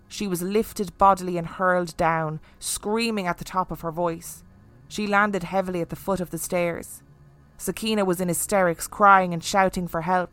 She 0.09 0.27
was 0.27 0.41
lifted 0.41 0.97
bodily 0.97 1.37
and 1.37 1.47
hurled 1.47 1.95
down, 1.95 2.41
screaming 2.57 3.27
at 3.27 3.37
the 3.37 3.45
top 3.45 3.69
of 3.71 3.81
her 3.81 3.91
voice. 3.91 4.43
She 4.87 5.05
landed 5.05 5.43
heavily 5.43 5.81
at 5.81 5.89
the 5.89 5.95
foot 5.95 6.19
of 6.19 6.31
the 6.31 6.39
stairs. 6.39 7.03
Sakina 7.57 8.03
was 8.03 8.19
in 8.19 8.27
hysterics, 8.27 8.87
crying 8.87 9.33
and 9.33 9.43
shouting 9.43 9.87
for 9.87 10.01
help. 10.01 10.31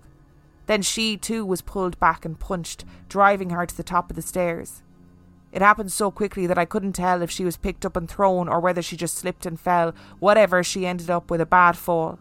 Then 0.64 0.80
she 0.80 1.18
too 1.18 1.44
was 1.44 1.60
pulled 1.60 2.00
back 2.00 2.24
and 2.24 2.40
punched, 2.40 2.84
driving 3.10 3.50
her 3.50 3.66
to 3.66 3.76
the 3.76 3.82
top 3.82 4.08
of 4.10 4.16
the 4.16 4.22
stairs. 4.22 4.82
It 5.52 5.60
happened 5.60 5.92
so 5.92 6.10
quickly 6.10 6.46
that 6.46 6.58
I 6.58 6.64
couldn't 6.64 6.94
tell 6.94 7.20
if 7.20 7.30
she 7.30 7.44
was 7.44 7.58
picked 7.58 7.84
up 7.84 7.96
and 7.96 8.08
thrown 8.08 8.48
or 8.48 8.60
whether 8.60 8.80
she 8.82 8.96
just 8.96 9.16
slipped 9.16 9.44
and 9.44 9.60
fell. 9.60 9.92
Whatever, 10.18 10.64
she 10.64 10.86
ended 10.86 11.10
up 11.10 11.30
with 11.30 11.40
a 11.40 11.46
bad 11.46 11.76
fall. 11.76 12.18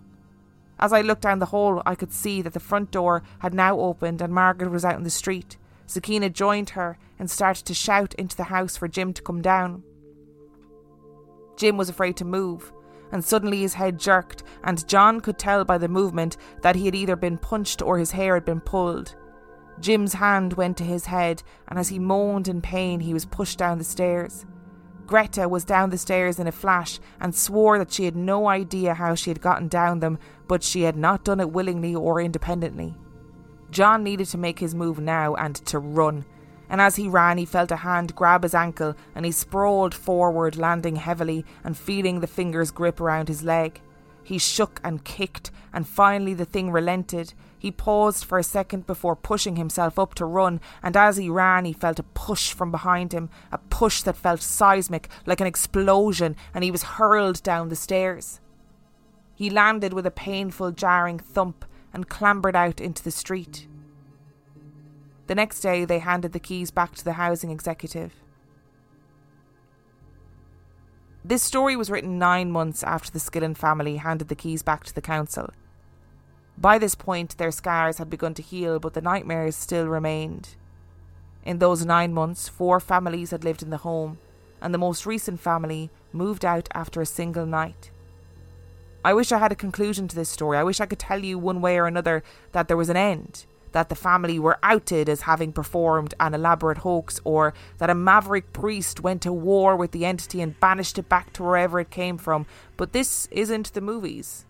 As 0.77 0.91
I 0.91 1.01
looked 1.01 1.21
down 1.21 1.39
the 1.39 1.47
hall, 1.47 1.81
I 1.85 1.95
could 1.95 2.11
see 2.11 2.41
that 2.41 2.53
the 2.53 2.59
front 2.59 2.91
door 2.91 3.23
had 3.39 3.53
now 3.53 3.79
opened 3.79 4.21
and 4.21 4.33
Margaret 4.33 4.71
was 4.71 4.83
out 4.83 4.97
in 4.97 5.03
the 5.03 5.09
street. 5.09 5.57
Sakina 5.87 6.29
joined 6.29 6.71
her 6.71 6.97
and 7.19 7.29
started 7.29 7.65
to 7.65 7.73
shout 7.73 8.13
into 8.15 8.35
the 8.35 8.45
house 8.45 8.77
for 8.77 8.87
Jim 8.87 9.13
to 9.13 9.21
come 9.21 9.41
down. 9.41 9.83
Jim 11.57 11.77
was 11.77 11.89
afraid 11.89 12.17
to 12.17 12.25
move, 12.25 12.73
and 13.11 13.23
suddenly 13.23 13.61
his 13.61 13.75
head 13.75 13.99
jerked, 13.99 14.43
and 14.63 14.87
John 14.87 15.21
could 15.21 15.37
tell 15.37 15.63
by 15.63 15.77
the 15.77 15.87
movement 15.87 16.37
that 16.61 16.75
he 16.75 16.85
had 16.85 16.95
either 16.95 17.15
been 17.15 17.37
punched 17.37 17.81
or 17.81 17.97
his 17.97 18.11
hair 18.11 18.33
had 18.33 18.45
been 18.45 18.61
pulled. 18.61 19.15
Jim's 19.79 20.13
hand 20.13 20.53
went 20.53 20.77
to 20.77 20.83
his 20.83 21.05
head, 21.05 21.43
and 21.67 21.77
as 21.77 21.89
he 21.89 21.99
moaned 21.99 22.47
in 22.47 22.61
pain, 22.61 22.99
he 22.99 23.13
was 23.13 23.25
pushed 23.25 23.57
down 23.57 23.77
the 23.77 23.83
stairs. 23.83 24.45
Greta 25.05 25.47
was 25.47 25.65
down 25.65 25.91
the 25.91 25.97
stairs 25.97 26.39
in 26.39 26.47
a 26.47 26.51
flash 26.51 26.99
and 27.19 27.35
swore 27.35 27.77
that 27.77 27.91
she 27.91 28.05
had 28.05 28.15
no 28.15 28.47
idea 28.47 28.93
how 28.93 29.13
she 29.13 29.29
had 29.29 29.41
gotten 29.41 29.67
down 29.67 29.99
them, 29.99 30.17
but 30.47 30.63
she 30.63 30.81
had 30.81 30.97
not 30.97 31.23
done 31.23 31.39
it 31.39 31.51
willingly 31.51 31.93
or 31.93 32.19
independently. 32.19 32.95
John 33.69 34.03
needed 34.03 34.27
to 34.27 34.37
make 34.37 34.59
his 34.59 34.73
move 34.73 34.99
now 34.99 35.35
and 35.35 35.55
to 35.67 35.79
run, 35.79 36.25
and 36.69 36.81
as 36.81 36.95
he 36.95 37.07
ran, 37.07 37.37
he 37.37 37.45
felt 37.45 37.71
a 37.71 37.77
hand 37.77 38.15
grab 38.15 38.43
his 38.43 38.55
ankle 38.55 38.95
and 39.13 39.25
he 39.25 39.31
sprawled 39.31 39.93
forward, 39.93 40.55
landing 40.55 40.97
heavily 40.97 41.45
and 41.63 41.77
feeling 41.77 42.19
the 42.19 42.27
fingers 42.27 42.71
grip 42.71 42.99
around 42.99 43.27
his 43.27 43.43
leg. 43.43 43.81
He 44.23 44.39
shook 44.39 44.81
and 44.83 45.03
kicked, 45.03 45.51
and 45.71 45.87
finally 45.87 46.33
the 46.33 46.45
thing 46.45 46.71
relented. 46.71 47.33
He 47.59 47.69
paused 47.71 48.25
for 48.25 48.39
a 48.39 48.43
second 48.43 48.87
before 48.87 49.15
pushing 49.15 49.55
himself 49.55 49.99
up 49.99 50.15
to 50.15 50.25
run, 50.25 50.59
and 50.81 50.97
as 50.97 51.17
he 51.17 51.29
ran, 51.29 51.65
he 51.65 51.73
felt 51.73 51.99
a 51.99 52.03
push 52.03 52.51
from 52.51 52.71
behind 52.71 53.13
him, 53.13 53.29
a 53.51 53.59
push 53.59 54.01
that 54.01 54.17
felt 54.17 54.41
seismic, 54.41 55.09
like 55.27 55.41
an 55.41 55.47
explosion, 55.47 56.35
and 56.55 56.63
he 56.63 56.71
was 56.71 56.83
hurled 56.83 57.43
down 57.43 57.69
the 57.69 57.75
stairs. 57.75 58.39
He 59.35 59.49
landed 59.51 59.93
with 59.93 60.07
a 60.07 60.11
painful, 60.11 60.71
jarring 60.71 61.19
thump 61.19 61.63
and 61.93 62.09
clambered 62.09 62.55
out 62.55 62.81
into 62.81 63.03
the 63.03 63.11
street. 63.11 63.67
The 65.27 65.35
next 65.35 65.61
day, 65.61 65.85
they 65.85 65.99
handed 65.99 66.33
the 66.33 66.39
keys 66.39 66.69
back 66.69 66.93
to 66.95 67.03
the 67.03 67.13
housing 67.13 67.49
executive. 67.49 68.13
This 71.23 71.41
story 71.41 71.75
was 71.75 71.89
written 71.89 72.19
nine 72.19 72.51
months 72.51 72.83
after 72.83 73.09
the 73.09 73.19
Skillen 73.19 73.57
family 73.57 73.97
handed 73.97 74.27
the 74.27 74.35
keys 74.35 74.61
back 74.61 74.83
to 74.83 74.93
the 74.93 75.01
council. 75.01 75.49
By 76.55 76.77
this 76.77 76.93
point, 76.93 77.37
their 77.37 77.51
scars 77.51 77.97
had 77.97 78.09
begun 78.09 78.35
to 78.35 78.43
heal, 78.43 78.79
but 78.79 78.93
the 78.93 79.01
nightmares 79.01 79.55
still 79.55 79.87
remained. 79.87 80.49
In 81.43 81.57
those 81.57 81.83
nine 81.83 82.13
months, 82.13 82.47
four 82.47 82.79
families 82.79 83.31
had 83.31 83.43
lived 83.43 83.63
in 83.63 83.71
the 83.71 83.77
home, 83.77 84.19
and 84.61 84.71
the 84.71 84.77
most 84.77 85.07
recent 85.07 85.39
family 85.39 85.89
moved 86.13 86.45
out 86.45 86.69
after 86.75 87.01
a 87.01 87.05
single 87.05 87.47
night. 87.47 87.89
I 89.03 89.15
wish 89.15 89.31
I 89.31 89.39
had 89.39 89.51
a 89.51 89.55
conclusion 89.55 90.07
to 90.07 90.15
this 90.15 90.29
story. 90.29 90.57
I 90.57 90.63
wish 90.63 90.79
I 90.79 90.85
could 90.85 90.99
tell 90.99 91.23
you 91.23 91.39
one 91.39 91.61
way 91.61 91.77
or 91.77 91.87
another 91.87 92.23
that 92.51 92.67
there 92.67 92.77
was 92.77 92.89
an 92.89 92.97
end 92.97 93.45
that 93.75 93.89
the 93.89 93.95
family 93.95 94.39
were 94.39 94.57
outed 94.63 95.09
as 95.09 95.23
having 95.23 95.51
performed 95.51 96.13
an 96.17 96.33
elaborate 96.33 96.77
hoax, 96.77 97.19
or 97.25 97.53
that 97.77 97.89
a 97.89 97.93
maverick 97.93 98.53
priest 98.53 99.01
went 99.01 99.21
to 99.21 99.33
war 99.33 99.75
with 99.75 99.91
the 99.91 100.05
entity 100.05 100.39
and 100.39 100.57
banished 100.61 100.97
it 100.97 101.09
back 101.09 101.33
to 101.33 101.43
wherever 101.43 101.81
it 101.81 101.89
came 101.89 102.17
from. 102.17 102.45
But 102.77 102.93
this 102.93 103.27
isn't 103.31 103.73
the 103.73 103.81
movies. 103.81 104.45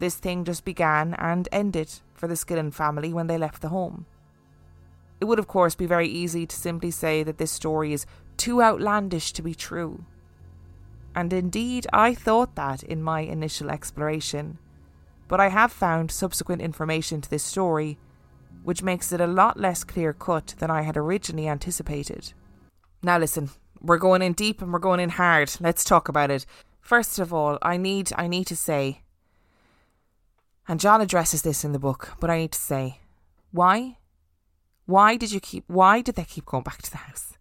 This 0.00 0.16
thing 0.16 0.44
just 0.44 0.66
began 0.66 1.14
and 1.14 1.48
ended 1.50 1.88
for 2.12 2.28
the 2.28 2.34
Skillen 2.34 2.74
family 2.74 3.10
when 3.10 3.26
they 3.26 3.38
left 3.38 3.62
the 3.62 3.70
home. 3.70 4.04
It 5.18 5.24
would, 5.24 5.38
of 5.38 5.48
course, 5.48 5.74
be 5.74 5.86
very 5.86 6.08
easy 6.08 6.44
to 6.44 6.54
simply 6.54 6.90
say 6.90 7.22
that 7.22 7.38
this 7.38 7.52
story 7.52 7.94
is 7.94 8.04
too 8.36 8.60
outlandish 8.60 9.32
to 9.32 9.40
be 9.40 9.54
true. 9.54 10.04
And 11.14 11.32
indeed, 11.32 11.86
I 11.90 12.14
thought 12.14 12.54
that 12.56 12.82
in 12.82 13.02
my 13.02 13.20
initial 13.20 13.70
exploration. 13.70 14.58
But 15.26 15.40
I 15.40 15.48
have 15.48 15.72
found 15.72 16.10
subsequent 16.10 16.60
information 16.60 17.22
to 17.22 17.30
this 17.30 17.44
story 17.44 17.96
which 18.62 18.82
makes 18.82 19.12
it 19.12 19.20
a 19.20 19.26
lot 19.26 19.58
less 19.58 19.84
clear 19.84 20.12
cut 20.12 20.54
than 20.58 20.70
I 20.70 20.82
had 20.82 20.96
originally 20.96 21.48
anticipated. 21.48 22.32
Now, 23.02 23.18
listen, 23.18 23.50
we're 23.80 23.98
going 23.98 24.22
in 24.22 24.32
deep 24.32 24.62
and 24.62 24.72
we're 24.72 24.78
going 24.78 25.00
in 25.00 25.10
hard. 25.10 25.54
Let's 25.60 25.84
talk 25.84 26.08
about 26.08 26.30
it. 26.30 26.46
First 26.80 27.18
of 27.18 27.32
all, 27.32 27.58
I 27.62 27.76
need 27.76 28.12
I 28.16 28.26
need 28.26 28.46
to 28.48 28.56
say, 28.56 29.02
and 30.68 30.80
John 30.80 31.00
addresses 31.00 31.42
this 31.42 31.64
in 31.64 31.72
the 31.72 31.78
book, 31.78 32.12
but 32.20 32.30
I 32.30 32.38
need 32.38 32.52
to 32.52 32.60
say, 32.60 33.00
why? 33.50 33.98
Why 34.86 35.16
did 35.16 35.32
you 35.32 35.40
keep? 35.40 35.64
Why 35.68 36.00
did 36.00 36.16
they 36.16 36.24
keep 36.24 36.46
going 36.46 36.64
back 36.64 36.82
to 36.82 36.90
the 36.90 36.98
house? 36.98 37.38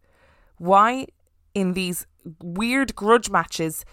Why, 0.57 1.07
in 1.55 1.74
these 1.74 2.05
weird 2.41 2.95
grudge 2.95 3.30
matches, 3.30 3.84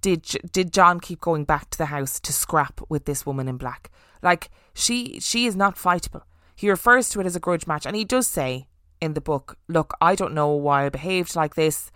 did 0.00 0.22
did 0.52 0.72
John 0.72 1.00
keep 1.00 1.20
going 1.20 1.44
back 1.44 1.70
to 1.70 1.78
the 1.78 1.86
house 1.86 2.20
to 2.20 2.32
scrap 2.32 2.80
with 2.88 3.06
this 3.06 3.24
woman 3.24 3.48
in 3.48 3.56
black? 3.56 3.90
Like 4.22 4.50
she 4.74 5.20
she 5.20 5.46
is 5.46 5.56
not 5.56 5.76
fightable. 5.76 6.22
He 6.58 6.68
refers 6.68 7.08
to 7.10 7.20
it 7.20 7.26
as 7.26 7.36
a 7.36 7.40
grudge 7.40 7.68
match, 7.68 7.86
and 7.86 7.94
he 7.94 8.04
does 8.04 8.26
say 8.26 8.66
in 9.00 9.14
the 9.14 9.20
book, 9.20 9.56
Look, 9.68 9.94
I 10.00 10.16
don't 10.16 10.34
know 10.34 10.48
why 10.48 10.86
I 10.86 10.88
behaved 10.88 11.36
like 11.36 11.54
this. 11.54 11.92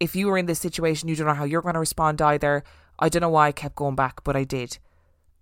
If 0.00 0.16
you 0.16 0.28
were 0.28 0.38
in 0.38 0.46
this 0.46 0.60
situation, 0.60 1.10
you 1.10 1.14
don't 1.14 1.26
know 1.26 1.34
how 1.34 1.44
you're 1.44 1.60
going 1.60 1.74
to 1.74 1.78
respond 1.80 2.22
either. 2.22 2.64
I 2.98 3.10
don't 3.10 3.20
know 3.20 3.28
why 3.28 3.48
I 3.48 3.52
kept 3.52 3.74
going 3.74 3.94
back, 3.94 4.24
but 4.24 4.34
I 4.34 4.44
did. 4.44 4.78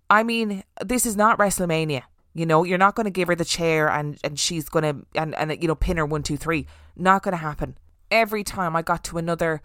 I 0.09 0.23
mean, 0.23 0.65
this 0.83 1.05
is 1.05 1.15
not 1.15 1.39
WrestleMania. 1.39 2.01
You 2.33 2.45
know, 2.45 2.65
you're 2.65 2.77
not 2.77 2.93
going 2.93 3.05
to 3.05 3.09
give 3.09 3.29
her 3.29 3.35
the 3.35 3.45
chair 3.45 3.89
and, 3.89 4.19
and 4.21 4.37
she's 4.37 4.67
going 4.67 4.83
to, 4.83 5.05
and, 5.15 5.33
and, 5.35 5.61
you 5.61 5.69
know, 5.69 5.75
pin 5.75 5.95
her 5.95 6.05
one, 6.05 6.21
two, 6.21 6.35
three. 6.35 6.67
Not 6.97 7.23
going 7.23 7.31
to 7.31 7.37
happen. 7.37 7.77
Every 8.11 8.43
time 8.43 8.75
I 8.75 8.81
got 8.81 9.05
to 9.05 9.17
another 9.17 9.61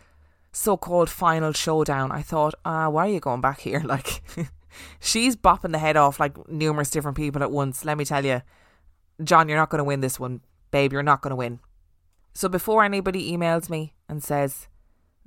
so 0.53 0.77
called 0.77 1.11
final 1.11 1.53
showdown, 1.53 2.13
I 2.13 2.23
thought, 2.23 2.55
ah, 2.65 2.89
why 2.89 3.09
are 3.09 3.13
you 3.13 3.19
going 3.19 3.41
back 3.41 3.59
here? 3.59 3.81
Like, 3.85 4.23
she's 5.01 5.35
bopping 5.35 5.73
the 5.73 5.79
head 5.79 5.97
off 5.97 6.21
like 6.21 6.49
numerous 6.49 6.91
different 6.91 7.17
people 7.17 7.43
at 7.43 7.51
once, 7.51 7.85
let 7.85 7.99
me 7.99 8.05
tell 8.05 8.25
you. 8.25 8.43
John, 9.23 9.49
you're 9.49 9.59
not 9.59 9.71
going 9.71 9.79
to 9.79 9.85
win 9.85 10.01
this 10.01 10.21
one. 10.21 10.41
Babe, 10.71 10.93
you're 10.93 11.03
not 11.03 11.23
going 11.23 11.31
to 11.31 11.37
win. 11.37 11.61
So 12.35 12.49
before 12.49 12.85
anybody 12.85 13.33
emails 13.33 13.71
me 13.71 13.95
and 14.09 14.23
says, 14.23 14.69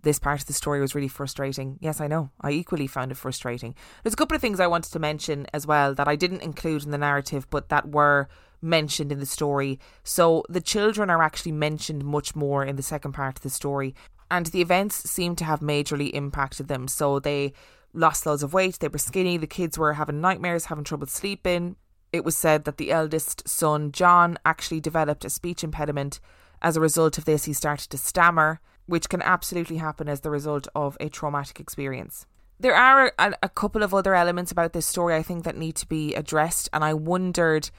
this 0.01 0.19
part 0.19 0.41
of 0.41 0.47
the 0.47 0.53
story 0.53 0.79
was 0.79 0.95
really 0.95 1.07
frustrating. 1.07 1.77
Yes, 1.81 1.99
I 1.99 2.07
know. 2.07 2.29
I 2.39 2.51
equally 2.51 2.87
found 2.87 3.11
it 3.11 3.17
frustrating. 3.17 3.75
There's 4.03 4.13
a 4.13 4.17
couple 4.17 4.35
of 4.35 4.41
things 4.41 4.59
I 4.59 4.67
wanted 4.67 4.93
to 4.93 4.99
mention 4.99 5.47
as 5.53 5.67
well 5.67 5.93
that 5.95 6.07
I 6.07 6.15
didn't 6.15 6.43
include 6.43 6.83
in 6.83 6.91
the 6.91 6.97
narrative, 6.97 7.49
but 7.49 7.69
that 7.69 7.89
were 7.89 8.29
mentioned 8.61 9.11
in 9.11 9.19
the 9.19 9.25
story. 9.25 9.79
So 10.03 10.43
the 10.49 10.61
children 10.61 11.09
are 11.09 11.23
actually 11.23 11.53
mentioned 11.53 12.05
much 12.05 12.35
more 12.35 12.63
in 12.63 12.75
the 12.75 12.83
second 12.83 13.13
part 13.13 13.37
of 13.37 13.43
the 13.43 13.49
story, 13.49 13.95
and 14.31 14.45
the 14.47 14.61
events 14.61 15.09
seem 15.09 15.35
to 15.37 15.45
have 15.45 15.59
majorly 15.59 16.11
impacted 16.11 16.67
them. 16.67 16.87
So 16.87 17.19
they 17.19 17.53
lost 17.93 18.25
loads 18.25 18.43
of 18.43 18.53
weight, 18.53 18.79
they 18.79 18.87
were 18.87 18.99
skinny, 18.99 19.37
the 19.37 19.47
kids 19.47 19.77
were 19.77 19.93
having 19.93 20.21
nightmares, 20.21 20.65
having 20.65 20.83
trouble 20.83 21.07
sleeping, 21.07 21.75
it 22.11 22.23
was 22.23 22.35
said 22.35 22.63
that 22.63 22.77
the 22.77 22.91
eldest 22.91 23.47
son, 23.47 23.91
John, 23.91 24.37
actually 24.45 24.79
developed 24.79 25.25
a 25.25 25.29
speech 25.29 25.63
impediment. 25.63 26.19
As 26.61 26.75
a 26.75 26.81
result 26.81 27.17
of 27.17 27.25
this, 27.25 27.45
he 27.45 27.53
started 27.53 27.89
to 27.89 27.97
stammer, 27.97 28.59
which 28.85 29.09
can 29.09 29.21
absolutely 29.21 29.77
happen 29.77 30.09
as 30.09 30.21
the 30.21 30.31
result 30.31 30.67
of 30.75 30.97
a 30.99 31.09
traumatic 31.09 31.59
experience. 31.59 32.25
There 32.59 32.75
are 32.75 33.13
a, 33.17 33.33
a 33.43 33.49
couple 33.49 33.83
of 33.83 33.93
other 33.93 34.15
elements 34.15 34.51
about 34.51 34.73
this 34.73 34.85
story 34.85 35.15
I 35.15 35.23
think 35.23 35.45
that 35.45 35.55
need 35.55 35.75
to 35.77 35.87
be 35.87 36.13
addressed, 36.15 36.67
and 36.73 36.83
I 36.83 36.93
wondered 36.93 37.69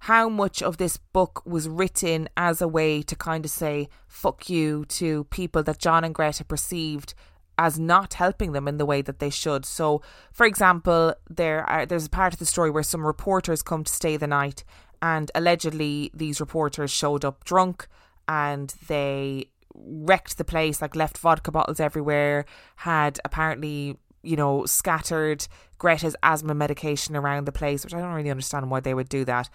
how 0.00 0.28
much 0.28 0.62
of 0.62 0.76
this 0.76 0.96
book 0.96 1.42
was 1.44 1.68
written 1.68 2.28
as 2.36 2.62
a 2.62 2.68
way 2.68 3.02
to 3.02 3.16
kind 3.16 3.44
of 3.44 3.50
say 3.50 3.88
fuck 4.06 4.48
you 4.48 4.84
to 4.84 5.24
people 5.24 5.62
that 5.64 5.78
John 5.78 6.04
and 6.04 6.14
Greta 6.14 6.44
perceived 6.44 7.14
as 7.58 7.78
not 7.78 8.14
helping 8.14 8.52
them 8.52 8.68
in 8.68 8.78
the 8.78 8.86
way 8.86 9.02
that 9.02 9.18
they 9.18 9.30
should. 9.30 9.66
So, 9.66 10.00
for 10.32 10.46
example, 10.46 11.14
there 11.28 11.68
are, 11.68 11.84
there's 11.84 12.06
a 12.06 12.10
part 12.10 12.32
of 12.32 12.38
the 12.38 12.46
story 12.46 12.70
where 12.70 12.84
some 12.84 13.04
reporters 13.04 13.62
come 13.62 13.84
to 13.84 13.92
stay 13.92 14.16
the 14.16 14.28
night, 14.28 14.64
and 15.02 15.30
allegedly 15.34 16.10
these 16.14 16.40
reporters 16.40 16.90
showed 16.90 17.24
up 17.24 17.44
drunk 17.44 17.88
and 18.28 18.74
they 18.86 19.50
wrecked 19.74 20.38
the 20.38 20.44
place, 20.44 20.80
like 20.80 20.94
left 20.96 21.18
vodka 21.18 21.50
bottles 21.50 21.80
everywhere, 21.80 22.44
had 22.76 23.18
apparently 23.24 23.98
you 24.22 24.36
know 24.36 24.66
scattered 24.66 25.46
Greta's 25.78 26.16
asthma 26.22 26.54
medication 26.54 27.16
around 27.16 27.46
the 27.46 27.52
place, 27.52 27.84
which 27.84 27.94
I 27.94 28.00
don't 28.00 28.14
really 28.14 28.30
understand 28.30 28.70
why 28.70 28.80
they 28.80 28.94
would 28.94 29.08
do 29.08 29.24
that. 29.24 29.48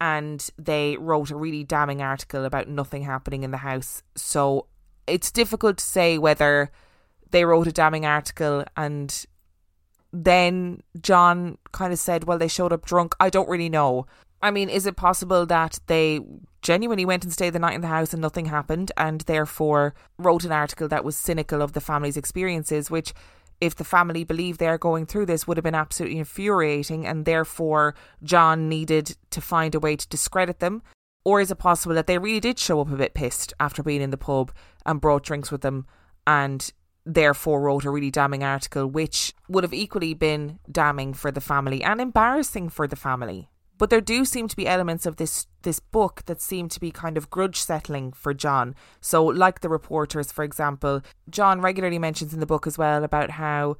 And 0.00 0.46
they 0.58 0.96
wrote 0.98 1.30
a 1.30 1.36
really 1.36 1.64
damning 1.64 2.02
article 2.02 2.44
about 2.44 2.68
nothing 2.68 3.02
happening 3.02 3.44
in 3.44 3.50
the 3.50 3.58
house. 3.58 4.02
So 4.14 4.66
it's 5.06 5.30
difficult 5.30 5.78
to 5.78 5.84
say 5.84 6.18
whether 6.18 6.70
they 7.30 7.44
wrote 7.44 7.66
a 7.66 7.72
damning 7.72 8.06
article 8.06 8.64
and 8.76 9.26
then 10.12 10.82
John 11.00 11.58
kind 11.72 11.92
of 11.92 11.98
said, 11.98 12.24
well, 12.24 12.38
they 12.38 12.48
showed 12.48 12.72
up 12.72 12.86
drunk. 12.86 13.14
I 13.20 13.30
don't 13.30 13.48
really 13.48 13.68
know. 13.68 14.06
I 14.42 14.50
mean, 14.50 14.68
is 14.68 14.86
it 14.86 14.96
possible 14.96 15.46
that 15.46 15.80
they 15.86 16.20
genuinely 16.62 17.04
went 17.04 17.24
and 17.24 17.32
stayed 17.32 17.52
the 17.52 17.58
night 17.58 17.74
in 17.74 17.80
the 17.80 17.86
house 17.86 18.12
and 18.12 18.22
nothing 18.22 18.46
happened 18.46 18.92
and 18.96 19.22
therefore 19.22 19.94
wrote 20.18 20.44
an 20.44 20.52
article 20.52 20.88
that 20.88 21.04
was 21.04 21.16
cynical 21.16 21.62
of 21.62 21.72
the 21.72 21.80
family's 21.80 22.16
experiences, 22.16 22.90
which, 22.90 23.12
if 23.60 23.74
the 23.74 23.84
family 23.84 24.24
believed 24.24 24.58
they're 24.58 24.78
going 24.78 25.06
through 25.06 25.26
this, 25.26 25.46
would 25.46 25.56
have 25.56 25.64
been 25.64 25.74
absolutely 25.74 26.18
infuriating 26.18 27.06
and 27.06 27.24
therefore 27.24 27.94
John 28.22 28.68
needed 28.68 29.16
to 29.30 29.40
find 29.40 29.74
a 29.74 29.80
way 29.80 29.96
to 29.96 30.08
discredit 30.08 30.60
them? 30.60 30.82
Or 31.24 31.40
is 31.40 31.50
it 31.50 31.56
possible 31.56 31.94
that 31.94 32.06
they 32.06 32.18
really 32.18 32.40
did 32.40 32.58
show 32.58 32.80
up 32.80 32.92
a 32.92 32.96
bit 32.96 33.14
pissed 33.14 33.52
after 33.58 33.82
being 33.82 34.02
in 34.02 34.10
the 34.10 34.16
pub 34.16 34.52
and 34.84 35.00
brought 35.00 35.24
drinks 35.24 35.50
with 35.50 35.62
them 35.62 35.86
and 36.26 36.72
therefore 37.06 37.60
wrote 37.60 37.84
a 37.84 37.90
really 37.90 38.10
damning 38.10 38.42
article, 38.42 38.86
which 38.86 39.32
would 39.48 39.64
have 39.64 39.72
equally 39.72 40.12
been 40.12 40.58
damning 40.70 41.14
for 41.14 41.30
the 41.30 41.40
family 41.40 41.82
and 41.82 42.00
embarrassing 42.00 42.68
for 42.68 42.88
the 42.88 42.96
family. 42.96 43.48
But 43.78 43.90
there 43.90 44.00
do 44.00 44.24
seem 44.24 44.48
to 44.48 44.56
be 44.56 44.66
elements 44.66 45.06
of 45.06 45.16
this 45.16 45.46
this 45.62 45.80
book 45.80 46.22
that 46.26 46.40
seem 46.40 46.68
to 46.70 46.80
be 46.80 46.90
kind 46.90 47.16
of 47.16 47.30
grudge 47.30 47.60
settling 47.60 48.12
for 48.12 48.32
John. 48.32 48.74
So, 49.00 49.24
like 49.24 49.60
the 49.60 49.68
reporters, 49.68 50.32
for 50.32 50.44
example, 50.44 51.02
John 51.28 51.60
regularly 51.60 51.98
mentions 51.98 52.32
in 52.32 52.40
the 52.40 52.46
book 52.46 52.66
as 52.66 52.78
well 52.78 53.04
about 53.04 53.30
how 53.30 53.76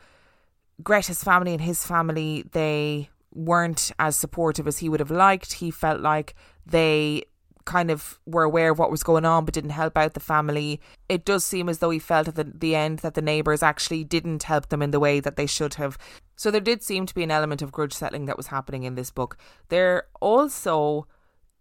Greta's 0.83 1.25
family 1.25 1.53
and 1.53 1.63
his 1.63 1.85
family 1.85 2.45
they 2.53 3.09
weren't 3.33 3.93
as 3.99 4.17
supportive 4.17 4.67
as 4.67 4.79
he 4.79 4.89
would 4.89 5.01
have 5.01 5.11
liked. 5.11 5.55
He 5.55 5.71
felt 5.71 6.01
like 6.01 6.35
they 6.67 7.25
kind 7.67 7.91
of 7.91 8.19
were 8.25 8.45
aware 8.45 8.71
of 8.71 8.79
what 8.79 8.91
was 8.91 9.03
going 9.03 9.27
on 9.27 9.45
but 9.45 9.53
didn't 9.53 9.71
help 9.71 9.99
out 9.99 10.15
the 10.15 10.21
family. 10.21 10.81
It 11.09 11.25
does 11.25 11.45
seem 11.45 11.69
as 11.69 11.81
though 11.81 11.91
he 11.91 11.99
felt 11.99 12.29
at 12.29 12.37
the, 12.37 12.45
the 12.45 12.75
end 12.75 13.01
that 13.01 13.15
the 13.15 13.21
neighbours 13.23 13.63
actually 13.63 14.05
didn't 14.05 14.45
help 14.45 14.71
them 14.71 14.81
in 14.81 14.93
the 14.93 15.01
way 15.01 15.21
that 15.21 15.37
they 15.37 15.47
should 15.47 15.75
have. 15.75 15.99
So 16.37 16.51
there 16.51 16.61
did 16.61 16.83
seem 16.83 17.05
to 17.07 17.15
be 17.15 17.23
an 17.23 17.31
element 17.31 17.61
of 17.61 17.73
grudge 17.73 17.93
settling 17.93 18.27
that 18.27 18.37
was 18.37 18.47
happening 18.47 18.85
in 18.85 18.95
this 18.95 19.11
book. 19.11 19.37
There 19.69 20.05
also 20.21 21.07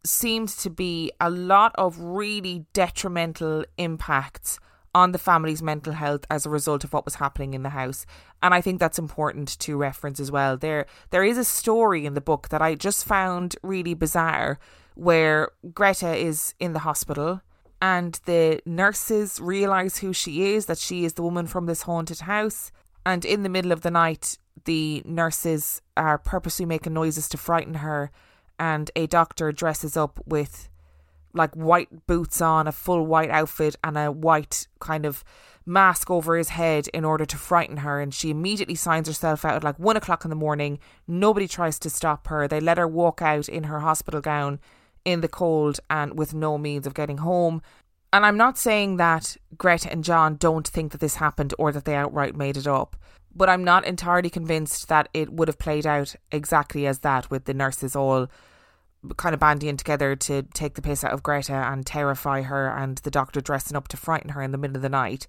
seemed 0.05 0.49
to 0.49 0.69
be 0.69 1.11
a 1.19 1.29
lot 1.29 1.73
of 1.75 1.99
really 1.99 2.65
detrimental 2.73 3.65
impacts 3.77 4.59
on 4.93 5.11
the 5.11 5.17
family's 5.17 5.61
mental 5.61 5.91
health 5.91 6.25
as 6.29 6.45
a 6.45 6.49
result 6.49 6.85
of 6.85 6.93
what 6.93 7.03
was 7.03 7.15
happening 7.15 7.53
in 7.53 7.63
the 7.63 7.69
house. 7.69 8.05
And 8.41 8.53
I 8.53 8.61
think 8.61 8.79
that's 8.79 8.97
important 8.97 9.59
to 9.59 9.75
reference 9.75 10.21
as 10.21 10.31
well. 10.31 10.55
There 10.55 10.85
there 11.09 11.23
is 11.23 11.37
a 11.37 11.43
story 11.43 12.05
in 12.05 12.13
the 12.13 12.21
book 12.21 12.47
that 12.49 12.61
I 12.61 12.75
just 12.75 13.03
found 13.03 13.57
really 13.61 13.93
bizarre 13.93 14.57
where 14.95 15.49
Greta 15.73 16.15
is 16.15 16.53
in 16.59 16.73
the 16.73 16.79
hospital 16.79 17.41
and 17.81 18.19
the 18.25 18.61
nurses 18.65 19.39
realize 19.39 19.99
who 19.99 20.13
she 20.13 20.53
is, 20.53 20.65
that 20.65 20.77
she 20.77 21.05
is 21.05 21.13
the 21.13 21.23
woman 21.23 21.45
from 21.45 21.65
this 21.65 21.83
haunted 21.83 22.21
house. 22.21 22.71
And 23.05 23.23
in 23.23 23.43
the 23.43 23.49
middle 23.49 23.71
of 23.71 23.81
the 23.81 23.91
night, 23.91 24.39
the 24.63 25.03
nurses 25.05 25.81
are 25.95 26.17
purposely 26.17 26.65
making 26.65 26.93
noises 26.93 27.29
to 27.29 27.37
frighten 27.37 27.75
her, 27.75 28.11
and 28.57 28.89
a 28.95 29.05
doctor 29.05 29.51
dresses 29.51 29.95
up 29.95 30.19
with 30.25 30.69
like 31.33 31.53
white 31.53 32.07
boots 32.07 32.41
on, 32.41 32.65
a 32.65 32.71
full 32.71 33.05
white 33.05 33.29
outfit, 33.29 33.75
and 33.83 33.97
a 33.97 34.11
white 34.11 34.67
kind 34.79 35.05
of 35.05 35.23
mask 35.65 36.09
over 36.09 36.37
his 36.37 36.49
head 36.49 36.87
in 36.87 37.03
order 37.03 37.25
to 37.25 37.37
frighten 37.37 37.77
her. 37.77 37.99
And 37.99 38.13
she 38.13 38.29
immediately 38.31 38.75
signs 38.75 39.07
herself 39.07 39.43
out 39.43 39.55
at 39.55 39.63
like 39.63 39.77
one 39.77 39.97
o'clock 39.97 40.23
in 40.23 40.29
the 40.29 40.35
morning. 40.35 40.79
Nobody 41.07 41.47
tries 41.47 41.77
to 41.79 41.89
stop 41.89 42.27
her. 42.27 42.47
They 42.47 42.61
let 42.61 42.77
her 42.77 42.87
walk 42.87 43.21
out 43.21 43.49
in 43.49 43.65
her 43.65 43.81
hospital 43.81 44.21
gown 44.21 44.59
in 45.05 45.21
the 45.21 45.27
cold 45.27 45.79
and 45.89 46.17
with 46.17 46.33
no 46.33 46.57
means 46.57 46.85
of 46.85 46.93
getting 46.93 47.19
home. 47.19 47.61
And 48.11 48.25
I'm 48.25 48.37
not 48.37 48.57
saying 48.57 48.97
that 48.97 49.37
Greta 49.57 49.91
and 49.91 50.03
John 50.03 50.35
don't 50.35 50.67
think 50.67 50.91
that 50.91 51.01
this 51.01 51.15
happened 51.15 51.53
or 51.57 51.71
that 51.71 51.85
they 51.85 51.95
outright 51.95 52.35
made 52.35 52.57
it 52.57 52.67
up, 52.67 52.95
but 53.33 53.49
I'm 53.49 53.63
not 53.63 53.85
entirely 53.85 54.29
convinced 54.29 54.87
that 54.87 55.09
it 55.13 55.31
would 55.31 55.47
have 55.47 55.59
played 55.59 55.85
out 55.85 56.15
exactly 56.31 56.87
as 56.87 56.99
that, 56.99 57.29
with 57.29 57.45
the 57.45 57.53
nurses 57.53 57.95
all 57.95 58.27
kind 59.17 59.33
of 59.33 59.39
bandying 59.39 59.77
together 59.77 60.15
to 60.15 60.43
take 60.53 60.73
the 60.75 60.81
piss 60.81 61.03
out 61.03 61.11
of 61.11 61.21
Greta 61.21 61.53
and 61.53 61.85
terrify 61.85 62.41
her, 62.41 62.69
and 62.69 62.97
the 62.99 63.11
doctor 63.11 63.41
dressing 63.41 63.75
up 63.77 63.87
to 63.89 63.97
frighten 63.97 64.31
her 64.31 64.41
in 64.41 64.51
the 64.51 64.57
middle 64.57 64.77
of 64.77 64.81
the 64.81 64.89
night. 64.89 65.27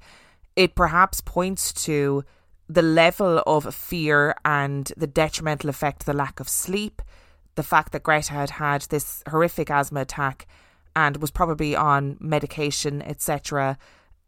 It 0.55 0.75
perhaps 0.75 1.21
points 1.21 1.73
to 1.85 2.25
the 2.69 2.83
level 2.83 3.43
of 3.47 3.75
fear 3.75 4.35
and 4.45 4.91
the 4.97 5.07
detrimental 5.07 5.71
effect 5.71 6.07
the 6.07 6.13
lack 6.13 6.41
of 6.41 6.49
sleep, 6.49 7.03
the 7.57 7.63
fact 7.63 7.93
that 7.93 8.03
Greta 8.03 8.33
had 8.33 8.51
had 8.51 8.83
this 8.83 9.23
horrific 9.29 9.71
asthma 9.71 10.03
attack 10.03 10.47
and 10.95 11.17
was 11.19 11.31
probably 11.31 11.75
on 11.75 12.17
medication, 12.21 13.03
etc. 13.03 13.77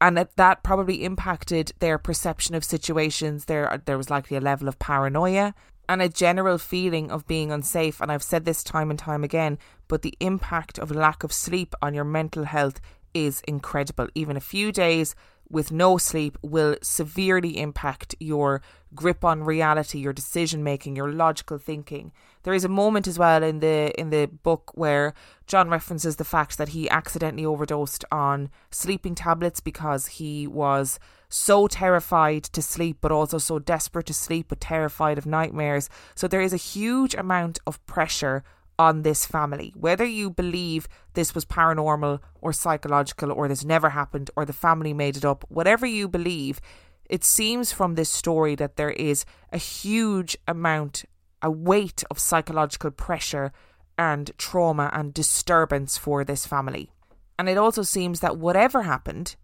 And 0.00 0.16
that, 0.16 0.36
that 0.36 0.62
probably 0.62 1.04
impacted 1.04 1.72
their 1.78 1.98
perception 1.98 2.54
of 2.54 2.64
situations. 2.64 3.46
There, 3.46 3.80
there 3.84 3.96
was 3.96 4.10
likely 4.10 4.36
a 4.36 4.40
level 4.40 4.68
of 4.68 4.78
paranoia 4.78 5.54
and 5.88 6.02
a 6.02 6.08
general 6.08 6.58
feeling 6.58 7.10
of 7.10 7.26
being 7.26 7.50
unsafe. 7.50 8.00
And 8.00 8.12
I've 8.12 8.22
said 8.22 8.44
this 8.44 8.62
time 8.62 8.90
and 8.90 8.98
time 8.98 9.24
again, 9.24 9.58
but 9.88 10.02
the 10.02 10.14
impact 10.20 10.78
of 10.78 10.90
lack 10.90 11.24
of 11.24 11.32
sleep 11.32 11.74
on 11.80 11.94
your 11.94 12.04
mental 12.04 12.44
health 12.44 12.80
is 13.14 13.40
incredible. 13.48 14.08
Even 14.14 14.36
a 14.36 14.40
few 14.40 14.70
days 14.70 15.14
with 15.50 15.72
no 15.72 15.98
sleep 15.98 16.36
will 16.42 16.76
severely 16.82 17.58
impact 17.58 18.14
your 18.20 18.60
grip 18.94 19.24
on 19.24 19.44
reality, 19.44 19.98
your 19.98 20.12
decision 20.12 20.62
making, 20.62 20.96
your 20.96 21.12
logical 21.12 21.58
thinking. 21.58 22.12
There 22.42 22.54
is 22.54 22.64
a 22.64 22.68
moment 22.68 23.06
as 23.06 23.18
well 23.18 23.42
in 23.42 23.60
the 23.60 23.92
in 23.98 24.10
the 24.10 24.26
book 24.26 24.72
where 24.74 25.14
John 25.46 25.68
references 25.68 26.16
the 26.16 26.24
fact 26.24 26.58
that 26.58 26.70
he 26.70 26.88
accidentally 26.88 27.44
overdosed 27.44 28.04
on 28.10 28.50
sleeping 28.70 29.14
tablets 29.14 29.60
because 29.60 30.06
he 30.06 30.46
was 30.46 30.98
so 31.28 31.66
terrified 31.66 32.44
to 32.44 32.62
sleep 32.62 32.98
but 33.00 33.12
also 33.12 33.36
so 33.38 33.58
desperate 33.58 34.06
to 34.06 34.14
sleep 34.14 34.46
but 34.48 34.60
terrified 34.60 35.18
of 35.18 35.26
nightmares. 35.26 35.90
So 36.14 36.26
there 36.26 36.40
is 36.40 36.52
a 36.52 36.58
huge 36.58 37.14
amount 37.14 37.58
of 37.66 37.84
pressure 37.86 38.44
on 38.78 39.02
this 39.02 39.26
family. 39.26 39.72
Whether 39.76 40.04
you 40.04 40.30
believe 40.30 40.88
this 41.14 41.34
was 41.34 41.44
paranormal 41.44 42.20
or 42.40 42.52
psychological 42.52 43.32
or 43.32 43.48
this 43.48 43.64
never 43.64 43.90
happened 43.90 44.30
or 44.36 44.44
the 44.44 44.52
family 44.52 44.92
made 44.92 45.16
it 45.16 45.24
up, 45.24 45.44
whatever 45.48 45.86
you 45.86 46.08
believe, 46.08 46.60
it 47.08 47.24
seems 47.24 47.72
from 47.72 47.94
this 47.94 48.10
story 48.10 48.54
that 48.54 48.76
there 48.76 48.90
is 48.90 49.24
a 49.52 49.58
huge 49.58 50.36
amount, 50.46 51.04
a 51.42 51.50
weight 51.50 52.04
of 52.10 52.18
psychological 52.18 52.90
pressure 52.90 53.52
and 53.96 54.30
trauma 54.38 54.90
and 54.92 55.12
disturbance 55.12 55.98
for 55.98 56.22
this 56.22 56.46
family. 56.46 56.90
And 57.38 57.48
it 57.48 57.58
also 57.58 57.82
seems 57.82 58.20
that 58.20 58.36
whatever 58.36 58.82
happened, 58.82 59.36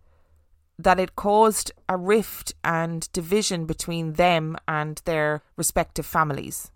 that 0.78 1.00
it 1.00 1.16
caused 1.16 1.72
a 1.88 1.96
rift 1.96 2.52
and 2.62 3.10
division 3.12 3.64
between 3.66 4.14
them 4.14 4.56
and 4.66 5.00
their 5.04 5.42
respective 5.56 6.06
families. 6.06 6.70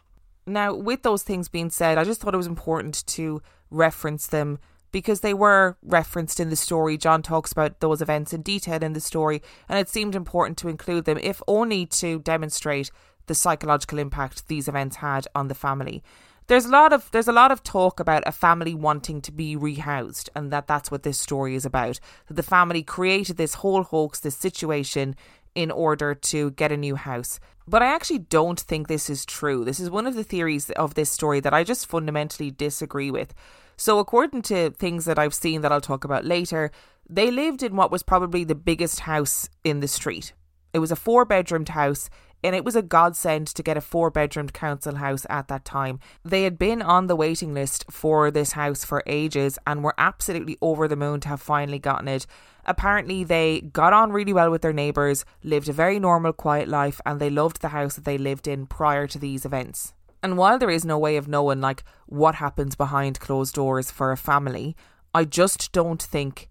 Now, 0.48 0.74
with 0.74 1.02
those 1.02 1.22
things 1.22 1.48
being 1.48 1.70
said, 1.70 1.98
I 1.98 2.04
just 2.04 2.20
thought 2.20 2.34
it 2.34 2.38
was 2.38 2.46
important 2.46 3.06
to 3.08 3.42
reference 3.70 4.26
them 4.26 4.58
because 4.90 5.20
they 5.20 5.34
were 5.34 5.76
referenced 5.82 6.40
in 6.40 6.50
the 6.50 6.56
story. 6.56 6.96
John 6.96 7.22
talks 7.22 7.52
about 7.52 7.80
those 7.80 8.00
events 8.00 8.32
in 8.32 8.42
detail 8.42 8.82
in 8.82 8.94
the 8.94 9.00
story, 9.00 9.42
and 9.68 9.78
it 9.78 9.88
seemed 9.88 10.14
important 10.14 10.56
to 10.58 10.68
include 10.68 11.04
them, 11.04 11.18
if 11.18 11.42
only 11.46 11.86
to 11.86 12.20
demonstrate 12.20 12.90
the 13.26 13.34
psychological 13.34 13.98
impact 13.98 14.48
these 14.48 14.68
events 14.68 14.96
had 14.96 15.26
on 15.34 15.48
the 15.48 15.54
family. 15.54 16.02
There's 16.46 16.64
a 16.64 16.70
lot 16.70 16.94
of 16.94 17.10
there's 17.10 17.28
a 17.28 17.32
lot 17.32 17.52
of 17.52 17.62
talk 17.62 18.00
about 18.00 18.22
a 18.24 18.32
family 18.32 18.74
wanting 18.74 19.20
to 19.20 19.30
be 19.30 19.54
rehoused, 19.54 20.30
and 20.34 20.50
that 20.50 20.66
that's 20.66 20.90
what 20.90 21.02
this 21.02 21.20
story 21.20 21.54
is 21.54 21.66
about. 21.66 22.00
That 22.26 22.34
the 22.34 22.42
family 22.42 22.82
created 22.82 23.36
this 23.36 23.54
whole 23.54 23.82
hoax, 23.82 24.20
this 24.20 24.34
situation, 24.36 25.14
in 25.58 25.72
order 25.72 26.14
to 26.14 26.52
get 26.52 26.70
a 26.70 26.76
new 26.76 26.94
house. 26.94 27.40
But 27.66 27.82
I 27.82 27.86
actually 27.86 28.20
don't 28.20 28.60
think 28.60 28.86
this 28.86 29.10
is 29.10 29.26
true. 29.26 29.64
This 29.64 29.80
is 29.80 29.90
one 29.90 30.06
of 30.06 30.14
the 30.14 30.22
theories 30.22 30.70
of 30.70 30.94
this 30.94 31.10
story 31.10 31.40
that 31.40 31.52
I 31.52 31.64
just 31.64 31.88
fundamentally 31.88 32.52
disagree 32.52 33.10
with. 33.10 33.34
So, 33.76 33.98
according 33.98 34.42
to 34.42 34.70
things 34.70 35.04
that 35.06 35.18
I've 35.18 35.34
seen 35.34 35.62
that 35.62 35.72
I'll 35.72 35.80
talk 35.80 36.04
about 36.04 36.24
later, 36.24 36.70
they 37.10 37.32
lived 37.32 37.64
in 37.64 37.74
what 37.74 37.90
was 37.90 38.04
probably 38.04 38.44
the 38.44 38.54
biggest 38.54 39.00
house 39.00 39.48
in 39.64 39.80
the 39.80 39.88
street. 39.88 40.32
It 40.72 40.78
was 40.78 40.92
a 40.92 40.96
four 40.96 41.24
bedroomed 41.24 41.70
house 41.70 42.08
and 42.42 42.54
it 42.54 42.64
was 42.64 42.76
a 42.76 42.82
godsend 42.82 43.46
to 43.48 43.62
get 43.62 43.76
a 43.76 43.80
four 43.80 44.10
bedroomed 44.10 44.52
council 44.52 44.96
house 44.96 45.26
at 45.28 45.48
that 45.48 45.64
time. 45.64 45.98
They 46.24 46.44
had 46.44 46.58
been 46.58 46.82
on 46.82 47.06
the 47.06 47.16
waiting 47.16 47.54
list 47.54 47.84
for 47.90 48.30
this 48.30 48.52
house 48.52 48.84
for 48.84 49.02
ages 49.06 49.58
and 49.66 49.82
were 49.82 49.94
absolutely 49.98 50.56
over 50.62 50.86
the 50.86 50.96
moon 50.96 51.20
to 51.20 51.28
have 51.28 51.42
finally 51.42 51.78
gotten 51.78 52.08
it. 52.08 52.26
Apparently, 52.64 53.24
they 53.24 53.62
got 53.62 53.92
on 53.92 54.12
really 54.12 54.32
well 54.32 54.50
with 54.50 54.62
their 54.62 54.72
neighbours, 54.72 55.24
lived 55.42 55.68
a 55.68 55.72
very 55.72 55.98
normal, 55.98 56.32
quiet 56.32 56.68
life, 56.68 57.00
and 57.06 57.18
they 57.18 57.30
loved 57.30 57.60
the 57.60 57.68
house 57.68 57.94
that 57.94 58.04
they 58.04 58.18
lived 58.18 58.46
in 58.46 58.66
prior 58.66 59.06
to 59.06 59.18
these 59.18 59.44
events. 59.44 59.94
And 60.22 60.36
while 60.36 60.58
there 60.58 60.70
is 60.70 60.84
no 60.84 60.98
way 60.98 61.16
of 61.16 61.28
knowing 61.28 61.60
like 61.60 61.84
what 62.06 62.36
happens 62.36 62.74
behind 62.74 63.20
closed 63.20 63.54
doors 63.54 63.90
for 63.90 64.12
a 64.12 64.16
family, 64.16 64.76
I 65.14 65.24
just 65.24 65.72
don't 65.72 66.02
think 66.02 66.48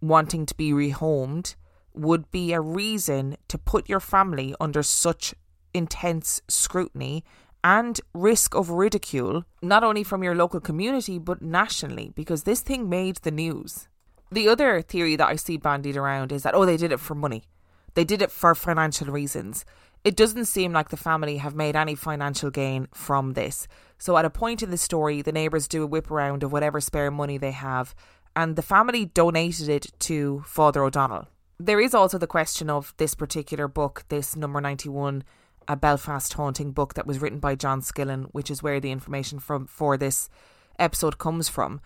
wanting 0.00 0.46
to 0.46 0.54
be 0.54 0.72
rehomed 0.72 1.54
would 2.00 2.30
be 2.30 2.52
a 2.52 2.60
reason 2.60 3.36
to 3.48 3.58
put 3.58 3.88
your 3.88 4.00
family 4.00 4.54
under 4.60 4.82
such 4.82 5.34
intense 5.74 6.40
scrutiny 6.48 7.24
and 7.62 8.00
risk 8.14 8.54
of 8.54 8.70
ridicule, 8.70 9.44
not 9.62 9.84
only 9.84 10.02
from 10.02 10.22
your 10.22 10.34
local 10.34 10.60
community 10.60 11.18
but 11.18 11.42
nationally, 11.42 12.12
because 12.14 12.44
this 12.44 12.60
thing 12.60 12.88
made 12.88 13.16
the 13.16 13.30
news. 13.30 13.88
The 14.32 14.48
other 14.48 14.80
theory 14.80 15.16
that 15.16 15.28
I 15.28 15.36
see 15.36 15.56
bandied 15.56 15.96
around 15.96 16.32
is 16.32 16.44
that, 16.44 16.54
oh, 16.54 16.64
they 16.64 16.76
did 16.76 16.92
it 16.92 17.00
for 17.00 17.14
money. 17.14 17.44
They 17.94 18.04
did 18.04 18.22
it 18.22 18.30
for 18.30 18.54
financial 18.54 19.08
reasons. 19.08 19.64
It 20.04 20.16
doesn't 20.16 20.46
seem 20.46 20.72
like 20.72 20.88
the 20.88 20.96
family 20.96 21.38
have 21.38 21.54
made 21.54 21.76
any 21.76 21.94
financial 21.94 22.50
gain 22.50 22.88
from 22.94 23.34
this. 23.34 23.68
So, 23.98 24.16
at 24.16 24.24
a 24.24 24.30
point 24.30 24.62
in 24.62 24.70
the 24.70 24.78
story, 24.78 25.20
the 25.20 25.32
neighbours 25.32 25.68
do 25.68 25.82
a 25.82 25.86
whip 25.86 26.10
around 26.10 26.42
of 26.42 26.52
whatever 26.52 26.80
spare 26.80 27.10
money 27.10 27.36
they 27.36 27.50
have, 27.50 27.94
and 28.34 28.56
the 28.56 28.62
family 28.62 29.04
donated 29.04 29.68
it 29.68 29.92
to 30.00 30.42
Father 30.46 30.84
O'Donnell, 30.84 31.28
there 31.60 31.80
is 31.80 31.94
also 31.94 32.16
the 32.16 32.26
question 32.26 32.70
of 32.70 32.94
this 32.96 33.14
particular 33.14 33.68
book, 33.68 34.04
this 34.08 34.34
number 34.34 34.60
91, 34.60 35.22
a 35.68 35.76
Belfast 35.76 36.32
haunting 36.32 36.72
book 36.72 36.94
that 36.94 37.06
was 37.06 37.20
written 37.20 37.38
by 37.38 37.54
John 37.54 37.82
Skillen, 37.82 38.24
which 38.32 38.50
is 38.50 38.62
where 38.62 38.80
the 38.80 38.90
information 38.90 39.38
from 39.38 39.66
for 39.66 39.96
this 39.96 40.30
episode 40.78 41.18
comes 41.18 41.48
from. 41.48 41.80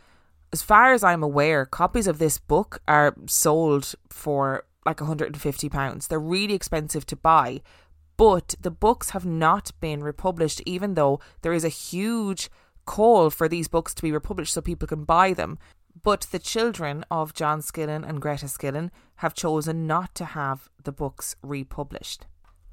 As 0.53 0.63
far 0.63 0.93
as 0.93 1.03
I'm 1.03 1.25
aware, 1.25 1.67
copies 1.67 2.07
of 2.07 2.19
this 2.19 2.39
book 2.39 2.81
are 2.87 3.17
sold 3.27 3.95
for 4.09 4.65
like 4.87 5.01
150 5.01 5.69
pounds. 5.69 6.07
They're 6.07 6.21
really 6.21 6.55
expensive 6.55 7.05
to 7.07 7.17
buy, 7.17 7.61
but 8.17 8.55
the 8.61 8.71
books 8.71 9.11
have 9.11 9.27
not 9.27 9.73
been 9.81 10.05
republished 10.05 10.63
even 10.65 10.95
though 10.95 11.19
there 11.43 11.53
is 11.53 11.65
a 11.65 11.69
huge 11.69 12.49
call 12.87 13.29
for 13.31 13.49
these 13.49 13.67
books 13.67 13.93
to 13.95 14.03
be 14.03 14.13
republished 14.13 14.55
so 14.55 14.61
people 14.61 14.87
can 14.87 15.03
buy 15.03 15.33
them. 15.33 15.59
But 16.03 16.27
the 16.33 16.39
children 16.39 17.05
of 17.11 17.35
John 17.35 17.61
Skillen 17.61 18.09
and 18.09 18.21
Greta 18.21 18.47
Skillen 18.47 18.91
have 19.17 19.35
chosen 19.35 19.87
not 19.87 20.15
to 20.17 20.25
have 20.25 20.69
the 20.83 20.93
books 20.93 21.37
republished. 21.43 22.27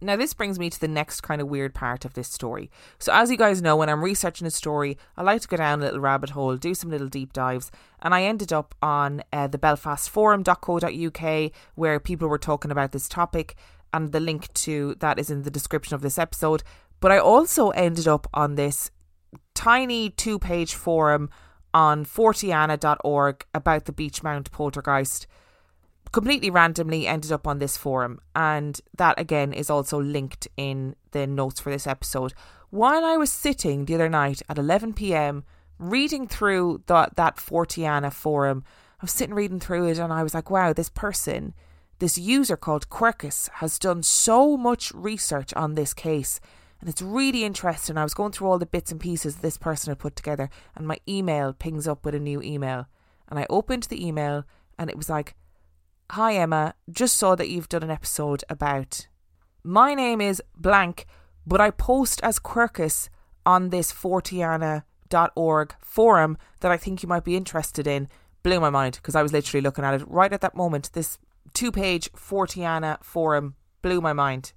Now, 0.03 0.15
this 0.15 0.34
brings 0.34 0.57
me 0.57 0.72
to 0.72 0.80
the 0.80 0.88
next 0.88 1.22
kind 1.22 1.39
of 1.39 1.47
weird 1.47 1.76
part 1.76 2.05
of 2.05 2.15
this 2.15 2.28
story. 2.28 2.72
So, 2.97 3.13
as 3.13 3.30
you 3.30 3.38
guys 3.38 3.61
know, 3.61 3.76
when 3.76 3.88
I'm 3.88 4.03
researching 4.03 4.47
a 4.47 4.51
story, 4.51 4.97
I 5.15 5.22
like 5.22 5.41
to 5.41 5.47
go 5.47 5.57
down 5.57 5.80
a 5.80 5.84
little 5.84 5.99
rabbit 5.99 6.32
hole, 6.32 6.57
do 6.57 6.74
some 6.74 6.89
little 6.89 7.07
deep 7.07 7.34
dives, 7.34 7.69
and 8.01 8.15
I 8.15 8.24
ended 8.24 8.51
up 8.51 8.74
on 8.82 9.22
uh, 9.32 9.45
the 9.45 9.59
belfastforum.co.uk 9.59 11.51
where 11.76 11.99
people 11.99 12.28
were 12.28 12.39
talking 12.39 12.72
about 12.72 12.93
this 12.93 13.07
topic, 13.07 13.55
and 13.93 14.11
the 14.11 14.19
link 14.19 14.51
to 14.53 14.95
that 14.95 15.19
is 15.19 15.30
in 15.30 15.43
the 15.43 15.51
description 15.51 15.93
of 15.93 16.01
this 16.01 16.17
episode. 16.17 16.63
But 16.99 17.11
I 17.11 17.19
also 17.19 17.69
ended 17.69 18.07
up 18.07 18.26
on 18.34 18.55
this 18.55 18.89
tiny 19.53 20.09
two 20.09 20.39
page 20.39 20.74
forum 20.74 21.30
on 21.74 22.05
forteana.org 22.05 23.45
about 23.53 23.86
the 23.86 23.93
Beechmount 23.93 24.51
poltergeist 24.51 25.28
completely 26.11 26.49
randomly 26.49 27.07
ended 27.07 27.32
up 27.32 27.47
on 27.47 27.59
this 27.59 27.78
forum, 27.78 28.19
and 28.36 28.82
that 28.97 29.19
again 29.19 29.53
is 29.53 29.69
also 29.69 29.99
linked 30.01 30.47
in 30.57 30.95
the 31.11 31.26
notes 31.26 31.59
for 31.59 31.69
this 31.72 31.88
episode. 31.88 32.34
While 32.69 33.05
I 33.05 33.17
was 33.17 33.32
sitting 33.32 33.86
the 33.86 33.95
other 33.95 34.09
night 34.09 34.41
at 34.49 34.57
11 34.57 34.93
pm 34.93 35.43
reading 35.78 36.28
through 36.28 36.84
the, 36.86 37.09
that 37.15 37.38
Forteana 37.38 38.11
forum, 38.11 38.63
I 39.01 39.05
was 39.05 39.11
sitting 39.11 39.36
reading 39.36 39.59
through 39.59 39.88
it, 39.88 39.99
and 39.99 40.11
I 40.11 40.24
was 40.24 40.34
like, 40.34 40.49
wow, 40.49 40.74
this 40.74 40.89
person, 40.89 41.53
this 41.99 42.17
user 42.17 42.57
called 42.57 42.89
Quercus, 42.89 43.49
has 43.55 43.80
done 43.80 44.03
so 44.03 44.57
much 44.57 44.91
research 44.93 45.53
on 45.53 45.76
this 45.76 45.93
case. 45.93 46.39
And 46.82 46.89
it's 46.89 47.01
really 47.01 47.43
interesting. 47.43 47.95
I 47.95 48.03
was 48.03 48.15
going 48.15 48.32
through 48.32 48.47
all 48.47 48.59
the 48.59 48.65
bits 48.65 48.91
and 48.91 48.99
pieces 48.99 49.38
this 49.38 49.57
person 49.57 49.91
had 49.91 49.99
put 49.99 50.15
together, 50.15 50.49
and 50.75 50.88
my 50.88 50.97
email 51.07 51.53
pings 51.53 51.88
up 51.88 52.03
with 52.03 52.15
a 52.15 52.19
new 52.19 52.41
email. 52.41 52.88
And 53.29 53.39
I 53.39 53.45
opened 53.49 53.84
the 53.84 54.05
email, 54.05 54.45
and 54.79 54.89
it 54.89 54.97
was 54.97 55.09
like, 55.09 55.36
Hi 56.11 56.34
Emma, 56.34 56.73
just 56.91 57.15
saw 57.15 57.36
that 57.36 57.49
you've 57.49 57.69
done 57.69 57.84
an 57.84 57.91
episode 57.91 58.43
about. 58.49 59.07
My 59.63 59.93
name 59.93 60.19
is 60.19 60.41
blank, 60.57 61.05
but 61.45 61.61
I 61.61 61.69
post 61.69 62.19
as 62.23 62.39
Quercus 62.39 63.09
on 63.45 63.69
this 63.69 63.93
Forteana.org 63.93 65.75
forum 65.79 66.38
that 66.61 66.71
I 66.71 66.77
think 66.77 67.03
you 67.03 67.07
might 67.07 67.23
be 67.23 67.38
interested 67.38 67.86
in. 67.86 68.09
Blew 68.43 68.59
my 68.59 68.71
mind 68.71 68.95
because 68.95 69.15
I 69.15 69.21
was 69.21 69.32
literally 69.32 69.61
looking 69.61 69.86
at 69.86 69.93
it 69.93 70.07
right 70.07 70.34
at 70.34 70.41
that 70.41 70.55
moment. 70.55 70.91
This 70.93 71.19
two 71.53 71.71
page 71.71 72.11
Forteana 72.13 73.03
forum 73.03 73.55
blew 73.84 74.01
my 74.01 74.13
mind. 74.13 74.53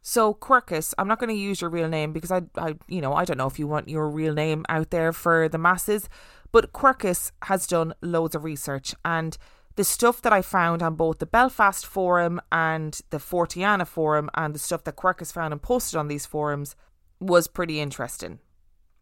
So 0.00 0.32
Quercus, 0.34 0.94
I'm 0.96 1.08
not 1.08 1.18
going 1.18 1.34
to 1.34 1.40
use 1.40 1.60
your 1.60 1.70
real 1.70 1.88
name 1.88 2.12
because 2.12 2.30
I, 2.30 2.42
I, 2.56 2.76
you 2.88 3.00
know, 3.00 3.14
I 3.14 3.24
don't 3.24 3.38
know 3.38 3.46
if 3.46 3.58
you 3.58 3.66
want 3.66 3.88
your 3.88 4.08
real 4.08 4.32
name 4.32 4.64
out 4.68 4.90
there 4.90 5.12
for 5.12 5.48
the 5.48 5.58
masses, 5.58 6.08
but 6.52 6.72
Quercus 6.72 7.32
has 7.42 7.66
done 7.66 7.94
loads 8.00 8.34
of 8.34 8.44
research 8.44 8.94
and 9.04 9.36
the 9.76 9.84
stuff 9.84 10.22
that 10.22 10.32
I 10.32 10.42
found 10.42 10.82
on 10.82 10.96
both 10.96 11.18
the 11.18 11.26
Belfast 11.26 11.86
forum 11.86 12.40
and 12.50 13.00
the 13.10 13.18
Forteana 13.18 13.86
forum 13.86 14.28
and 14.34 14.52
the 14.52 14.58
stuff 14.58 14.82
that 14.84 14.96
Quercus 14.96 15.32
found 15.32 15.52
and 15.52 15.62
posted 15.62 15.96
on 15.96 16.08
these 16.08 16.26
forums 16.26 16.74
was 17.20 17.46
pretty 17.46 17.78
interesting. 17.78 18.40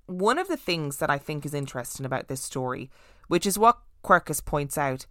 One 0.05 0.39
of 0.39 0.49
the 0.49 0.57
things 0.57 0.99
that 0.99 1.09
I 1.09 1.17
think 1.17 1.47
is 1.47 1.55
interesting 1.55 2.05
about 2.05 2.29
this 2.29 2.43
story, 2.43 2.91
which 3.29 3.47
is 3.47 3.59
what 3.59 3.79
Quercus 4.05 4.45
points 4.45 4.77
out, 4.77 5.07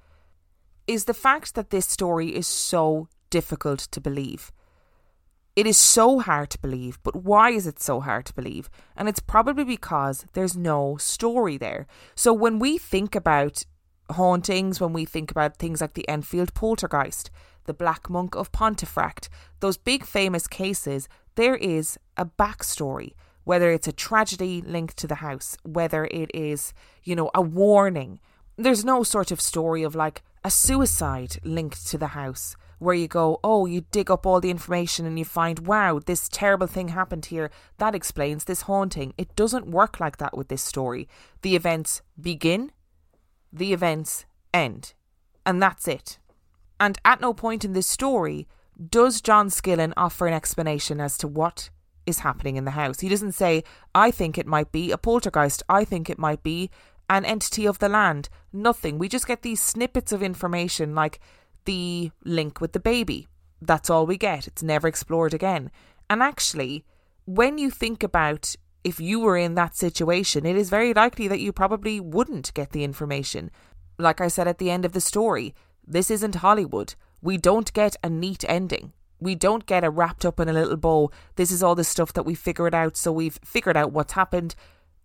is 0.86 1.06
the 1.06 1.16
fact 1.16 1.56
that 1.56 1.72
this 1.72 1.88
story 1.88 2.36
is 2.36 2.48
so 2.48 3.08
difficult 3.32 3.80
to 3.80 4.00
believe. 4.00 4.52
It 5.56 5.66
is 5.66 5.78
so 5.78 6.20
hard 6.20 6.50
to 6.50 6.60
believe, 6.60 7.00
but 7.02 7.16
why 7.16 7.52
is 7.52 7.66
it 7.66 7.82
so 7.82 8.02
hard 8.02 8.26
to 8.26 8.34
believe? 8.34 8.70
And 8.98 9.08
it's 9.08 9.22
probably 9.22 9.64
because 9.64 10.26
there's 10.34 10.58
no 10.58 10.98
story 10.98 11.58
there. 11.58 11.88
So 12.14 12.34
when 12.34 12.60
we 12.60 12.78
think 12.78 13.16
about 13.16 13.66
hauntings 14.12 14.80
when 14.80 14.94
we 14.94 15.06
think 15.06 15.32
about 15.32 15.58
things 15.58 15.82
like 15.82 15.94
the 15.94 16.08
Enfield 16.08 16.54
poltergeist, 16.54 17.32
the 17.66 17.74
Black 17.74 18.10
Monk 18.10 18.36
of 18.36 18.52
Pontefract, 18.52 19.30
those 19.60 19.78
big 19.78 20.06
famous 20.06 20.48
cases, 20.48 21.08
there 21.36 21.56
is 21.56 21.98
a 22.18 22.26
backstory. 22.26 23.14
Whether 23.44 23.72
it's 23.72 23.88
a 23.88 23.94
tragedy 23.94 24.62
linked 24.62 24.98
to 24.98 25.08
the 25.08 25.16
house, 25.16 25.56
whether 25.64 26.06
it 26.06 26.32
is, 26.34 26.74
you 27.04 27.16
know, 27.16 27.30
a 27.36 27.42
warning. 27.42 28.20
There's 28.58 28.84
no 28.84 29.04
sort 29.04 29.30
of 29.32 29.40
story 29.40 29.84
of 29.84 29.96
like 29.96 30.24
a 30.44 30.50
suicide 30.50 31.38
linked 31.44 31.86
to 31.88 31.98
the 32.00 32.08
house 32.08 32.56
where 32.80 32.96
you 32.96 33.08
go, 33.08 33.40
oh, 33.44 33.66
you 33.66 33.86
dig 33.92 34.12
up 34.12 34.26
all 34.26 34.42
the 34.42 34.50
information 34.50 35.06
and 35.06 35.18
you 35.18 35.26
find, 35.26 35.68
wow, 35.68 36.00
this 36.06 36.30
terrible 36.30 36.68
thing 36.68 36.90
happened 36.90 37.28
here. 37.28 37.50
That 37.78 37.96
explains 37.96 38.44
this 38.44 38.64
haunting. 38.64 39.14
It 39.18 39.36
doesn't 39.36 39.68
work 39.68 40.00
like 40.00 40.18
that 40.18 40.38
with 40.38 40.48
this 40.48 40.64
story. 40.64 41.08
The 41.42 41.56
events 41.56 42.02
begin 42.20 42.72
the 43.52 43.74
events 43.74 44.26
end. 44.54 44.94
And 45.46 45.62
that's 45.62 45.88
it. 45.88 46.20
And 46.80 46.98
at 47.06 47.22
no 47.22 47.34
point 47.34 47.64
in 47.64 47.74
this 47.74 47.88
story 47.88 48.48
does 48.90 49.22
John 49.22 49.50
Skillen 49.50 49.94
offer 49.96 50.28
an 50.28 50.34
explanation 50.34 51.00
as 51.00 51.18
to 51.20 51.28
what 51.28 51.70
is 52.06 52.20
happening 52.20 52.58
in 52.58 52.66
the 52.66 52.72
house. 52.72 53.00
He 53.00 53.10
doesn't 53.10 53.32
say, 53.32 53.64
I 53.94 54.12
think 54.12 54.38
it 54.38 54.46
might 54.46 54.72
be 54.72 54.92
a 54.92 54.98
poltergeist, 54.98 55.64
I 55.70 55.86
think 55.86 56.10
it 56.10 56.20
might 56.20 56.44
be 56.44 56.70
an 57.10 57.24
entity 57.24 57.66
of 57.66 57.80
the 57.80 57.90
land. 57.90 58.30
Nothing. 58.52 58.98
We 58.98 59.08
just 59.08 59.28
get 59.28 59.42
these 59.42 59.62
snippets 59.62 60.12
of 60.12 60.22
information 60.22 60.96
like 60.96 61.20
the 61.66 62.12
link 62.24 62.62
with 62.62 62.74
the 62.74 62.80
baby. 62.80 63.28
That's 63.62 63.90
all 63.90 64.06
we 64.06 64.18
get. 64.18 64.48
It's 64.48 64.64
never 64.64 64.88
explored 64.88 65.34
again. 65.34 65.72
And 66.10 66.22
actually, 66.22 66.86
when 67.26 67.58
you 67.58 67.70
think 67.70 68.04
about 68.04 68.56
if 68.84 69.00
you 69.00 69.20
were 69.20 69.38
in 69.38 69.56
that 69.56 69.76
situation, 69.76 70.46
it 70.46 70.56
is 70.56 70.70
very 70.70 70.94
likely 70.94 71.28
that 71.28 71.40
you 71.40 71.52
probably 71.52 72.00
wouldn't 72.00 72.54
get 72.54 72.72
the 72.72 72.84
information. 72.84 73.50
Like 73.98 74.22
I 74.22 74.28
said 74.28 74.48
at 74.48 74.60
the 74.60 74.70
end 74.70 74.86
of 74.86 74.92
the 74.94 75.02
story, 75.02 75.56
this 75.86 76.12
isn't 76.12 76.36
Hollywood. 76.36 76.94
We 77.22 77.38
don't 77.38 77.74
get 77.74 77.96
a 78.04 78.10
neat 78.10 78.46
ending. 78.48 78.94
We 79.20 79.34
don't 79.34 79.66
get 79.66 79.84
a 79.84 79.90
wrapped 79.90 80.26
up 80.26 80.40
in 80.40 80.50
a 80.50 80.54
little 80.54 80.78
bow. 80.78 81.10
This 81.36 81.52
is 81.52 81.64
all 81.64 81.74
the 81.74 81.84
stuff 81.84 82.14
that 82.14 82.26
we 82.26 82.36
figured 82.36 82.76
out, 82.76 82.96
so 82.96 83.12
we've 83.12 83.40
figured 83.44 83.78
out 83.78 83.92
what's 83.92 84.14
happened. 84.14 84.54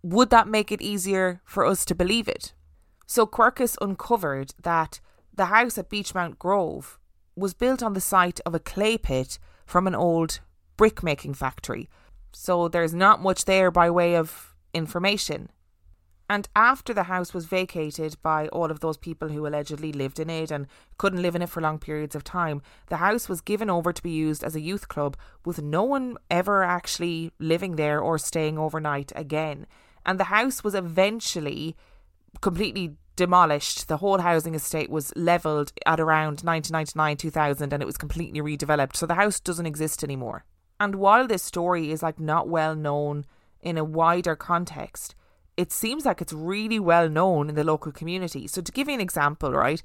Would 0.02 0.30
that 0.30 0.48
make 0.48 0.70
it 0.70 0.82
easier 0.82 1.40
for 1.44 1.64
us 1.64 1.84
to 1.86 1.94
believe 1.94 2.28
it? 2.28 2.52
So 3.06 3.26
Quercus 3.26 3.78
uncovered 3.80 4.52
that 4.62 5.00
the 5.34 5.46
house 5.46 5.78
at 5.78 5.90
Beechmount 5.90 6.38
Grove 6.38 6.98
was 7.36 7.54
built 7.54 7.82
on 7.82 7.94
the 7.94 8.00
site 8.00 8.40
of 8.44 8.54
a 8.54 8.60
clay 8.60 8.98
pit 8.98 9.38
from 9.64 9.86
an 9.86 9.94
old 9.94 10.40
brickmaking 10.76 11.34
factory 11.34 11.88
so 12.32 12.68
there's 12.68 12.94
not 12.94 13.22
much 13.22 13.44
there 13.44 13.70
by 13.70 13.90
way 13.90 14.16
of 14.16 14.54
information. 14.72 15.50
And 16.28 16.48
after 16.54 16.94
the 16.94 17.04
house 17.04 17.34
was 17.34 17.46
vacated 17.46 18.14
by 18.22 18.46
all 18.48 18.70
of 18.70 18.78
those 18.78 18.96
people 18.96 19.30
who 19.30 19.46
allegedly 19.46 19.92
lived 19.92 20.20
in 20.20 20.30
it 20.30 20.52
and 20.52 20.68
couldn't 20.96 21.22
live 21.22 21.34
in 21.34 21.42
it 21.42 21.48
for 21.48 21.60
long 21.60 21.80
periods 21.80 22.14
of 22.14 22.22
time, 22.22 22.62
the 22.86 22.98
house 22.98 23.28
was 23.28 23.40
given 23.40 23.68
over 23.68 23.92
to 23.92 24.02
be 24.02 24.12
used 24.12 24.44
as 24.44 24.54
a 24.54 24.60
youth 24.60 24.86
club 24.86 25.16
with 25.44 25.60
no 25.60 25.82
one 25.82 26.16
ever 26.30 26.62
actually 26.62 27.32
living 27.40 27.74
there 27.74 27.98
or 28.00 28.16
staying 28.16 28.58
overnight 28.58 29.10
again. 29.16 29.66
And 30.06 30.20
the 30.20 30.24
house 30.24 30.62
was 30.62 30.76
eventually 30.76 31.74
completely 32.40 32.94
demolished. 33.16 33.88
The 33.88 33.98
whole 33.98 34.18
housing 34.18 34.54
estate 34.54 34.90
was 34.90 35.12
levelled 35.16 35.72
at 35.86 36.00
around 36.00 36.40
1999 36.40 37.16
2000 37.16 37.72
and 37.72 37.82
it 37.82 37.86
was 37.86 37.98
completely 37.98 38.40
redeveloped. 38.40 38.96
So 38.96 39.06
the 39.06 39.14
house 39.14 39.40
doesn't 39.40 39.66
exist 39.66 40.02
anymore. 40.02 40.44
And 40.78 40.94
while 40.94 41.26
this 41.26 41.42
story 41.42 41.90
is 41.90 42.02
like 42.02 42.18
not 42.18 42.48
well 42.48 42.74
known 42.74 43.26
in 43.60 43.76
a 43.76 43.84
wider 43.84 44.34
context, 44.34 45.14
it 45.56 45.72
seems 45.72 46.06
like 46.06 46.22
it's 46.22 46.32
really 46.32 46.80
well 46.80 47.08
known 47.08 47.50
in 47.50 47.54
the 47.54 47.64
local 47.64 47.92
community. 47.92 48.46
So 48.46 48.62
to 48.62 48.72
give 48.72 48.88
you 48.88 48.94
an 48.94 49.00
example, 49.00 49.52
right? 49.52 49.82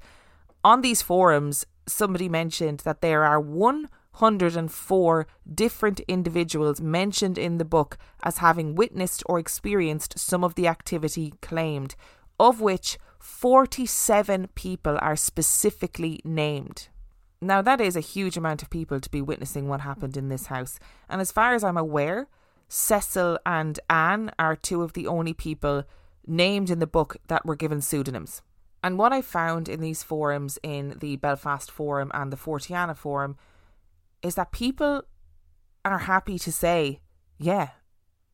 On 0.64 0.80
these 0.80 1.02
forums, 1.02 1.66
somebody 1.86 2.28
mentioned 2.28 2.80
that 2.80 3.02
there 3.02 3.24
are 3.24 3.38
104 3.38 5.26
different 5.54 6.00
individuals 6.08 6.80
mentioned 6.80 7.36
in 7.36 7.58
the 7.58 7.64
book 7.64 7.98
as 8.22 8.38
having 8.38 8.74
witnessed 8.74 9.22
or 9.26 9.38
experienced 9.38 10.18
some 10.18 10.42
of 10.42 10.54
the 10.54 10.66
activity 10.66 11.34
claimed, 11.42 11.94
of 12.40 12.60
which 12.60 12.98
47 13.26 14.50
people 14.54 14.96
are 15.02 15.16
specifically 15.16 16.20
named. 16.24 16.86
Now, 17.40 17.60
that 17.60 17.80
is 17.80 17.96
a 17.96 18.00
huge 18.00 18.36
amount 18.36 18.62
of 18.62 18.70
people 18.70 19.00
to 19.00 19.10
be 19.10 19.20
witnessing 19.20 19.68
what 19.68 19.80
happened 19.80 20.16
in 20.16 20.28
this 20.28 20.46
house. 20.46 20.78
And 21.08 21.20
as 21.20 21.32
far 21.32 21.52
as 21.52 21.64
I'm 21.64 21.76
aware, 21.76 22.28
Cecil 22.68 23.40
and 23.44 23.80
Anne 23.90 24.30
are 24.38 24.54
two 24.54 24.82
of 24.82 24.92
the 24.92 25.08
only 25.08 25.32
people 25.32 25.82
named 26.24 26.70
in 26.70 26.78
the 26.78 26.86
book 26.86 27.16
that 27.26 27.44
were 27.44 27.56
given 27.56 27.80
pseudonyms. 27.80 28.42
And 28.82 28.96
what 28.96 29.12
I 29.12 29.22
found 29.22 29.68
in 29.68 29.80
these 29.80 30.04
forums, 30.04 30.56
in 30.62 30.96
the 31.00 31.16
Belfast 31.16 31.68
Forum 31.68 32.12
and 32.14 32.32
the 32.32 32.36
Forteana 32.36 32.96
Forum, 32.96 33.36
is 34.22 34.36
that 34.36 34.52
people 34.52 35.02
are 35.84 35.98
happy 35.98 36.38
to 36.38 36.52
say, 36.52 37.00
yeah, 37.38 37.70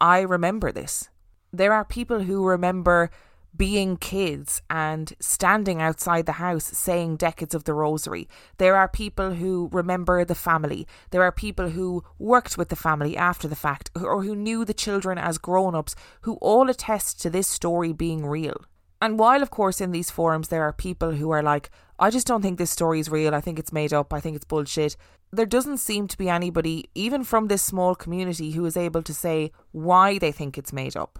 I 0.02 0.20
remember 0.20 0.70
this. 0.70 1.08
There 1.50 1.72
are 1.72 1.84
people 1.84 2.20
who 2.20 2.44
remember 2.44 3.10
being 3.56 3.96
kids 3.96 4.62
and 4.70 5.12
standing 5.20 5.82
outside 5.82 6.26
the 6.26 6.32
house 6.32 6.64
saying 6.64 7.16
decades 7.16 7.54
of 7.54 7.64
the 7.64 7.74
rosary. 7.74 8.28
There 8.58 8.76
are 8.76 8.88
people 8.88 9.34
who 9.34 9.68
remember 9.72 10.24
the 10.24 10.34
family. 10.34 10.86
There 11.10 11.22
are 11.22 11.32
people 11.32 11.70
who 11.70 12.02
worked 12.18 12.56
with 12.56 12.70
the 12.70 12.76
family 12.76 13.16
after 13.16 13.48
the 13.48 13.56
fact 13.56 13.90
or 13.94 14.22
who 14.22 14.34
knew 14.34 14.64
the 14.64 14.74
children 14.74 15.18
as 15.18 15.38
grown 15.38 15.74
ups 15.74 15.94
who 16.22 16.34
all 16.36 16.70
attest 16.70 17.20
to 17.22 17.30
this 17.30 17.48
story 17.48 17.92
being 17.92 18.24
real. 18.24 18.56
And 19.00 19.18
while, 19.18 19.42
of 19.42 19.50
course, 19.50 19.80
in 19.80 19.90
these 19.90 20.10
forums 20.10 20.48
there 20.48 20.62
are 20.62 20.72
people 20.72 21.12
who 21.12 21.30
are 21.30 21.42
like, 21.42 21.70
I 21.98 22.10
just 22.10 22.26
don't 22.26 22.40
think 22.40 22.58
this 22.58 22.70
story 22.70 23.00
is 23.00 23.10
real. 23.10 23.34
I 23.34 23.40
think 23.40 23.58
it's 23.58 23.72
made 23.72 23.92
up. 23.92 24.12
I 24.12 24.20
think 24.20 24.36
it's 24.36 24.44
bullshit. 24.44 24.96
There 25.30 25.46
doesn't 25.46 25.78
seem 25.78 26.08
to 26.08 26.18
be 26.18 26.28
anybody, 26.28 26.88
even 26.94 27.24
from 27.24 27.48
this 27.48 27.62
small 27.62 27.94
community, 27.94 28.52
who 28.52 28.64
is 28.64 28.76
able 28.76 29.02
to 29.02 29.14
say 29.14 29.50
why 29.72 30.18
they 30.18 30.30
think 30.30 30.56
it's 30.56 30.72
made 30.72 30.96
up. 30.96 31.18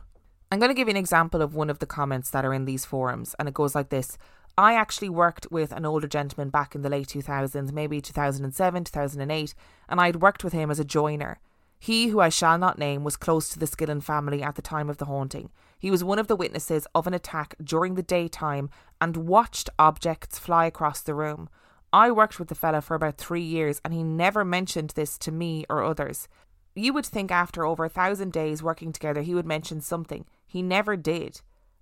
I'm 0.52 0.58
going 0.58 0.68
to 0.68 0.74
give 0.74 0.86
you 0.86 0.92
an 0.92 0.98
example 0.98 1.40
of 1.40 1.54
one 1.54 1.70
of 1.70 1.78
the 1.78 1.86
comments 1.86 2.28
that 2.28 2.44
are 2.44 2.52
in 2.52 2.66
these 2.66 2.84
forums, 2.84 3.34
and 3.38 3.48
it 3.48 3.54
goes 3.54 3.74
like 3.74 3.88
this. 3.88 4.18
I 4.58 4.74
actually 4.74 5.08
worked 5.08 5.46
with 5.50 5.72
an 5.72 5.86
older 5.86 6.06
gentleman 6.06 6.50
back 6.50 6.74
in 6.74 6.82
the 6.82 6.90
late 6.90 7.06
2000s, 7.06 7.72
maybe 7.72 8.02
2007, 8.02 8.84
2008, 8.84 9.54
and 9.88 9.98
I'd 9.98 10.16
worked 10.16 10.44
with 10.44 10.52
him 10.52 10.70
as 10.70 10.78
a 10.78 10.84
joiner. 10.84 11.40
He, 11.78 12.08
who 12.08 12.20
I 12.20 12.28
shall 12.28 12.58
not 12.58 12.78
name, 12.78 13.02
was 13.02 13.16
close 13.16 13.48
to 13.48 13.58
the 13.58 13.64
Skillen 13.64 14.02
family 14.02 14.42
at 14.42 14.56
the 14.56 14.60
time 14.60 14.90
of 14.90 14.98
the 14.98 15.06
haunting. 15.06 15.48
He 15.78 15.90
was 15.90 16.04
one 16.04 16.18
of 16.18 16.26
the 16.26 16.36
witnesses 16.36 16.86
of 16.94 17.06
an 17.06 17.14
attack 17.14 17.54
during 17.64 17.94
the 17.94 18.02
daytime 18.02 18.68
and 19.00 19.16
watched 19.26 19.70
objects 19.78 20.38
fly 20.38 20.66
across 20.66 21.00
the 21.00 21.14
room. 21.14 21.48
I 21.94 22.10
worked 22.10 22.38
with 22.38 22.48
the 22.48 22.54
fella 22.54 22.82
for 22.82 22.94
about 22.94 23.16
three 23.16 23.40
years 23.40 23.80
and 23.86 23.94
he 23.94 24.02
never 24.02 24.44
mentioned 24.44 24.90
this 24.96 25.16
to 25.20 25.32
me 25.32 25.64
or 25.70 25.82
others. 25.82 26.28
You 26.74 26.92
would 26.92 27.06
think 27.06 27.30
after 27.30 27.64
over 27.64 27.86
a 27.86 27.90
thousand 27.90 28.32
days 28.32 28.62
working 28.62 28.92
together 28.92 29.22
he 29.22 29.34
would 29.34 29.46
mention 29.46 29.80
something. 29.80 30.26
He 30.52 30.60
never 30.60 30.98
did. 30.98 31.40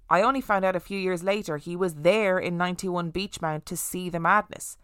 I 0.08 0.22
only 0.22 0.40
found 0.40 0.64
out 0.64 0.76
a 0.76 0.80
few 0.80 0.96
years 0.96 1.24
later 1.24 1.56
he 1.56 1.74
was 1.74 1.94
there 1.96 2.38
in 2.38 2.56
91 2.56 3.10
Beechmount 3.10 3.64
to 3.64 3.76
see 3.76 4.08
the 4.08 4.20
madness. 4.20 4.76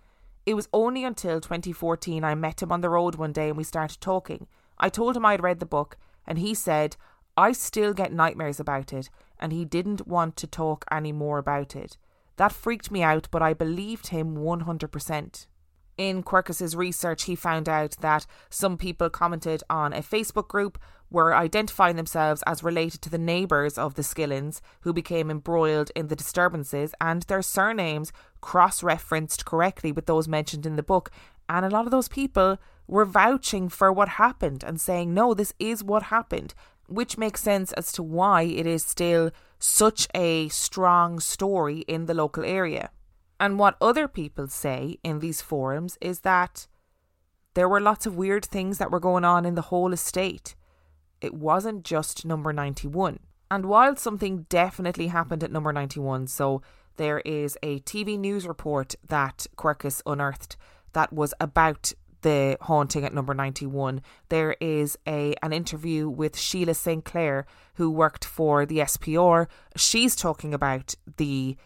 It 0.45 0.55
was 0.55 0.68
only 0.72 1.05
until 1.05 1.41
2014 1.41 2.24
I 2.24 2.34
met 2.34 2.62
him 2.62 2.72
on 2.72 2.80
the 2.80 2.89
road 2.89 3.14
one 3.14 3.30
day 3.30 3.47
and 3.47 3.57
we 3.57 3.62
started 3.62 4.01
talking. 4.01 4.49
I 4.76 4.89
told 4.89 5.16
him 5.16 5.24
I 5.24 5.30
had 5.30 5.43
read 5.45 5.61
the 5.61 5.66
book, 5.66 5.97
and 6.26 6.41
he 6.41 6.53
said, 6.53 6.97
I 7.37 7.53
still 7.53 7.95
get 7.95 8.12
nightmares 8.12 8.59
about 8.59 8.93
it, 8.93 9.09
and 9.39 9.53
he 9.53 9.64
didn't 9.64 10.09
want 10.09 10.34
to 10.39 10.49
talk 10.49 10.84
any 10.91 11.12
more 11.12 11.39
about 11.39 11.76
it. 11.76 11.97
That 12.39 12.51
freaked 12.51 12.91
me 12.91 13.05
out, 13.05 13.28
but 13.30 13.41
I 13.41 13.55
believed 13.55 14.09
him 14.09 14.34
100%. 14.37 15.47
In 15.99 16.22
Quercus's 16.22 16.76
research, 16.76 17.24
he 17.24 17.34
found 17.34 17.68
out 17.68 17.97
that 18.01 18.26
some 18.51 18.76
people 18.76 19.09
commented 19.09 19.62
on 19.70 19.94
a 19.94 20.03
Facebook 20.03 20.47
group 20.47 20.78
were 21.11 21.34
identifying 21.34 21.97
themselves 21.97 22.42
as 22.47 22.62
related 22.62 23.01
to 23.01 23.09
the 23.09 23.16
neighbours 23.16 23.78
of 23.78 23.94
the 23.94 24.03
Skillens 24.03 24.61
who 24.80 24.92
became 24.92 25.30
embroiled 25.30 25.90
in 25.97 26.09
the 26.09 26.16
disturbances, 26.16 26.94
and 27.01 27.22
their 27.22 27.40
surnames 27.40 28.12
cross 28.42 28.82
referenced 28.82 29.47
correctly 29.47 29.90
with 29.90 30.05
those 30.07 30.28
mentioned 30.28 30.66
in 30.66 30.76
the 30.76 30.82
book. 30.82 31.11
And 31.49 31.64
a 31.64 31.70
lot 31.70 31.86
of 31.86 31.92
those 31.92 32.09
people 32.09 32.59
were 32.86 33.05
vouching 33.07 33.68
for 33.68 33.90
what 33.90 34.09
happened 34.11 34.64
and 34.64 34.80
saying, 34.80 35.14
no, 35.14 35.32
this 35.32 35.55
is 35.59 35.82
what 35.82 36.05
happened, 36.05 36.53
which 36.88 37.16
makes 37.16 37.42
sense 37.42 37.72
as 37.72 37.90
to 37.92 38.03
why 38.03 38.42
it 38.42 38.66
is 38.66 38.84
still 38.84 39.30
such 39.59 40.09
a 40.14 40.49
strong 40.49 41.20
story 41.20 41.78
in 41.88 42.05
the 42.05 42.14
local 42.14 42.44
area. 42.44 42.90
And 43.39 43.59
what 43.59 43.76
other 43.80 44.09
people 44.09 44.49
say 44.49 44.99
in 45.03 45.18
these 45.18 45.43
forums 45.43 45.99
is 46.01 46.20
that 46.20 46.66
there 47.55 47.68
were 47.68 47.80
lots 47.80 48.07
of 48.07 48.16
weird 48.16 48.45
things 48.45 48.78
that 48.78 48.91
were 48.91 49.01
going 49.01 49.24
on 49.24 49.45
in 49.45 49.55
the 49.55 49.62
whole 49.62 49.93
estate. 49.93 50.55
It 51.20 51.34
wasn't 51.34 51.84
just 51.84 52.24
number 52.24 52.53
91. 52.53 53.18
And 53.51 53.66
while 53.66 53.97
something 53.97 54.47
definitely 54.49 55.09
happened 55.09 55.45
at 55.45 55.53
number 55.53 55.72
91, 55.72 56.26
so 56.26 56.62
there 56.97 57.20
is 57.20 57.57
a 57.62 57.80
TV 57.80 58.18
news 58.18 58.47
report 58.47 58.95
that 59.07 59.47
Quercus 59.57 60.03
unearthed 60.07 60.57
that 60.93 61.12
was 61.12 61.34
about 61.41 61.93
the 62.22 62.57
haunting 62.62 63.05
at 63.05 63.14
number 63.14 63.34
91 63.34 64.01
there 64.30 64.57
is 64.61 64.99
a 65.07 65.34
an 65.43 65.53
interview 65.53 66.09
with 66.09 66.37
Sheila 66.37 66.74
St 66.74 67.05
Clair 67.05 67.47
who 67.74 67.91
worked 67.91 68.24
for 68.24 68.66
the 68.66 68.78
SPR 68.78 69.47
she's 69.76 70.16
talking 70.16 70.55
about 70.55 70.95
the 71.18 71.57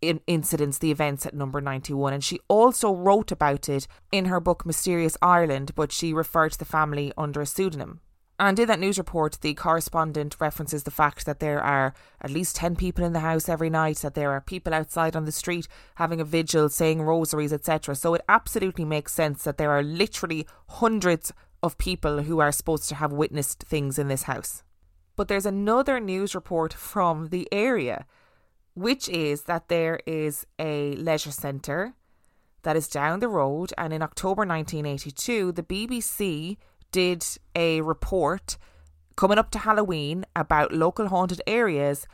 in 0.00 0.20
incidents, 0.26 0.78
the 0.78 0.90
events 0.90 1.26
at 1.26 1.34
number 1.34 1.60
91. 1.60 2.12
And 2.12 2.24
she 2.24 2.40
also 2.48 2.92
wrote 2.92 3.30
about 3.30 3.68
it 3.68 3.86
in 4.10 4.26
her 4.26 4.40
book 4.40 4.64
Mysterious 4.64 5.16
Ireland, 5.20 5.72
but 5.74 5.92
she 5.92 6.12
referred 6.12 6.52
to 6.52 6.58
the 6.58 6.64
family 6.64 7.12
under 7.16 7.40
a 7.40 7.46
pseudonym. 7.46 8.00
And 8.38 8.58
in 8.58 8.68
that 8.68 8.80
news 8.80 8.96
report, 8.96 9.38
the 9.42 9.52
correspondent 9.52 10.36
references 10.40 10.84
the 10.84 10.90
fact 10.90 11.26
that 11.26 11.40
there 11.40 11.62
are 11.62 11.92
at 12.22 12.30
least 12.30 12.56
10 12.56 12.74
people 12.74 13.04
in 13.04 13.12
the 13.12 13.20
house 13.20 13.50
every 13.50 13.68
night, 13.68 13.98
that 13.98 14.14
there 14.14 14.30
are 14.30 14.40
people 14.40 14.72
outside 14.72 15.14
on 15.14 15.26
the 15.26 15.32
street 15.32 15.68
having 15.96 16.22
a 16.22 16.24
vigil, 16.24 16.70
saying 16.70 17.02
rosaries, 17.02 17.52
etc. 17.52 17.94
So 17.94 18.14
it 18.14 18.22
absolutely 18.30 18.86
makes 18.86 19.12
sense 19.12 19.44
that 19.44 19.58
there 19.58 19.72
are 19.72 19.82
literally 19.82 20.46
hundreds 20.68 21.34
of 21.62 21.76
people 21.76 22.22
who 22.22 22.38
are 22.38 22.50
supposed 22.50 22.88
to 22.88 22.94
have 22.94 23.12
witnessed 23.12 23.64
things 23.64 23.98
in 23.98 24.08
this 24.08 24.22
house. 24.22 24.62
But 25.16 25.28
there's 25.28 25.44
another 25.44 26.00
news 26.00 26.34
report 26.34 26.72
from 26.72 27.28
the 27.28 27.46
area 27.52 28.06
which 28.74 29.08
is 29.08 29.42
that 29.42 29.68
there 29.68 30.00
is 30.06 30.46
a 30.58 30.92
leisure 30.92 31.30
centre 31.30 31.94
that 32.62 32.76
is 32.76 32.88
down 32.88 33.20
the 33.20 33.28
road. 33.28 33.72
And 33.78 33.92
in 33.92 34.02
October 34.02 34.46
1982, 34.46 35.52
the 35.52 35.62
BBC 35.62 36.56
did 36.92 37.24
a 37.54 37.80
report 37.80 38.56
coming 39.16 39.38
up 39.38 39.50
to 39.50 39.58
Halloween 39.58 40.24
about 40.34 40.72
local 40.72 41.08
haunted 41.08 41.42
areas. 41.46 42.06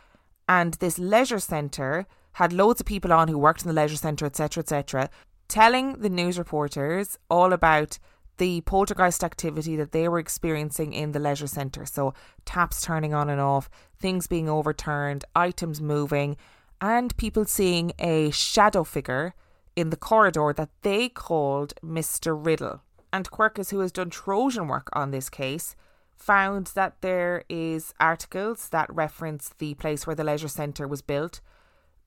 And 0.49 0.75
this 0.75 0.99
leisure 0.99 1.41
centre 1.41 2.07
had 2.33 2.53
loads 2.53 2.81
of 2.81 2.87
people 2.87 3.13
on 3.13 3.29
who 3.29 3.39
worked 3.39 3.63
in 3.63 3.69
the 3.69 3.75
leisure 3.75 3.97
centre, 3.97 4.27
etc., 4.27 4.63
etc., 4.63 5.11
telling 5.49 5.95
the 5.95 6.11
news 6.11 6.39
reporters 6.39 7.19
all 7.31 7.53
about 7.53 7.99
the 8.39 8.61
poltergeist 8.63 9.25
activity 9.25 9.77
that 9.77 9.93
they 9.93 10.09
were 10.09 10.19
experiencing 10.19 10.93
in 10.93 11.13
the 11.13 11.19
leisure 11.19 11.47
centre. 11.47 11.87
So, 11.87 12.15
taps 12.45 12.83
turning 12.83 13.15
on 13.15 13.31
and 13.31 13.41
off, 13.41 13.71
things 13.99 14.27
being 14.27 14.49
overturned, 14.49 15.25
items 15.35 15.81
moving, 15.81 16.37
and 16.81 17.17
people 17.17 17.45
seeing 17.45 17.93
a 17.99 18.31
shadow 18.31 18.85
figure 18.85 19.35
in 19.75 19.91
the 19.91 19.97
corridor 19.97 20.53
that 20.57 20.71
they 20.83 21.09
called 21.09 21.75
Mr. 21.83 22.37
Riddle. 22.39 22.83
And 23.13 23.31
Quercus, 23.31 23.71
who 23.71 23.81
has 23.81 23.93
done 23.93 24.11
Trojan 24.11 24.69
work 24.69 24.89
on 24.93 25.11
this 25.11 25.31
case, 25.31 25.77
found 26.17 26.69
that 26.69 27.01
there 27.03 27.45
is 27.49 27.95
articles 28.01 28.71
that 28.71 28.93
reference 28.95 29.51
the 29.59 29.75
place 29.75 30.07
where 30.07 30.17
the 30.17 30.25
leisure 30.25 30.49
centre 30.49 30.89
was 30.89 31.03
built, 31.03 31.41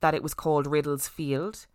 that 0.02 0.14
it 0.14 0.24
was 0.24 0.34
called 0.34 0.68
Riddle's 0.68 1.08
Field, 1.08 1.68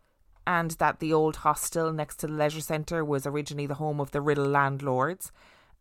and 0.46 0.72
that 0.72 1.00
the 1.00 1.12
old 1.12 1.36
hostel 1.36 1.92
next 1.92 2.16
to 2.16 2.26
the 2.26 2.32
leisure 2.32 2.60
centre 2.60 3.04
was 3.04 3.26
originally 3.26 3.66
the 3.66 3.74
home 3.74 4.00
of 4.00 4.10
the 4.10 4.20
Riddle 4.20 4.46
landlords. 4.46 5.32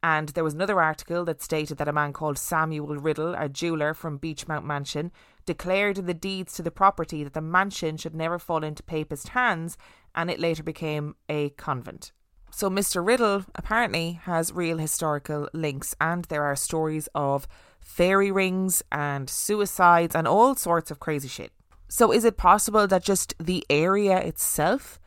And 0.01 0.29
there 0.29 0.43
was 0.43 0.53
another 0.53 0.81
article 0.81 1.23
that 1.25 1.41
stated 1.41 1.77
that 1.77 1.87
a 1.87 1.93
man 1.93 2.11
called 2.11 2.37
Samuel 2.37 2.97
Riddle, 2.97 3.35
a 3.35 3.47
jeweller 3.47 3.93
from 3.93 4.19
Beechmount 4.19 4.65
Mansion, 4.65 5.11
declared 5.45 5.97
in 5.97 6.05
the 6.05 6.13
deeds 6.13 6.53
to 6.53 6.61
the 6.61 6.71
property 6.71 7.23
that 7.23 7.33
the 7.33 7.41
mansion 7.41 7.95
should 7.95 8.13
never 8.13 8.37
fall 8.37 8.63
into 8.63 8.83
papist 8.83 9.29
hands, 9.29 9.77
and 10.13 10.29
it 10.29 10.39
later 10.39 10.63
became 10.63 11.15
a 11.29 11.49
convent. 11.51 12.11
So 12.51 12.69
Mr. 12.69 13.05
Riddle 13.05 13.45
apparently 13.55 14.19
has 14.23 14.51
real 14.53 14.77
historical 14.77 15.49
links, 15.53 15.95
and 15.99 16.25
there 16.25 16.43
are 16.43 16.55
stories 16.55 17.07
of 17.15 17.47
fairy 17.79 18.31
rings 18.31 18.83
and 18.91 19.29
suicides 19.29 20.15
and 20.15 20.27
all 20.27 20.55
sorts 20.55 20.91
of 20.91 20.99
crazy 20.99 21.27
shit. 21.27 21.51
So 21.93 22.11
is 22.11 22.25
it 22.25 22.37
possible 22.37 22.87
that 22.87 23.03
just 23.03 23.35
the 23.39 23.63
area 23.69 24.17
itself 24.17 24.99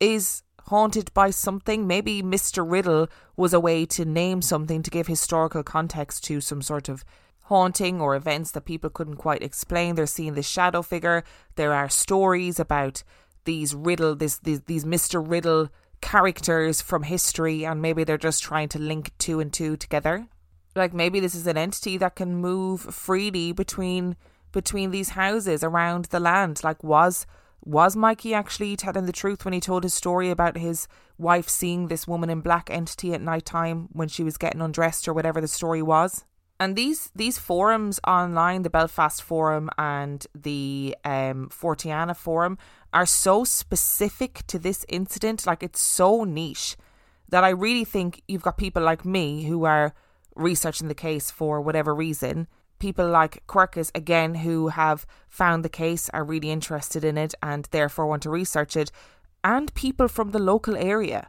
is 0.00 0.42
haunted 0.62 1.12
by 1.12 1.28
something? 1.28 1.86
Maybe 1.86 2.22
Mr. 2.22 2.64
Riddle 2.66 3.08
was 3.36 3.52
a 3.52 3.60
way 3.60 3.84
to 3.84 4.06
name 4.06 4.40
something 4.40 4.82
to 4.82 4.90
give 4.90 5.08
historical 5.08 5.62
context 5.62 6.24
to 6.24 6.40
some 6.40 6.62
sort 6.62 6.88
of 6.88 7.04
haunting 7.42 8.00
or 8.00 8.16
events 8.16 8.52
that 8.52 8.64
people 8.64 8.88
couldn't 8.88 9.16
quite 9.16 9.42
explain. 9.42 9.94
They're 9.94 10.06
seeing 10.06 10.32
this 10.32 10.48
shadow 10.48 10.80
figure. 10.80 11.22
There 11.56 11.74
are 11.74 11.90
stories 11.90 12.58
about 12.58 13.02
these 13.44 13.74
riddle, 13.74 14.14
this 14.16 14.38
these 14.38 14.86
Mr. 14.86 15.22
Riddle 15.22 15.68
characters 16.00 16.80
from 16.80 17.02
history, 17.02 17.66
and 17.66 17.82
maybe 17.82 18.04
they're 18.04 18.16
just 18.16 18.42
trying 18.42 18.70
to 18.70 18.78
link 18.78 19.12
two 19.18 19.38
and 19.38 19.52
two 19.52 19.76
together. 19.76 20.26
Like 20.74 20.94
maybe 20.94 21.20
this 21.20 21.34
is 21.34 21.46
an 21.46 21.58
entity 21.58 21.98
that 21.98 22.16
can 22.16 22.36
move 22.36 22.80
freely 22.80 23.52
between 23.52 24.16
between 24.52 24.90
these 24.90 25.10
houses 25.10 25.64
around 25.64 26.06
the 26.06 26.20
land. 26.20 26.62
Like 26.62 26.82
was 26.84 27.26
was 27.64 27.96
Mikey 27.96 28.34
actually 28.34 28.76
telling 28.76 29.06
the 29.06 29.12
truth 29.12 29.44
when 29.44 29.54
he 29.54 29.60
told 29.60 29.84
his 29.84 29.94
story 29.94 30.30
about 30.30 30.56
his 30.56 30.88
wife 31.16 31.48
seeing 31.48 31.86
this 31.86 32.08
woman 32.08 32.28
in 32.28 32.40
black 32.40 32.68
entity 32.70 33.14
at 33.14 33.20
night 33.20 33.44
time 33.44 33.88
when 33.92 34.08
she 34.08 34.24
was 34.24 34.36
getting 34.36 34.60
undressed 34.60 35.06
or 35.06 35.12
whatever 35.12 35.40
the 35.40 35.48
story 35.48 35.82
was? 35.82 36.24
And 36.58 36.76
these 36.76 37.10
these 37.14 37.38
forums 37.38 37.98
online, 38.06 38.62
the 38.62 38.70
Belfast 38.70 39.22
forum 39.22 39.68
and 39.78 40.24
the 40.34 40.96
um, 41.04 41.48
Forteana 41.50 42.16
forum, 42.16 42.58
are 42.92 43.06
so 43.06 43.44
specific 43.44 44.44
to 44.46 44.58
this 44.58 44.84
incident. 44.88 45.46
Like 45.46 45.62
it's 45.62 45.80
so 45.80 46.24
niche 46.24 46.76
that 47.28 47.42
I 47.42 47.48
really 47.48 47.84
think 47.84 48.22
you've 48.28 48.42
got 48.42 48.58
people 48.58 48.82
like 48.82 49.04
me 49.04 49.44
who 49.44 49.64
are 49.64 49.94
researching 50.36 50.88
the 50.88 50.94
case 50.94 51.30
for 51.30 51.60
whatever 51.60 51.94
reason, 51.94 52.46
people 52.82 53.08
like 53.08 53.46
Quercus, 53.46 53.92
again, 53.94 54.34
who 54.34 54.68
have 54.82 55.06
found 55.28 55.64
the 55.64 55.76
case, 55.84 56.10
are 56.10 56.24
really 56.24 56.50
interested 56.50 57.04
in 57.04 57.16
it, 57.16 57.32
and 57.40 57.68
therefore 57.70 58.08
want 58.08 58.24
to 58.24 58.30
research 58.30 58.76
it, 58.76 58.90
and 59.44 59.72
people 59.74 60.08
from 60.08 60.32
the 60.32 60.40
local 60.40 60.76
area. 60.76 61.28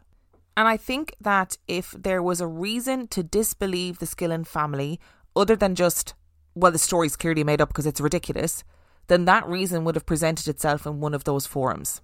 And 0.58 0.68
I 0.68 0.78
think 0.78 1.14
that 1.22 1.60
if 1.68 1.92
there 1.92 2.24
was 2.24 2.42
a 2.42 2.48
reason 2.48 3.08
to 3.10 3.22
disbelieve 3.22 4.00
the 4.00 4.08
Skillen 4.08 4.48
family, 4.48 5.00
other 5.36 5.56
than 5.56 5.76
just, 5.76 6.16
well, 6.56 6.72
the 6.72 6.80
story's 6.80 7.16
clearly 7.16 7.44
made 7.44 7.62
up 7.62 7.70
because 7.70 7.86
it's 7.86 8.02
ridiculous, 8.02 8.64
then 9.06 9.26
that 9.26 9.48
reason 9.48 9.84
would 9.84 9.96
have 9.96 10.08
presented 10.08 10.48
itself 10.48 10.88
in 10.88 11.02
one 11.02 11.14
of 11.14 11.24
those 11.24 11.46
forums. 11.46 12.02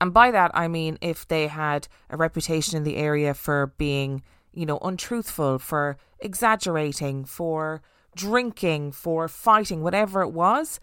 And 0.00 0.12
by 0.12 0.32
that, 0.32 0.50
I 0.54 0.66
mean 0.66 0.98
if 1.00 1.26
they 1.28 1.46
had 1.46 1.86
a 2.10 2.16
reputation 2.16 2.76
in 2.76 2.82
the 2.82 2.96
area 2.96 3.32
for 3.32 3.74
being, 3.78 4.22
you 4.52 4.66
know, 4.66 4.78
untruthful, 4.78 5.60
for 5.60 5.98
exaggerating, 6.18 7.24
for 7.24 7.80
drinking, 8.16 8.92
for 8.92 9.28
fighting, 9.28 9.82
whatever 9.82 10.22
it 10.22 10.30
was, 10.30 10.80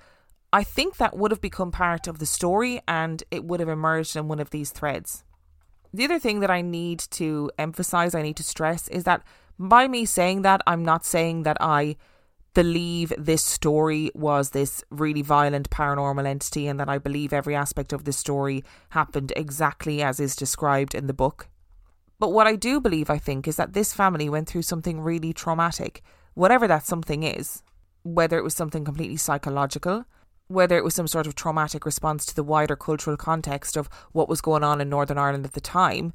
I 0.53 0.63
think 0.63 0.97
that 0.97 1.17
would 1.17 1.31
have 1.31 1.41
become 1.41 1.71
part 1.71 2.07
of 2.07 2.19
the 2.19 2.25
story 2.25 2.81
and 2.87 3.23
it 3.29 3.43
would 3.43 3.59
have 3.59 3.69
emerged 3.69 4.15
in 4.15 4.27
one 4.27 4.39
of 4.39 4.51
these 4.51 4.71
threads. 4.71 5.23
The 5.93 6.05
other 6.05 6.19
thing 6.19 6.39
that 6.41 6.51
I 6.51 6.61
need 6.61 6.99
to 7.11 7.51
emphasize, 7.57 8.15
I 8.15 8.21
need 8.21 8.37
to 8.37 8.43
stress, 8.43 8.87
is 8.89 9.03
that 9.05 9.23
by 9.57 9.87
me 9.87 10.05
saying 10.05 10.41
that, 10.43 10.61
I'm 10.67 10.83
not 10.83 11.05
saying 11.05 11.43
that 11.43 11.57
I 11.59 11.95
believe 12.53 13.13
this 13.17 13.43
story 13.43 14.09
was 14.15 14.51
this 14.51 14.83
really 14.89 15.21
violent 15.21 15.69
paranormal 15.69 16.25
entity 16.25 16.67
and 16.67 16.79
that 16.79 16.89
I 16.89 16.97
believe 16.97 17.33
every 17.33 17.53
aspect 17.53 17.93
of 17.93 18.05
this 18.05 18.17
story 18.17 18.63
happened 18.89 19.33
exactly 19.35 20.01
as 20.01 20.19
is 20.19 20.35
described 20.35 20.95
in 20.95 21.07
the 21.07 21.13
book. 21.13 21.49
But 22.17 22.31
what 22.31 22.47
I 22.47 22.55
do 22.55 22.79
believe, 22.79 23.09
I 23.09 23.17
think, 23.17 23.47
is 23.47 23.57
that 23.57 23.73
this 23.73 23.93
family 23.93 24.29
went 24.29 24.47
through 24.47 24.61
something 24.61 25.01
really 25.01 25.33
traumatic, 25.33 26.01
whatever 26.35 26.67
that 26.67 26.85
something 26.85 27.23
is, 27.23 27.63
whether 28.03 28.37
it 28.37 28.43
was 28.43 28.53
something 28.53 28.85
completely 28.85 29.17
psychological, 29.17 30.05
whether 30.47 30.77
it 30.77 30.83
was 30.83 30.93
some 30.93 31.07
sort 31.07 31.25
of 31.25 31.33
traumatic 31.33 31.85
response 31.85 32.25
to 32.25 32.35
the 32.35 32.43
wider 32.43 32.75
cultural 32.75 33.17
context 33.17 33.75
of 33.75 33.89
what 34.11 34.29
was 34.29 34.41
going 34.41 34.63
on 34.63 34.79
in 34.79 34.89
Northern 34.89 35.17
Ireland 35.17 35.45
at 35.45 35.53
the 35.53 35.61
time, 35.61 36.13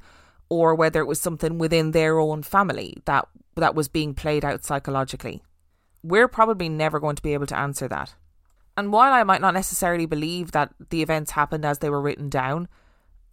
or 0.49 0.73
whether 0.73 1.01
it 1.01 1.07
was 1.07 1.19
something 1.19 1.57
within 1.57 1.91
their 1.91 2.17
own 2.19 2.43
family 2.43 2.97
that 3.05 3.27
that 3.55 3.75
was 3.75 3.89
being 3.89 4.13
played 4.13 4.45
out 4.45 4.63
psychologically. 4.63 5.43
We're 6.03 6.29
probably 6.29 6.69
never 6.69 6.99
going 6.99 7.17
to 7.17 7.21
be 7.21 7.33
able 7.33 7.47
to 7.47 7.57
answer 7.57 7.87
that. 7.89 8.15
And 8.77 8.93
while 8.93 9.11
I 9.11 9.23
might 9.23 9.41
not 9.41 9.53
necessarily 9.53 10.05
believe 10.05 10.53
that 10.53 10.73
the 10.89 11.01
events 11.01 11.31
happened 11.31 11.65
as 11.65 11.79
they 11.79 11.89
were 11.89 12.01
written 12.01 12.29
down, 12.29 12.69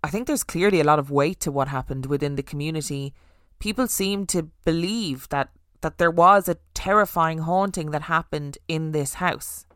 I 0.03 0.11
think 0.11 0.27
there's 0.27 0.43
clearly 0.43 0.81
a 0.81 0.85
lot 0.85 0.99
of 0.99 1.11
weight 1.11 1.39
to 1.41 1.53
what 1.53 1.69
happened 1.69 2.07
within 2.07 2.35
the 2.35 2.43
community. 2.43 3.15
People 3.61 3.87
seem 3.87 4.27
to 4.27 4.51
believe 4.65 5.29
that 5.29 5.51
that 5.81 5.99
there 5.99 6.11
was 6.11 6.49
a 6.49 6.57
terrifying 6.79 7.39
haunting 7.39 7.91
that 7.91 8.03
happened 8.03 8.57
in 8.69 8.93
this 8.93 9.15
house. 9.15 9.67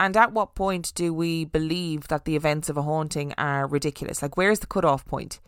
And 0.00 0.16
at 0.16 0.32
what 0.32 0.56
point 0.56 0.92
do 0.96 1.14
we 1.14 1.44
believe 1.44 2.08
that 2.08 2.24
the 2.24 2.34
events 2.34 2.68
of 2.68 2.76
a 2.76 2.82
haunting 2.82 3.32
are 3.38 3.68
ridiculous? 3.68 4.20
Like, 4.20 4.36
where's 4.36 4.58
the 4.58 4.66
cutoff 4.66 5.04
point? 5.06 5.38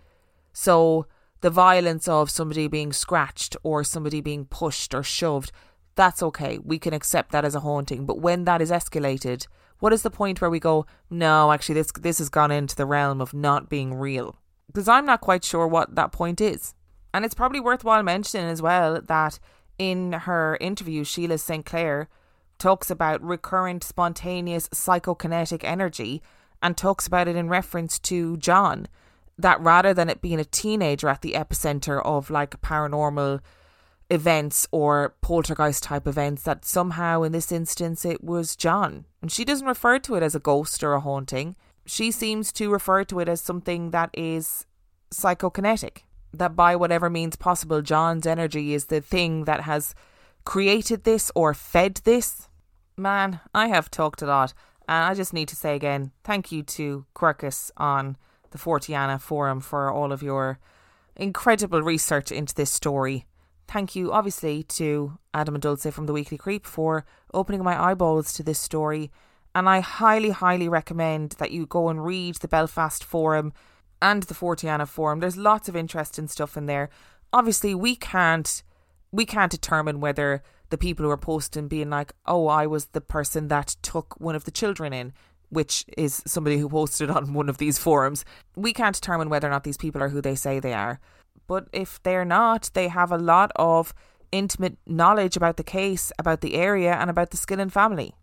So, 0.53 1.07
the 1.41 1.51
violence 1.51 2.07
of 2.07 2.31
somebody 2.31 2.69
being 2.69 2.93
scratched 2.93 3.57
or 3.65 3.83
somebody 3.83 4.21
being 4.21 4.45
pushed 4.45 4.95
or 4.95 5.03
shoved, 5.03 5.51
that's 5.97 6.23
okay. 6.23 6.61
We 6.63 6.79
can 6.79 6.95
accept 6.95 7.33
that 7.33 7.45
as 7.45 7.57
a 7.57 7.61
haunting. 7.61 8.07
But 8.07 8.21
when 8.21 8.45
that 8.45 8.63
is 8.63 8.71
escalated, 8.71 9.49
what 9.81 9.93
is 9.93 10.03
the 10.03 10.11
point 10.11 10.41
where 10.41 10.51
we 10.51 10.61
go, 10.61 10.87
no, 11.11 11.51
actually, 11.51 11.75
this, 11.75 11.91
this 11.99 12.19
has 12.19 12.29
gone 12.29 12.53
into 12.53 12.77
the 12.77 12.87
realm 12.87 13.21
of 13.21 13.35
not 13.35 13.69
being 13.69 13.93
real? 13.95 14.37
Because 14.69 14.87
I'm 14.87 15.07
not 15.07 15.21
quite 15.21 15.43
sure 15.43 15.67
what 15.67 15.97
that 15.97 16.13
point 16.13 16.41
is. 16.41 16.75
And 17.13 17.25
it's 17.25 17.35
probably 17.35 17.59
worthwhile 17.59 18.05
mentioning 18.05 18.47
as 18.47 18.63
well 18.63 19.01
that 19.03 19.41
in 19.79 20.13
her 20.13 20.57
interview, 20.61 21.05
Sheila 21.05 21.39
St. 21.39 21.65
Clair 21.65 22.09
talks 22.59 22.91
about 22.91 23.23
recurrent 23.23 23.83
spontaneous 23.83 24.69
psychokinetic 24.69 25.65
energy 25.65 26.23
and 26.63 26.77
talks 26.77 27.07
about 27.07 27.29
it 27.29 27.37
in 27.37 27.49
reference 27.49 27.99
to 27.99 28.37
John. 28.37 28.87
That 29.37 29.61
rather 29.61 29.93
than 29.93 30.09
it 30.09 30.23
being 30.23 30.39
a 30.39 30.45
teenager 30.45 31.09
at 31.09 31.23
the 31.23 31.33
epicenter 31.33 32.01
of 32.05 32.31
like 32.31 32.61
paranormal 32.61 33.41
events 34.11 34.69
or 34.71 35.17
poltergeist 35.23 35.83
type 35.83 36.07
events, 36.07 36.43
that 36.43 36.65
somehow 36.65 37.23
in 37.23 37.33
this 37.33 37.51
instance 37.51 38.05
it 38.05 38.23
was 38.23 38.55
John. 38.55 39.07
And 39.21 39.33
she 39.33 39.45
doesn't 39.45 39.67
refer 39.67 39.99
to 40.01 40.15
it 40.15 40.23
as 40.23 40.35
a 40.35 40.41
ghost 40.41 40.85
or 40.85 40.93
a 40.93 41.01
haunting. 41.01 41.57
She 41.87 42.13
seems 42.13 42.53
to 42.53 42.71
refer 42.71 43.05
to 43.05 43.19
it 43.21 43.29
as 43.29 43.41
something 43.41 43.91
that 43.91 44.11
is 44.13 44.67
psychokinetic. 45.13 46.03
That 46.33 46.57
by 46.57 46.77
whatever 46.77 47.11
means 47.11 47.37
possible, 47.37 47.83
John's 47.83 48.27
energy 48.27 48.75
is 48.75 48.87
the 48.87 49.01
thing 49.01 49.45
that 49.45 49.63
has 49.63 49.95
created 50.45 51.05
this 51.05 51.31
or 51.35 51.55
fed 51.55 52.01
this. 52.05 52.49
Man, 52.97 53.41
I 53.55 53.69
have 53.69 53.91
talked 53.91 54.23
a 54.23 54.27
lot, 54.27 54.55
and 54.89 55.05
I 55.05 55.15
just 55.15 55.33
need 55.33 55.49
to 55.49 55.57
say 55.57 55.77
again, 55.77 56.13
thank 56.25 56.51
you 56.51 56.63
to 56.63 57.07
Quercus 57.15 57.71
on 57.77 58.17
the 58.51 58.59
Forteana 58.59 59.21
forum 59.21 59.61
for 59.61 59.91
all 59.91 60.13
of 60.13 60.23
your 60.23 60.59
incredible 61.17 61.83
research 61.83 62.33
into 62.33 62.55
this 62.55 62.71
story. 62.71 63.27
Thank 63.69 63.97
you, 63.97 64.13
obviously, 64.13 64.63
to 64.65 65.19
Adam 65.33 65.55
and 65.55 65.63
Dulce 65.63 65.87
from 65.91 66.07
the 66.07 66.13
Weekly 66.13 66.37
Creep 66.37 66.67
for 66.67 67.05
opening 67.33 67.63
my 67.63 67.83
eyeballs 67.83 68.33
to 68.35 68.43
this 68.43 68.59
story. 68.59 69.11
And 69.55 69.69
I 69.69 69.81
highly, 69.81 70.31
highly 70.31 70.69
recommend 70.69 71.33
that 71.33 71.51
you 71.51 71.67
go 71.67 71.89
and 71.89 72.05
read 72.05 72.37
the 72.37 72.49
Belfast 72.49 73.03
forum 73.05 73.53
and 74.03 74.25
the 74.25 74.35
Forteana 74.35 74.87
forum. 74.87 75.21
There's 75.21 75.37
lots 75.37 75.69
of 75.69 75.77
interesting 75.77 76.29
stuff 76.29 76.57
in 76.57 76.67
there. 76.67 76.91
Obviously, 77.33 77.75
we 77.75 77.97
can't 77.97 78.63
we 79.13 79.25
can't 79.25 79.51
determine 79.51 80.01
whether 80.01 80.43
the 80.71 80.79
people 80.79 81.05
who 81.05 81.11
are 81.11 81.19
posting 81.19 81.69
being 81.69 81.91
like, 81.91 82.13
oh, 82.27 82.47
I 82.49 82.67
was 82.67 82.87
the 82.87 83.01
person 83.01 83.49
that 83.49 83.77
took 83.83 84.19
one 84.19 84.35
of 84.35 84.45
the 84.45 84.51
children 84.51 84.93
in, 84.95 85.13
which 85.51 85.85
is 85.99 86.23
somebody 86.27 86.57
who 86.57 86.69
posted 86.69 87.11
on 87.11 87.35
one 87.35 87.51
of 87.51 87.59
these 87.59 87.79
forums. 87.79 88.25
We 88.57 88.73
can't 88.73 88.95
determine 88.95 89.29
whether 89.29 89.47
or 89.47 89.51
not 89.51 89.65
these 89.65 89.77
people 89.77 90.03
are 90.03 90.09
who 90.09 90.23
they 90.23 90.35
say 90.35 90.59
they 90.61 90.73
are. 90.73 90.99
But 91.47 91.69
if 91.73 92.03
they're 92.03 92.25
not, 92.25 92.71
they 92.73 92.89
have 92.89 93.13
a 93.13 93.19
lot 93.19 93.53
of 93.57 93.93
intimate 94.31 94.79
knowledge 94.87 95.37
about 95.37 95.59
the 95.59 95.65
case, 95.65 96.11
about 96.19 96.41
the 96.41 96.55
area, 96.55 96.95
and 96.95 97.11
about 97.11 97.31
the 97.31 97.37
Skillen 97.37 97.71
family. 97.71 98.15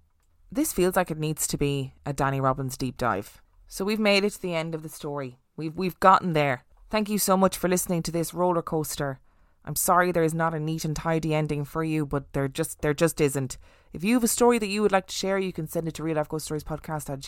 This 0.51 0.73
feels 0.73 0.95
like 0.95 1.11
it 1.11 1.19
needs 1.19 1.45
to 1.47 1.57
be 1.57 1.93
a 2.03 2.13
Danny 2.13 2.41
Robbins 2.41 2.77
deep 2.77 2.97
dive. 2.97 3.41
So 3.67 3.85
we've 3.85 3.99
made 3.99 4.23
it 4.23 4.31
to 4.31 4.41
the 4.41 4.55
end 4.55 4.73
of 4.73 4.81
the 4.81 4.89
story. 4.89 5.37
We've 5.59 5.75
we've 5.75 5.99
gotten 5.99 6.31
there. 6.31 6.63
Thank 6.89 7.09
you 7.09 7.19
so 7.19 7.35
much 7.35 7.57
for 7.57 7.67
listening 7.67 8.01
to 8.03 8.11
this 8.11 8.33
roller 8.33 8.61
coaster 8.61 9.19
I'm 9.65 9.75
sorry 9.75 10.11
there 10.11 10.23
is 10.23 10.33
not 10.33 10.53
a 10.53 10.59
neat 10.59 10.85
and 10.85 10.95
tidy 10.95 11.33
ending 11.33 11.65
for 11.65 11.83
you, 11.83 12.05
but 12.05 12.33
there 12.33 12.47
just 12.47 12.81
there 12.81 12.93
just 12.93 13.21
isn't. 13.21 13.57
If 13.91 14.03
you 14.03 14.13
have 14.13 14.23
a 14.23 14.27
story 14.27 14.59
that 14.59 14.67
you 14.67 14.83
would 14.83 14.91
like 14.91 15.07
to 15.07 15.13
share, 15.13 15.39
you 15.39 15.51
can 15.51 15.67
send 15.67 15.87
it 15.87 15.95
to 15.95 16.03
real 16.03 16.15
life 16.15 16.29
ghost 16.29 16.45
stories 16.45 16.63
podcast 16.63 17.09
at. 17.09 17.27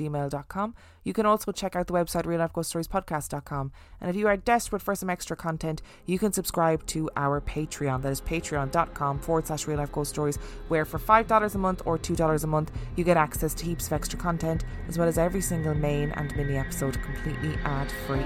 You 1.04 1.14
can 1.14 1.26
also 1.26 1.52
check 1.52 1.76
out 1.76 1.88
the 1.88 1.94
website 1.94 2.28
real 2.28 2.38
life 2.38 2.54
ghost 2.54 2.70
stories. 2.70 2.88
And 2.92 4.10
if 4.10 4.16
you 4.16 4.28
are 4.28 4.38
desperate 4.38 4.84
for 4.84 4.94
some 4.94 5.10
extra 5.10 5.36
content, 5.36 5.82
you 6.06 6.20
can 6.20 6.32
subscribe 6.32 6.86
to 6.88 7.10
our 7.18 7.42
Patreon. 7.42 8.04
That 8.04 8.12
is 8.12 8.22
patreon.com 8.22 9.20
forward 9.20 9.48
slash 9.48 9.66
real 9.66 9.80
life 9.80 9.92
ghost 9.92 10.12
stories, 10.12 10.38
where 10.68 10.86
for 10.86 11.00
$5 11.00 11.56
a 11.56 11.58
month 11.58 11.82
or 11.86 11.98
$2 11.98 12.44
a 12.44 12.48
month, 12.48 12.72
you 12.96 13.04
get 13.04 13.18
access 13.18 13.56
to 13.56 13.66
heaps 13.66 13.88
of 13.88 13.94
extra 13.94 14.20
content, 14.20 14.64
as 14.88 15.00
well 15.00 15.08
as 15.08 15.18
every 15.18 15.42
single 15.42 15.74
main 15.74 16.12
and 16.12 16.36
mini 16.36 16.58
episode 16.58 17.02
completely 17.02 17.56
ad 17.64 17.92
free. 18.06 18.20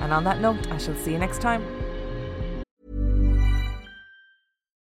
And 0.00 0.12
on 0.12 0.24
that 0.24 0.40
note, 0.40 0.72
I 0.72 0.78
shall 0.78 0.96
see 0.96 1.12
you 1.12 1.18
next 1.18 1.40
time. 1.40 1.85